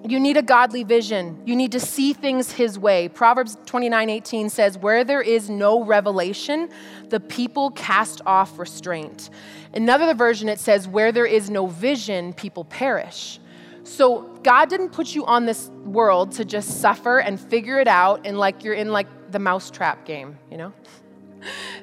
you 0.07 0.19
need 0.19 0.37
a 0.37 0.41
godly 0.41 0.83
vision. 0.83 1.41
You 1.45 1.55
need 1.55 1.71
to 1.73 1.79
see 1.79 2.13
things 2.13 2.51
his 2.51 2.79
way. 2.79 3.09
Proverbs 3.09 3.57
29 3.65 4.09
18 4.09 4.49
says, 4.49 4.77
Where 4.77 5.03
there 5.03 5.21
is 5.21 5.49
no 5.49 5.83
revelation, 5.83 6.69
the 7.09 7.19
people 7.19 7.71
cast 7.71 8.21
off 8.25 8.57
restraint. 8.57 9.29
Another 9.73 10.13
version, 10.13 10.47
it 10.49 10.59
says, 10.59 10.87
Where 10.87 11.11
there 11.11 11.25
is 11.25 11.49
no 11.49 11.67
vision, 11.67 12.33
people 12.33 12.63
perish. 12.63 13.39
So 13.83 14.21
God 14.43 14.69
didn't 14.69 14.89
put 14.89 15.15
you 15.15 15.25
on 15.25 15.45
this 15.45 15.69
world 15.83 16.33
to 16.33 16.45
just 16.45 16.79
suffer 16.79 17.19
and 17.19 17.39
figure 17.39 17.79
it 17.79 17.87
out 17.87 18.25
and 18.25 18.37
like 18.37 18.63
you're 18.63 18.75
in 18.75 18.91
like 18.91 19.07
the 19.31 19.39
mousetrap 19.39 20.05
game, 20.05 20.37
you 20.51 20.57
know? 20.57 20.73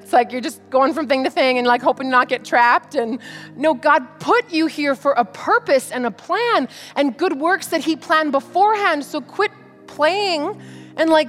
It's 0.01 0.13
like 0.13 0.33
you're 0.33 0.41
just 0.41 0.61
going 0.71 0.95
from 0.95 1.09
thing 1.09 1.25
to 1.25 1.31
thing 1.31 1.59
and 1.59 1.67
like 1.67 1.83
hoping 1.83 2.07
to 2.07 2.11
not 2.11 2.29
get 2.29 2.45
trapped. 2.45 2.95
And 2.95 3.19
no, 3.57 3.75
God 3.75 4.21
put 4.21 4.53
you 4.53 4.67
here 4.67 4.95
for 4.95 5.13
a 5.13 5.25
purpose 5.25 5.91
and 5.91 6.07
a 6.07 6.11
plan 6.11 6.69
and 6.95 7.17
good 7.17 7.39
works 7.39 7.69
that 7.69 7.83
He 7.83 7.97
planned 7.97 8.33
beforehand. 8.33 9.05
So 9.05 9.21
quit 9.21 9.51
playing 9.87 10.61
and 10.97 11.11
like 11.11 11.29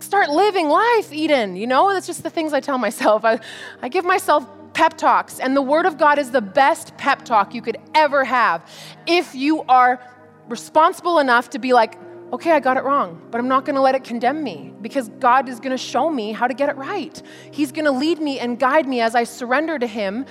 start 0.00 0.28
living 0.28 0.68
life, 0.68 1.12
Eden. 1.12 1.56
You 1.56 1.66
know, 1.66 1.92
that's 1.92 2.06
just 2.06 2.22
the 2.22 2.30
things 2.30 2.52
I 2.52 2.60
tell 2.60 2.78
myself. 2.78 3.24
I, 3.24 3.40
I 3.82 3.88
give 3.88 4.04
myself 4.04 4.46
pep 4.74 4.96
talks, 4.98 5.38
and 5.38 5.56
the 5.56 5.62
Word 5.62 5.86
of 5.86 5.98
God 5.98 6.18
is 6.18 6.30
the 6.30 6.40
best 6.40 6.96
pep 6.96 7.24
talk 7.24 7.54
you 7.54 7.62
could 7.62 7.76
ever 7.94 8.24
have 8.24 8.68
if 9.06 9.34
you 9.34 9.62
are 9.62 10.00
responsible 10.48 11.18
enough 11.20 11.50
to 11.50 11.58
be 11.58 11.72
like, 11.72 11.96
okay, 12.32 12.52
I 12.52 12.60
got 12.60 12.76
it 12.76 12.84
wrong, 12.84 13.20
but 13.30 13.38
I'm 13.38 13.48
not 13.48 13.64
going 13.64 13.76
to 13.76 13.80
let 13.80 13.94
it 13.94 14.04
condemn 14.04 14.42
me 14.42 14.72
because 14.80 15.08
God 15.20 15.48
is 15.48 15.60
going 15.60 15.70
to 15.70 15.78
show 15.78 16.10
me 16.10 16.32
how 16.32 16.46
to 16.46 16.54
get 16.54 16.68
it 16.68 16.76
right. 16.76 17.20
He's 17.50 17.72
going 17.72 17.84
to 17.84 17.92
lead 17.92 18.18
me 18.18 18.38
and 18.38 18.58
guide 18.58 18.88
me 18.88 19.00
as 19.00 19.14
I 19.14 19.24
surrender 19.24 19.78
to 19.78 19.86
Him. 19.86 20.26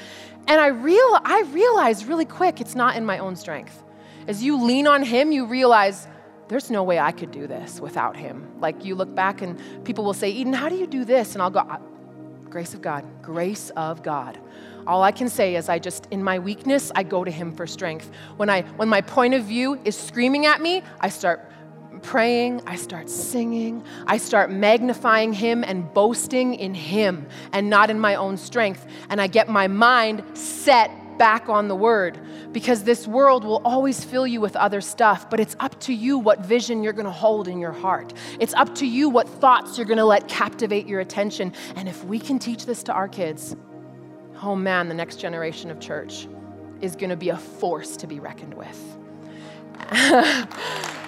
And 0.47 0.59
I, 0.59 0.67
real, 0.67 1.19
I 1.23 1.43
realize 1.51 2.05
really 2.05 2.25
quick 2.25 2.59
it's 2.59 2.75
not 2.75 2.95
in 2.95 3.05
my 3.05 3.19
own 3.19 3.35
strength. 3.35 3.83
As 4.27 4.43
you 4.43 4.61
lean 4.61 4.87
on 4.87 5.03
Him, 5.03 5.31
you 5.31 5.45
realize 5.45 6.07
there's 6.49 6.69
no 6.69 6.83
way 6.83 6.99
I 6.99 7.11
could 7.11 7.31
do 7.31 7.47
this 7.47 7.79
without 7.79 8.17
Him. 8.17 8.47
Like 8.59 8.83
you 8.83 8.95
look 8.95 9.13
back 9.15 9.41
and 9.41 9.59
people 9.85 10.03
will 10.03 10.13
say, 10.13 10.29
Eden, 10.29 10.53
how 10.53 10.69
do 10.69 10.75
you 10.75 10.87
do 10.87 11.05
this? 11.05 11.33
And 11.33 11.41
I'll 11.41 11.49
go, 11.49 11.65
grace 12.49 12.73
of 12.73 12.81
God, 12.81 13.05
grace 13.21 13.71
of 13.71 14.03
God. 14.03 14.37
All 14.85 15.01
I 15.01 15.11
can 15.11 15.29
say 15.29 15.55
is 15.55 15.69
I 15.69 15.79
just 15.79 16.07
in 16.11 16.23
my 16.23 16.39
weakness 16.39 16.91
I 16.93 17.03
go 17.03 17.23
to 17.23 17.31
him 17.31 17.53
for 17.55 17.65
strength. 17.65 18.11
When 18.37 18.49
I 18.49 18.63
when 18.75 18.89
my 18.89 19.01
point 19.01 19.33
of 19.33 19.45
view 19.45 19.79
is 19.85 19.97
screaming 19.97 20.45
at 20.45 20.61
me, 20.61 20.83
I 20.99 21.09
start 21.09 21.49
praying, 22.03 22.61
I 22.67 22.75
start 22.75 23.09
singing, 23.09 23.83
I 24.05 24.17
start 24.17 24.51
magnifying 24.51 25.33
Him 25.33 25.63
and 25.63 25.91
boasting 25.93 26.53
in 26.53 26.75
Him 26.75 27.27
and 27.51 27.69
not 27.69 27.89
in 27.89 27.99
my 27.99 28.15
own 28.15 28.37
strength. 28.37 28.85
And 29.09 29.19
I 29.19 29.27
get 29.27 29.49
my 29.49 29.67
mind 29.67 30.23
set 30.37 30.91
back 31.17 31.49
on 31.49 31.67
the 31.67 31.75
Word 31.75 32.19
because 32.51 32.83
this 32.83 33.07
world 33.07 33.43
will 33.43 33.61
always 33.65 34.03
fill 34.03 34.27
you 34.27 34.41
with 34.41 34.55
other 34.55 34.81
stuff, 34.81 35.29
but 35.29 35.39
it's 35.39 35.55
up 35.59 35.79
to 35.81 35.93
you 35.93 36.17
what 36.17 36.45
vision 36.45 36.83
you're 36.83 36.93
going 36.93 37.05
to 37.05 37.11
hold 37.11 37.47
in 37.47 37.59
your 37.59 37.71
heart. 37.71 38.13
It's 38.39 38.53
up 38.53 38.75
to 38.75 38.85
you 38.85 39.09
what 39.09 39.27
thoughts 39.27 39.77
you're 39.77 39.87
going 39.87 39.97
to 39.97 40.05
let 40.05 40.27
captivate 40.27 40.85
your 40.85 40.99
attention. 40.99 41.53
And 41.75 41.89
if 41.89 42.03
we 42.05 42.19
can 42.19 42.39
teach 42.39 42.65
this 42.65 42.83
to 42.83 42.93
our 42.93 43.07
kids, 43.07 43.55
oh 44.41 44.55
man, 44.55 44.87
the 44.87 44.95
next 44.95 45.17
generation 45.17 45.71
of 45.71 45.79
church 45.79 46.27
is 46.81 46.95
going 46.95 47.09
to 47.09 47.15
be 47.15 47.29
a 47.29 47.37
force 47.37 47.97
to 47.97 48.07
be 48.07 48.19
reckoned 48.19 48.53
with. 48.53 48.97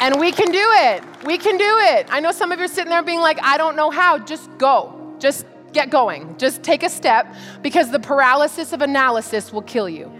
And 0.00 0.18
we 0.18 0.32
can 0.32 0.50
do 0.50 0.58
it. 0.58 1.04
We 1.24 1.36
can 1.36 1.58
do 1.58 1.78
it. 1.78 2.06
I 2.10 2.20
know 2.20 2.32
some 2.32 2.52
of 2.52 2.58
you 2.58 2.64
are 2.64 2.68
sitting 2.68 2.90
there 2.90 3.02
being 3.02 3.20
like, 3.20 3.38
I 3.42 3.58
don't 3.58 3.76
know 3.76 3.90
how. 3.90 4.18
Just 4.18 4.50
go. 4.56 5.14
Just 5.18 5.44
get 5.72 5.90
going. 5.90 6.36
Just 6.38 6.62
take 6.62 6.82
a 6.82 6.88
step 6.88 7.34
because 7.62 7.90
the 7.90 8.00
paralysis 8.00 8.72
of 8.72 8.80
analysis 8.80 9.52
will 9.52 9.62
kill 9.62 9.88
you. 9.88 10.10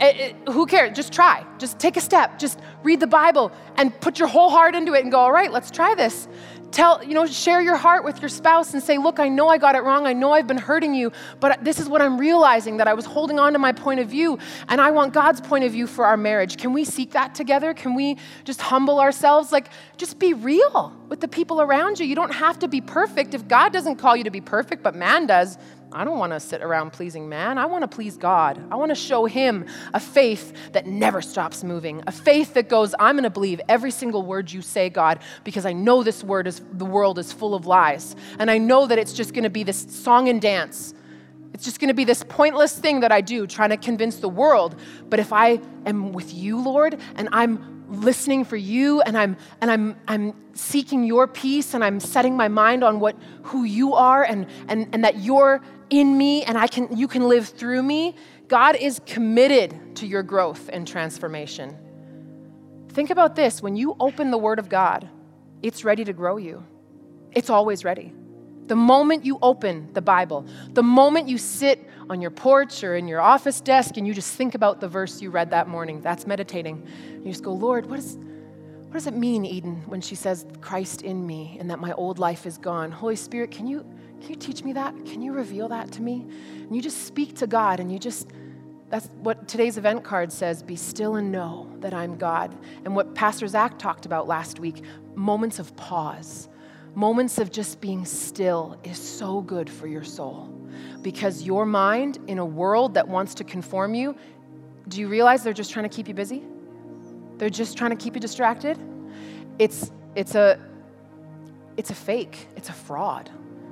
It, 0.00 0.16
it, 0.16 0.52
who 0.52 0.66
cares? 0.66 0.94
Just 0.96 1.12
try. 1.12 1.44
Just 1.58 1.80
take 1.80 1.96
a 1.96 2.00
step. 2.00 2.38
Just 2.38 2.60
read 2.84 3.00
the 3.00 3.08
Bible 3.08 3.50
and 3.76 3.98
put 4.00 4.20
your 4.20 4.28
whole 4.28 4.50
heart 4.50 4.76
into 4.76 4.94
it 4.94 5.02
and 5.02 5.10
go, 5.10 5.18
all 5.18 5.32
right, 5.32 5.50
let's 5.50 5.72
try 5.72 5.94
this 5.96 6.28
tell, 6.70 7.02
you 7.04 7.14
know, 7.14 7.26
share 7.26 7.60
your 7.60 7.76
heart 7.76 8.04
with 8.04 8.20
your 8.20 8.28
spouse 8.28 8.74
and 8.74 8.82
say, 8.82 8.98
look, 8.98 9.18
I 9.18 9.28
know 9.28 9.48
I 9.48 9.58
got 9.58 9.74
it 9.74 9.82
wrong. 9.82 10.06
I 10.06 10.12
know 10.12 10.32
I've 10.32 10.46
been 10.46 10.58
hurting 10.58 10.94
you, 10.94 11.12
but 11.40 11.64
this 11.64 11.78
is 11.78 11.88
what 11.88 12.02
I'm 12.02 12.18
realizing 12.18 12.76
that 12.78 12.88
I 12.88 12.94
was 12.94 13.04
holding 13.04 13.38
on 13.38 13.52
to 13.52 13.58
my 13.58 13.72
point 13.72 14.00
of 14.00 14.08
view 14.08 14.38
and 14.68 14.80
I 14.80 14.90
want 14.90 15.12
God's 15.12 15.40
point 15.40 15.64
of 15.64 15.72
view 15.72 15.86
for 15.86 16.04
our 16.04 16.16
marriage. 16.16 16.56
Can 16.56 16.72
we 16.72 16.84
seek 16.84 17.12
that 17.12 17.34
together? 17.34 17.74
Can 17.74 17.94
we 17.94 18.16
just 18.44 18.60
humble 18.60 19.00
ourselves? 19.00 19.52
Like, 19.52 19.68
just 19.96 20.18
be 20.18 20.34
real 20.34 20.94
with 21.08 21.20
the 21.20 21.28
people 21.28 21.60
around 21.60 21.98
you. 21.98 22.06
You 22.06 22.14
don't 22.14 22.34
have 22.34 22.58
to 22.60 22.68
be 22.68 22.80
perfect. 22.80 23.34
If 23.34 23.48
God 23.48 23.72
doesn't 23.72 23.96
call 23.96 24.16
you 24.16 24.24
to 24.24 24.30
be 24.30 24.40
perfect, 24.40 24.82
but 24.82 24.94
man 24.94 25.26
does, 25.26 25.58
I 25.90 26.04
don't 26.04 26.18
want 26.18 26.32
to 26.32 26.40
sit 26.40 26.60
around 26.60 26.92
pleasing 26.92 27.28
man. 27.28 27.56
I 27.56 27.66
want 27.66 27.82
to 27.82 27.88
please 27.88 28.16
God. 28.16 28.62
I 28.70 28.76
want 28.76 28.90
to 28.90 28.94
show 28.94 29.24
him 29.24 29.66
a 29.94 30.00
faith 30.00 30.72
that 30.72 30.86
never 30.86 31.22
stops 31.22 31.64
moving, 31.64 32.02
a 32.06 32.12
faith 32.12 32.54
that 32.54 32.68
goes, 32.68 32.94
I'm 32.98 33.14
going 33.14 33.24
to 33.24 33.30
believe 33.30 33.60
every 33.68 33.90
single 33.90 34.22
word 34.22 34.52
you 34.52 34.60
say, 34.60 34.90
God, 34.90 35.20
because 35.44 35.64
I 35.64 35.72
know 35.72 36.02
this 36.02 36.22
word 36.22 36.46
is 36.46 36.60
the 36.72 36.84
world 36.84 37.18
is 37.18 37.32
full 37.32 37.54
of 37.54 37.66
lies. 37.66 38.16
And 38.38 38.50
I 38.50 38.58
know 38.58 38.86
that 38.86 38.98
it's 38.98 39.14
just 39.14 39.32
going 39.32 39.44
to 39.44 39.50
be 39.50 39.62
this 39.62 39.86
song 39.88 40.28
and 40.28 40.42
dance. 40.42 40.94
It's 41.54 41.64
just 41.64 41.80
going 41.80 41.88
to 41.88 41.94
be 41.94 42.04
this 42.04 42.22
pointless 42.22 42.78
thing 42.78 43.00
that 43.00 43.10
I 43.10 43.22
do 43.22 43.46
trying 43.46 43.70
to 43.70 43.78
convince 43.78 44.16
the 44.16 44.28
world. 44.28 44.76
But 45.08 45.20
if 45.20 45.32
I 45.32 45.58
am 45.86 46.12
with 46.12 46.34
you, 46.34 46.60
Lord, 46.60 47.00
and 47.16 47.30
I'm 47.32 47.78
listening 47.88 48.44
for 48.44 48.56
you 48.56 49.00
and 49.00 49.16
I'm 49.16 49.36
and 49.62 49.70
I'm 49.70 49.96
I'm 50.06 50.34
seeking 50.52 51.04
your 51.04 51.26
peace 51.26 51.72
and 51.72 51.82
I'm 51.82 52.00
setting 52.00 52.36
my 52.36 52.48
mind 52.48 52.84
on 52.84 53.00
what 53.00 53.16
who 53.44 53.64
you 53.64 53.94
are 53.94 54.24
and 54.24 54.46
and, 54.68 54.88
and 54.92 55.04
that 55.04 55.20
you're 55.20 55.62
in 55.90 56.16
me 56.16 56.44
and 56.44 56.58
I 56.58 56.66
can 56.66 56.96
you 56.96 57.08
can 57.08 57.28
live 57.28 57.48
through 57.48 57.82
me, 57.82 58.14
God 58.48 58.76
is 58.76 59.00
committed 59.06 59.96
to 59.96 60.06
your 60.06 60.22
growth 60.22 60.70
and 60.72 60.86
transformation. 60.86 61.76
Think 62.88 63.10
about 63.10 63.36
this, 63.36 63.62
when 63.62 63.76
you 63.76 63.96
open 64.00 64.30
the 64.30 64.38
word 64.38 64.58
of 64.58 64.68
God, 64.68 65.08
it's 65.62 65.84
ready 65.84 66.04
to 66.04 66.12
grow 66.12 66.36
you. 66.36 66.64
It's 67.32 67.50
always 67.50 67.84
ready. 67.84 68.12
The 68.66 68.76
moment 68.76 69.24
you 69.24 69.38
open 69.40 69.92
the 69.92 70.02
Bible, 70.02 70.46
the 70.72 70.82
moment 70.82 71.28
you 71.28 71.38
sit 71.38 71.88
on 72.10 72.20
your 72.20 72.30
porch 72.30 72.82
or 72.84 72.96
in 72.96 73.08
your 73.08 73.20
office 73.20 73.60
desk 73.60 73.96
and 73.96 74.06
you 74.06 74.14
just 74.14 74.34
think 74.34 74.54
about 74.54 74.80
the 74.80 74.88
verse 74.88 75.22
you 75.22 75.30
read 75.30 75.50
that 75.50 75.68
morning, 75.68 76.00
that's 76.00 76.26
meditating. 76.26 76.86
You 77.24 77.30
just 77.30 77.42
go, 77.42 77.52
Lord, 77.52 77.86
what, 77.86 77.98
is, 77.98 78.16
what 78.16 78.94
does 78.94 79.06
it 79.06 79.14
mean, 79.14 79.44
Eden, 79.44 79.82
when 79.86 80.00
she 80.00 80.14
says, 80.14 80.46
Christ 80.60 81.02
in 81.02 81.26
me 81.26 81.56
and 81.60 81.70
that 81.70 81.78
my 81.78 81.92
old 81.92 82.18
life 82.18 82.46
is 82.46 82.58
gone? 82.58 82.90
Holy 82.90 83.16
Spirit, 83.16 83.50
can 83.50 83.66
you, 83.66 83.86
can 84.20 84.30
you 84.30 84.36
teach 84.36 84.62
me 84.64 84.72
that? 84.74 84.94
Can 85.06 85.22
you 85.22 85.32
reveal 85.32 85.68
that 85.68 85.92
to 85.92 86.02
me? 86.02 86.26
And 86.62 86.74
you 86.74 86.82
just 86.82 87.06
speak 87.06 87.36
to 87.36 87.46
God 87.46 87.80
and 87.80 87.92
you 87.92 87.98
just, 87.98 88.28
that's 88.90 89.08
what 89.20 89.48
today's 89.48 89.78
event 89.78 90.04
card 90.04 90.32
says 90.32 90.62
be 90.62 90.76
still 90.76 91.16
and 91.16 91.30
know 91.30 91.70
that 91.80 91.94
I'm 91.94 92.16
God. 92.16 92.56
And 92.84 92.94
what 92.96 93.14
Pastor 93.14 93.46
Zach 93.46 93.78
talked 93.78 94.06
about 94.06 94.26
last 94.26 94.58
week 94.58 94.82
moments 95.14 95.58
of 95.58 95.74
pause, 95.76 96.48
moments 96.94 97.38
of 97.38 97.50
just 97.50 97.80
being 97.80 98.04
still 98.04 98.78
is 98.84 98.98
so 98.98 99.40
good 99.42 99.68
for 99.68 99.86
your 99.86 100.04
soul. 100.04 100.54
Because 101.02 101.42
your 101.42 101.66
mind 101.66 102.18
in 102.26 102.38
a 102.38 102.44
world 102.44 102.94
that 102.94 103.06
wants 103.06 103.34
to 103.34 103.44
conform 103.44 103.94
you, 103.94 104.16
do 104.88 105.00
you 105.00 105.08
realize 105.08 105.42
they're 105.42 105.52
just 105.52 105.70
trying 105.70 105.88
to 105.88 105.94
keep 105.94 106.08
you 106.08 106.14
busy? 106.14 106.42
They're 107.36 107.50
just 107.50 107.76
trying 107.76 107.90
to 107.90 107.96
keep 107.96 108.14
you 108.14 108.20
distracted? 108.20 108.78
It's, 109.58 109.92
it's, 110.14 110.34
a, 110.34 110.60
it's 111.76 111.90
a 111.90 111.94
fake, 111.94 112.48
it's 112.56 112.68
a 112.68 112.72
fraud. 112.72 113.30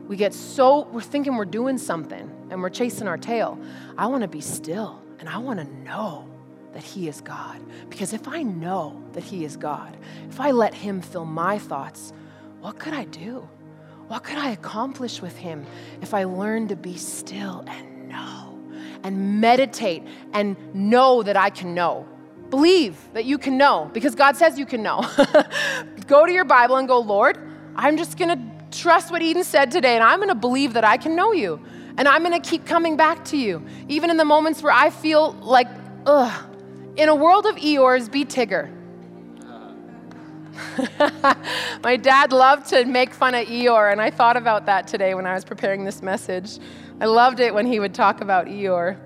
We 0.08 0.16
get 0.16 0.34
so, 0.34 0.86
we're 0.92 1.00
thinking 1.00 1.36
we're 1.36 1.44
doing 1.44 1.78
something 1.78 2.30
and 2.50 2.62
we're 2.62 2.70
chasing 2.70 3.08
our 3.08 3.18
tail. 3.18 3.58
I 3.98 4.06
want 4.06 4.22
to 4.22 4.28
be 4.28 4.40
still 4.40 5.02
and 5.18 5.28
I 5.28 5.38
want 5.38 5.58
to 5.58 5.66
know 5.82 6.28
that 6.72 6.82
He 6.82 7.08
is 7.08 7.20
God. 7.20 7.60
Because 7.88 8.12
if 8.12 8.28
I 8.28 8.42
know 8.42 9.02
that 9.12 9.24
He 9.24 9.44
is 9.44 9.56
God, 9.56 9.96
if 10.28 10.40
I 10.40 10.50
let 10.50 10.74
Him 10.74 11.00
fill 11.00 11.24
my 11.24 11.58
thoughts, 11.58 12.12
what 12.60 12.78
could 12.78 12.92
I 12.92 13.04
do? 13.04 13.48
What 14.08 14.22
could 14.22 14.38
I 14.38 14.50
accomplish 14.50 15.20
with 15.20 15.36
Him 15.36 15.66
if 16.00 16.14
I 16.14 16.24
learn 16.24 16.68
to 16.68 16.76
be 16.76 16.96
still 16.96 17.64
and 17.66 18.08
know 18.08 18.58
and 19.02 19.40
meditate 19.40 20.04
and 20.32 20.56
know 20.74 21.22
that 21.22 21.36
I 21.36 21.50
can 21.50 21.74
know? 21.74 22.06
Believe 22.50 22.96
that 23.12 23.24
you 23.24 23.38
can 23.38 23.58
know 23.58 23.90
because 23.92 24.14
God 24.14 24.36
says 24.36 24.58
you 24.58 24.66
can 24.66 24.82
know. 24.82 25.04
go 26.06 26.26
to 26.26 26.32
your 26.32 26.44
Bible 26.44 26.76
and 26.76 26.86
go, 26.86 27.00
Lord, 27.00 27.38
I'm 27.74 27.96
just 27.96 28.16
going 28.16 28.28
to 28.28 28.55
trust 28.76 29.10
what 29.10 29.22
Eden 29.22 29.44
said 29.44 29.70
today, 29.70 29.94
and 29.94 30.04
I'm 30.04 30.18
going 30.18 30.28
to 30.28 30.34
believe 30.34 30.74
that 30.74 30.84
I 30.84 30.96
can 30.96 31.16
know 31.16 31.32
you. 31.32 31.60
And 31.98 32.06
I'm 32.06 32.22
going 32.22 32.40
to 32.40 32.48
keep 32.48 32.66
coming 32.66 32.96
back 32.96 33.24
to 33.26 33.36
you, 33.36 33.64
even 33.88 34.10
in 34.10 34.18
the 34.18 34.24
moments 34.24 34.62
where 34.62 34.72
I 34.72 34.90
feel 34.90 35.32
like, 35.32 35.68
ugh. 36.04 36.44
In 36.96 37.08
a 37.08 37.14
world 37.14 37.46
of 37.46 37.56
Eeyores, 37.56 38.10
be 38.10 38.24
Tigger. 38.24 38.70
My 41.82 41.96
dad 41.96 42.32
loved 42.32 42.68
to 42.70 42.84
make 42.84 43.14
fun 43.14 43.34
of 43.34 43.46
Eeyore, 43.46 43.92
and 43.92 44.00
I 44.00 44.10
thought 44.10 44.36
about 44.36 44.66
that 44.66 44.86
today 44.86 45.14
when 45.14 45.26
I 45.26 45.34
was 45.34 45.44
preparing 45.44 45.84
this 45.84 46.02
message. 46.02 46.58
I 47.00 47.06
loved 47.06 47.40
it 47.40 47.54
when 47.54 47.66
he 47.66 47.80
would 47.80 47.94
talk 47.94 48.20
about 48.20 48.46
Eeyore. 48.46 48.98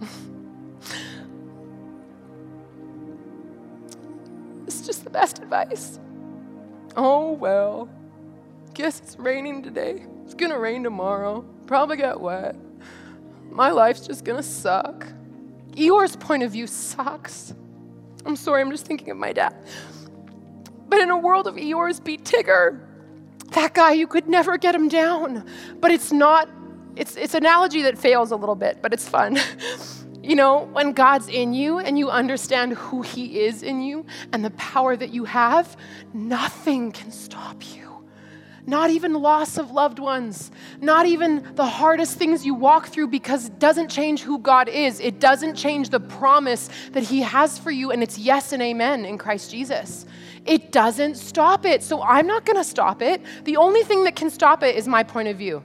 it's 4.66 4.86
just 4.86 5.04
the 5.04 5.10
best 5.10 5.40
advice. 5.40 6.00
Oh, 6.96 7.32
well. 7.32 7.88
Guess 8.74 9.00
it's 9.00 9.18
raining 9.18 9.62
today. 9.62 10.04
It's 10.24 10.34
gonna 10.34 10.58
rain 10.58 10.82
tomorrow. 10.82 11.44
Probably 11.66 11.96
get 11.96 12.20
wet. 12.20 12.56
My 13.50 13.70
life's 13.70 14.06
just 14.06 14.24
gonna 14.24 14.42
suck. 14.42 15.06
Eeyore's 15.72 16.16
point 16.16 16.42
of 16.42 16.52
view 16.52 16.66
sucks. 16.66 17.54
I'm 18.24 18.36
sorry, 18.36 18.60
I'm 18.60 18.70
just 18.70 18.86
thinking 18.86 19.10
of 19.10 19.16
my 19.16 19.32
dad. 19.32 19.54
But 20.88 21.00
in 21.00 21.10
a 21.10 21.18
world 21.18 21.46
of 21.46 21.54
Eeyore's, 21.54 22.00
be 22.00 22.18
Tigger. 22.18 22.80
That 23.52 23.74
guy, 23.74 23.92
you 23.92 24.06
could 24.06 24.28
never 24.28 24.58
get 24.58 24.74
him 24.74 24.88
down. 24.88 25.46
But 25.80 25.90
it's 25.90 26.12
not, 26.12 26.48
it's, 26.96 27.16
it's 27.16 27.34
an 27.34 27.44
analogy 27.44 27.82
that 27.82 27.98
fails 27.98 28.30
a 28.30 28.36
little 28.36 28.54
bit, 28.54 28.82
but 28.82 28.92
it's 28.92 29.08
fun. 29.08 29.38
You 30.22 30.36
know, 30.36 30.68
when 30.72 30.92
God's 30.92 31.28
in 31.28 31.54
you 31.54 31.78
and 31.78 31.98
you 31.98 32.10
understand 32.10 32.74
who 32.74 33.00
He 33.00 33.40
is 33.40 33.62
in 33.62 33.80
you 33.80 34.04
and 34.34 34.44
the 34.44 34.50
power 34.50 34.94
that 34.94 35.14
you 35.14 35.24
have, 35.24 35.78
nothing 36.12 36.92
can 36.92 37.10
stop 37.10 37.74
you. 37.74 37.89
Not 38.66 38.90
even 38.90 39.14
loss 39.14 39.58
of 39.58 39.70
loved 39.70 39.98
ones, 39.98 40.50
not 40.80 41.06
even 41.06 41.54
the 41.54 41.66
hardest 41.66 42.18
things 42.18 42.44
you 42.44 42.54
walk 42.54 42.88
through 42.88 43.08
because 43.08 43.46
it 43.46 43.58
doesn't 43.58 43.88
change 43.88 44.20
who 44.20 44.38
God 44.38 44.68
is. 44.68 45.00
It 45.00 45.18
doesn't 45.18 45.54
change 45.54 45.88
the 45.88 46.00
promise 46.00 46.68
that 46.92 47.02
He 47.02 47.20
has 47.22 47.58
for 47.58 47.70
you, 47.70 47.90
and 47.90 48.02
it's 48.02 48.18
yes 48.18 48.52
and 48.52 48.62
amen 48.62 49.04
in 49.04 49.18
Christ 49.18 49.50
Jesus. 49.50 50.06
It 50.46 50.72
doesn't 50.72 51.16
stop 51.16 51.64
it. 51.64 51.82
So 51.82 52.02
I'm 52.02 52.26
not 52.26 52.44
going 52.44 52.56
to 52.56 52.64
stop 52.64 53.02
it. 53.02 53.22
The 53.44 53.56
only 53.56 53.82
thing 53.82 54.04
that 54.04 54.16
can 54.16 54.30
stop 54.30 54.62
it 54.62 54.76
is 54.76 54.86
my 54.86 55.02
point 55.02 55.28
of 55.28 55.36
view. 55.36 55.62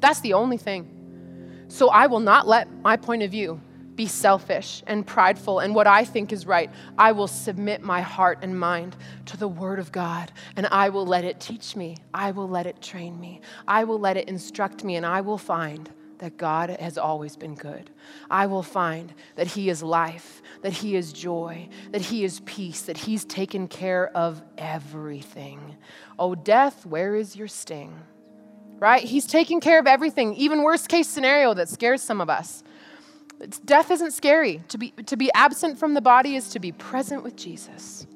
That's 0.00 0.20
the 0.20 0.34
only 0.34 0.56
thing. 0.58 1.66
So 1.68 1.88
I 1.90 2.06
will 2.06 2.20
not 2.20 2.46
let 2.46 2.70
my 2.80 2.96
point 2.96 3.22
of 3.22 3.30
view 3.30 3.60
be 3.98 4.06
selfish 4.06 4.84
and 4.86 5.04
prideful 5.04 5.58
and 5.58 5.74
what 5.74 5.88
I 5.88 6.04
think 6.04 6.32
is 6.32 6.46
right. 6.46 6.70
I 6.96 7.10
will 7.10 7.26
submit 7.26 7.82
my 7.82 8.00
heart 8.00 8.38
and 8.42 8.58
mind 8.58 8.96
to 9.26 9.36
the 9.36 9.48
Word 9.48 9.80
of 9.80 9.90
God 9.90 10.30
and 10.54 10.68
I 10.68 10.88
will 10.88 11.04
let 11.04 11.24
it 11.24 11.40
teach 11.40 11.74
me. 11.74 11.96
I 12.14 12.30
will 12.30 12.48
let 12.48 12.66
it 12.66 12.80
train 12.80 13.18
me. 13.18 13.40
I 13.66 13.82
will 13.82 13.98
let 13.98 14.16
it 14.16 14.28
instruct 14.28 14.84
me 14.84 14.94
and 14.94 15.04
I 15.04 15.20
will 15.20 15.36
find 15.36 15.90
that 16.18 16.36
God 16.36 16.70
has 16.70 16.96
always 16.96 17.34
been 17.34 17.56
good. 17.56 17.90
I 18.30 18.46
will 18.46 18.62
find 18.62 19.12
that 19.34 19.48
He 19.48 19.68
is 19.68 19.82
life, 19.82 20.42
that 20.62 20.72
He 20.72 20.94
is 20.94 21.12
joy, 21.12 21.68
that 21.90 22.00
He 22.00 22.22
is 22.22 22.38
peace, 22.46 22.82
that 22.82 22.96
He's 22.96 23.24
taken 23.24 23.66
care 23.66 24.16
of 24.16 24.40
everything. 24.56 25.76
Oh, 26.20 26.36
death, 26.36 26.86
where 26.86 27.16
is 27.16 27.34
your 27.34 27.48
sting? 27.48 27.96
Right? 28.78 29.02
He's 29.02 29.26
taking 29.26 29.60
care 29.60 29.80
of 29.80 29.88
everything, 29.88 30.34
even 30.34 30.62
worst 30.62 30.88
case 30.88 31.08
scenario 31.08 31.52
that 31.54 31.68
scares 31.68 32.00
some 32.00 32.20
of 32.20 32.30
us. 32.30 32.62
Death 33.64 33.90
isn't 33.90 34.12
scary. 34.12 34.62
To 34.68 34.78
be, 34.78 34.90
to 35.06 35.16
be 35.16 35.30
absent 35.32 35.78
from 35.78 35.94
the 35.94 36.00
body 36.00 36.34
is 36.36 36.48
to 36.50 36.58
be 36.58 36.72
present 36.72 37.22
with 37.22 37.36
Jesus, 37.36 38.06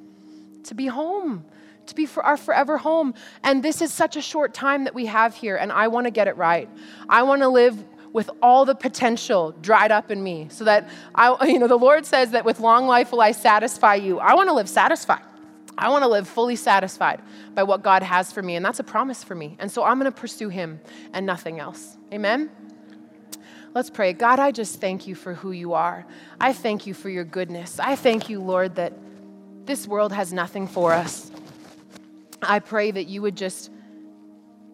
to 0.64 0.74
be 0.74 0.86
home, 0.86 1.44
to 1.86 1.94
be 1.94 2.06
for 2.06 2.24
our 2.24 2.36
forever 2.36 2.78
home. 2.78 3.14
And 3.42 3.62
this 3.62 3.82
is 3.82 3.92
such 3.92 4.16
a 4.16 4.22
short 4.22 4.52
time 4.52 4.84
that 4.84 4.94
we 4.94 5.06
have 5.06 5.34
here, 5.34 5.56
and 5.56 5.70
I 5.70 5.88
want 5.88 6.06
to 6.06 6.10
get 6.10 6.26
it 6.26 6.36
right. 6.36 6.68
I 7.08 7.22
want 7.22 7.42
to 7.42 7.48
live 7.48 7.84
with 8.12 8.30
all 8.42 8.64
the 8.64 8.74
potential 8.74 9.52
dried 9.62 9.90
up 9.90 10.10
in 10.10 10.22
me 10.22 10.48
so 10.50 10.64
that 10.64 10.88
I, 11.14 11.46
you 11.46 11.58
know, 11.58 11.68
the 11.68 11.78
Lord 11.78 12.04
says 12.04 12.32
that 12.32 12.44
with 12.44 12.60
long 12.60 12.86
life 12.86 13.12
will 13.12 13.20
I 13.20 13.32
satisfy 13.32 13.94
you. 13.94 14.18
I 14.18 14.34
want 14.34 14.48
to 14.48 14.54
live 14.54 14.68
satisfied. 14.68 15.22
I 15.78 15.88
want 15.88 16.02
to 16.02 16.08
live 16.08 16.28
fully 16.28 16.56
satisfied 16.56 17.22
by 17.54 17.62
what 17.62 17.82
God 17.82 18.02
has 18.02 18.30
for 18.30 18.42
me, 18.42 18.56
and 18.56 18.64
that's 18.64 18.80
a 18.80 18.84
promise 18.84 19.24
for 19.24 19.34
me. 19.34 19.56
And 19.58 19.70
so 19.70 19.84
I'm 19.84 19.98
going 19.98 20.10
to 20.10 20.20
pursue 20.20 20.50
Him 20.50 20.80
and 21.14 21.24
nothing 21.24 21.60
else. 21.60 21.96
Amen? 22.12 22.50
Let's 23.74 23.88
pray. 23.88 24.12
God, 24.12 24.38
I 24.38 24.50
just 24.50 24.80
thank 24.80 25.06
you 25.06 25.14
for 25.14 25.32
who 25.32 25.52
you 25.52 25.72
are. 25.72 26.04
I 26.40 26.52
thank 26.52 26.86
you 26.86 26.92
for 26.92 27.08
your 27.08 27.24
goodness. 27.24 27.80
I 27.80 27.96
thank 27.96 28.28
you, 28.28 28.40
Lord, 28.40 28.74
that 28.74 28.92
this 29.64 29.86
world 29.86 30.12
has 30.12 30.32
nothing 30.32 30.66
for 30.66 30.92
us. 30.92 31.30
I 32.42 32.58
pray 32.58 32.90
that 32.90 33.04
you 33.04 33.22
would 33.22 33.36
just 33.36 33.70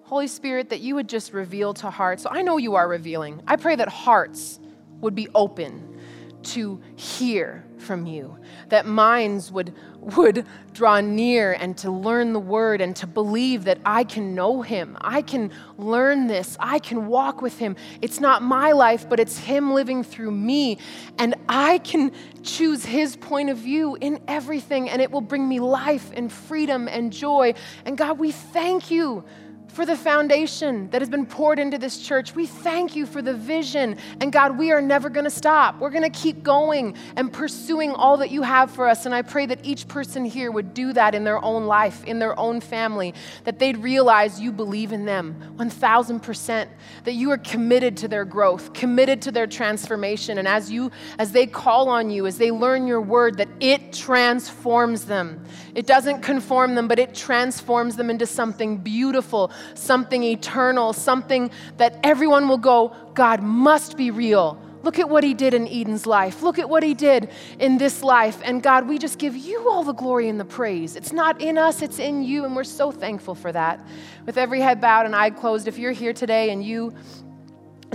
Holy 0.03 0.27
Spirit, 0.27 0.71
that 0.71 0.81
you 0.81 0.95
would 0.95 1.09
just 1.09 1.35
reveal 1.35 1.75
to 1.75 1.91
hearts. 1.91 2.23
So 2.23 2.31
I 2.33 2.41
know 2.41 2.57
you 2.57 2.77
are 2.77 2.89
revealing. 2.89 3.43
I 3.47 3.57
pray 3.57 3.77
that 3.77 3.91
hearts 3.91 4.59
would 5.01 5.15
be 5.15 5.29
open 5.35 5.98
to 6.43 6.81
hear 6.97 7.65
from 7.79 8.07
you, 8.07 8.39
that 8.69 8.87
minds 8.87 9.51
would, 9.53 9.75
would 10.01 10.45
draw 10.73 11.01
near 11.01 11.53
and 11.53 11.77
to 11.79 11.91
learn 11.91 12.33
the 12.33 12.41
word 12.41 12.81
and 12.81 12.95
to 12.97 13.07
believe 13.07 13.65
that 13.65 13.79
I 13.85 14.05
can 14.05 14.35
know 14.35 14.63
him. 14.63 14.97
I 15.01 15.23
can 15.23 15.51
learn 15.77 16.27
this. 16.27 16.57
I 16.61 16.79
can 16.79 17.07
walk 17.07 17.41
with 17.41 17.59
him. 17.59 17.77
It's 18.03 18.21
not 18.21 18.43
my 18.43 18.73
life, 18.73 19.09
but 19.09 19.21
it's 19.21 19.39
him 19.39 19.73
living 19.73 20.03
through 20.03 20.31
me. 20.31 20.79
And 21.19 21.35
I 21.49 21.79
can 21.79 22.13
choose 22.43 22.85
his 22.85 23.17
point 23.17 23.51
of 23.51 23.59
view 23.59 23.97
in 24.01 24.21
everything, 24.29 24.89
and 24.91 25.01
it 25.01 25.11
will 25.11 25.21
bring 25.21 25.49
me 25.49 25.61
life 25.61 26.11
and 26.15 26.33
freedom 26.33 26.89
and 26.89 27.13
joy. 27.13 27.55
And 27.85 27.97
God, 27.97 28.19
we 28.19 28.33
thank 28.33 28.91
you 28.91 29.25
for 29.69 29.87
the 29.87 29.97
foundation 29.97 30.91
that 30.91 31.01
has 31.01 31.09
been 31.09 31.27
poured 31.27 31.59
into 31.59 31.79
this 31.79 31.99
church. 31.99 32.35
We 32.35 32.47
thank 32.47 32.97
you 32.97 33.07
for 33.07 33.23
the 33.23 33.35
vision. 33.35 33.97
And 34.21 34.33
God, 34.33 34.59
we 34.59 34.73
are 34.73 34.81
never 34.81 35.09
going 35.09 35.25
to 35.25 35.31
stop. 35.31 35.79
We're 35.79 35.91
going 35.91 36.11
to 36.11 36.19
keep 36.19 36.43
going 36.43 36.97
and 37.17 37.33
pursuing 37.33 37.93
all 37.93 38.17
that 38.19 38.31
you 38.31 38.43
have 38.43 38.71
for 38.71 38.89
us. 38.89 39.07
And 39.07 39.15
I 39.15 39.23
pray 39.23 39.47
that 39.47 39.65
each 39.65 39.89
person 39.89 40.25
here 40.25 40.51
would 40.51 40.75
do 40.75 40.93
that 40.93 41.15
in 41.15 41.25
their 41.25 41.43
own 41.45 41.67
life, 41.67 42.05
in 42.05 42.19
their 42.19 42.39
own 42.39 42.61
family, 42.61 43.15
that 43.45 43.59
they'd 43.59 43.77
realize 43.77 44.41
you 44.41 44.53
believe 44.53 44.93
in 44.93 45.05
them 45.05 45.55
1000%, 45.57 46.69
that 47.05 47.13
you 47.13 47.31
are 47.31 47.39
committed 47.39 47.97
to 47.99 48.09
their 48.09 48.25
growth, 48.25 48.73
committed 48.73 49.23
to 49.23 49.31
their 49.31 49.47
transformation. 49.47 50.39
And 50.39 50.49
as 50.49 50.71
you 50.71 50.91
as 51.19 51.33
they 51.33 51.47
call 51.47 51.89
on 51.89 52.11
you, 52.11 52.27
as 52.27 52.39
they 52.39 52.51
learn 52.51 52.87
your 52.87 53.01
word, 53.01 53.37
that 53.39 53.49
it 53.61 53.93
transforms 53.93 55.05
them. 55.05 55.45
It 55.75 55.87
doesn't 55.87 56.23
conform 56.23 56.75
them, 56.75 56.89
but 56.89 56.99
it 56.99 57.15
transforms 57.15 57.97
them 57.97 58.11
into 58.11 58.27
something 58.27 58.79
beautiful, 58.79 59.51
something 59.75 60.23
eternal, 60.23 60.93
something 60.93 61.51
that 61.77 61.99
everyone 62.03 62.49
will 62.49 62.59
go, 62.59 62.95
God 63.15 63.43
must 63.43 63.97
be 63.97 64.11
real. 64.11 64.61
Look 64.83 64.99
at 64.99 65.09
what 65.09 65.25
he 65.25 65.35
did 65.35 65.55
in 65.55 65.67
Eden's 65.67 66.07
life. 66.07 66.43
Look 66.43 66.59
at 66.59 66.69
what 66.69 66.83
he 66.83 66.95
did 66.95 67.31
in 67.59 67.79
this 67.79 68.03
life. 68.03 68.41
And 68.45 68.63
God, 68.63 68.89
we 68.89 68.99
just 68.99 69.19
give 69.19 69.37
you 69.37 69.69
all 69.69 69.83
the 69.83 69.93
glory 69.93 70.29
and 70.29 70.39
the 70.39 70.45
praise. 70.45 70.95
It's 70.95 71.13
not 71.13 71.41
in 71.41 71.59
us, 71.59 71.83
it's 71.83 71.99
in 71.99 72.23
you. 72.23 72.45
And 72.45 72.55
we're 72.55 72.65
so 72.65 72.93
thankful 72.93 73.35
for 73.35 73.51
that. 73.53 73.85
With 74.25 74.39
every 74.39 74.61
head 74.61 74.81
bowed 74.81 75.07
and 75.07 75.17
eye 75.17 75.31
closed, 75.31 75.67
if 75.67 75.79
you're 75.79 75.93
here 75.93 76.13
today 76.13 76.51
and 76.51 76.65
you 76.65 76.95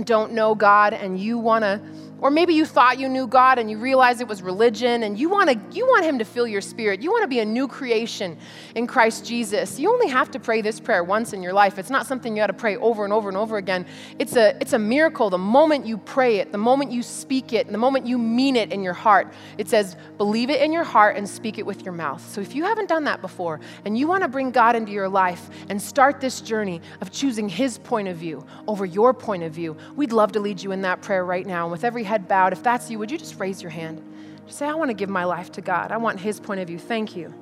don't 0.02 0.32
know 0.32 0.54
God 0.54 0.92
and 0.92 1.18
you 1.18 1.38
want 1.38 1.62
to 1.62 1.80
or 2.24 2.30
maybe 2.30 2.54
you 2.54 2.64
thought 2.64 2.98
you 2.98 3.06
knew 3.06 3.26
God 3.26 3.58
and 3.58 3.70
you 3.70 3.76
realized 3.76 4.22
it 4.22 4.26
was 4.26 4.40
religion 4.40 5.02
and 5.02 5.18
you 5.18 5.28
want 5.28 5.50
to 5.50 5.78
you 5.78 5.84
want 5.84 6.06
him 6.06 6.18
to 6.20 6.24
fill 6.24 6.46
your 6.46 6.62
spirit. 6.62 7.02
You 7.02 7.10
want 7.10 7.22
to 7.22 7.28
be 7.28 7.40
a 7.40 7.44
new 7.44 7.68
creation 7.68 8.38
in 8.74 8.86
Christ 8.86 9.26
Jesus. 9.26 9.78
You 9.78 9.92
only 9.92 10.08
have 10.08 10.30
to 10.30 10.40
pray 10.40 10.62
this 10.62 10.80
prayer 10.80 11.04
once 11.04 11.34
in 11.34 11.42
your 11.42 11.52
life. 11.52 11.78
It's 11.78 11.90
not 11.90 12.06
something 12.06 12.34
you 12.34 12.40
got 12.40 12.46
to 12.46 12.54
pray 12.54 12.78
over 12.78 13.04
and 13.04 13.12
over 13.12 13.28
and 13.28 13.36
over 13.36 13.58
again. 13.58 13.84
It's 14.18 14.36
a 14.36 14.56
it's 14.58 14.72
a 14.72 14.78
miracle 14.78 15.28
the 15.28 15.36
moment 15.36 15.84
you 15.84 15.98
pray 15.98 16.38
it, 16.38 16.50
the 16.50 16.56
moment 16.56 16.92
you 16.92 17.02
speak 17.02 17.52
it, 17.52 17.70
the 17.70 17.76
moment 17.76 18.06
you 18.06 18.16
mean 18.16 18.56
it 18.56 18.72
in 18.72 18.82
your 18.82 18.94
heart. 18.94 19.30
It 19.58 19.68
says 19.68 19.94
believe 20.16 20.48
it 20.48 20.62
in 20.62 20.72
your 20.72 20.84
heart 20.84 21.18
and 21.18 21.28
speak 21.28 21.58
it 21.58 21.66
with 21.66 21.84
your 21.84 21.92
mouth. 21.92 22.26
So 22.26 22.40
if 22.40 22.54
you 22.54 22.64
haven't 22.64 22.88
done 22.88 23.04
that 23.04 23.20
before 23.20 23.60
and 23.84 23.98
you 23.98 24.08
want 24.08 24.22
to 24.22 24.28
bring 24.28 24.50
God 24.50 24.76
into 24.76 24.92
your 24.92 25.10
life 25.10 25.50
and 25.68 25.80
start 25.80 26.22
this 26.22 26.40
journey 26.40 26.80
of 27.02 27.12
choosing 27.12 27.50
his 27.50 27.76
point 27.76 28.08
of 28.08 28.16
view 28.16 28.46
over 28.66 28.86
your 28.86 29.12
point 29.12 29.42
of 29.42 29.52
view, 29.52 29.76
we'd 29.94 30.12
love 30.12 30.32
to 30.32 30.40
lead 30.40 30.62
you 30.62 30.72
in 30.72 30.80
that 30.80 31.02
prayer 31.02 31.26
right 31.26 31.46
now. 31.46 31.64
And 31.64 31.70
with 31.70 31.84
every 31.84 32.13
head 32.14 32.28
bowed, 32.28 32.52
if 32.52 32.62
that's 32.62 32.90
you, 32.90 32.98
would 33.00 33.10
you 33.10 33.18
just 33.18 33.40
raise 33.40 33.60
your 33.60 33.70
hand? 33.70 34.00
Just 34.46 34.58
say, 34.58 34.66
I 34.66 34.74
want 34.74 34.88
to 34.88 34.94
give 34.94 35.08
my 35.08 35.24
life 35.24 35.50
to 35.52 35.60
God. 35.60 35.90
I 35.90 35.96
want 35.96 36.20
His 36.20 36.38
point 36.38 36.60
of 36.60 36.68
view. 36.68 36.78
Thank 36.78 37.16
you. 37.16 37.34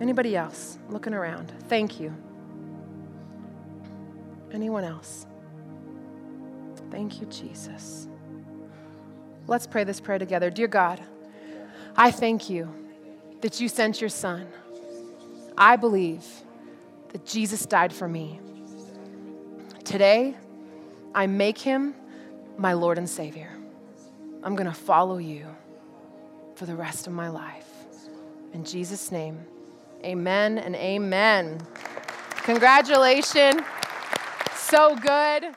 Anybody 0.00 0.36
else 0.36 0.78
looking 0.88 1.12
around? 1.12 1.52
Thank 1.68 1.98
you. 1.98 2.14
Anyone 4.52 4.84
else? 4.84 5.26
Thank 6.90 7.20
you, 7.20 7.26
Jesus. 7.26 8.06
Let's 9.48 9.66
pray 9.66 9.82
this 9.82 9.98
prayer 9.98 10.20
together. 10.20 10.50
Dear 10.50 10.68
God, 10.68 11.00
I 11.96 12.12
thank 12.12 12.48
you 12.48 12.72
that 13.40 13.60
you 13.60 13.68
sent 13.68 14.00
your 14.00 14.10
Son. 14.10 14.46
I 15.58 15.74
believe 15.74 16.24
that 17.08 17.26
Jesus 17.26 17.66
died 17.66 17.92
for 17.92 18.06
me. 18.06 18.38
Today, 19.82 20.36
I 21.12 21.26
make 21.26 21.58
him 21.58 21.94
my 22.56 22.72
Lord 22.72 22.98
and 22.98 23.08
Savior. 23.08 23.55
I'm 24.42 24.54
going 24.54 24.68
to 24.68 24.74
follow 24.74 25.18
you 25.18 25.46
for 26.54 26.66
the 26.66 26.74
rest 26.74 27.06
of 27.06 27.12
my 27.12 27.28
life. 27.28 27.68
In 28.52 28.64
Jesus' 28.64 29.10
name, 29.12 29.38
amen 30.04 30.58
and 30.58 30.74
amen. 30.76 31.60
Congratulations. 32.44 33.60
So 34.54 34.96
good. 34.96 35.54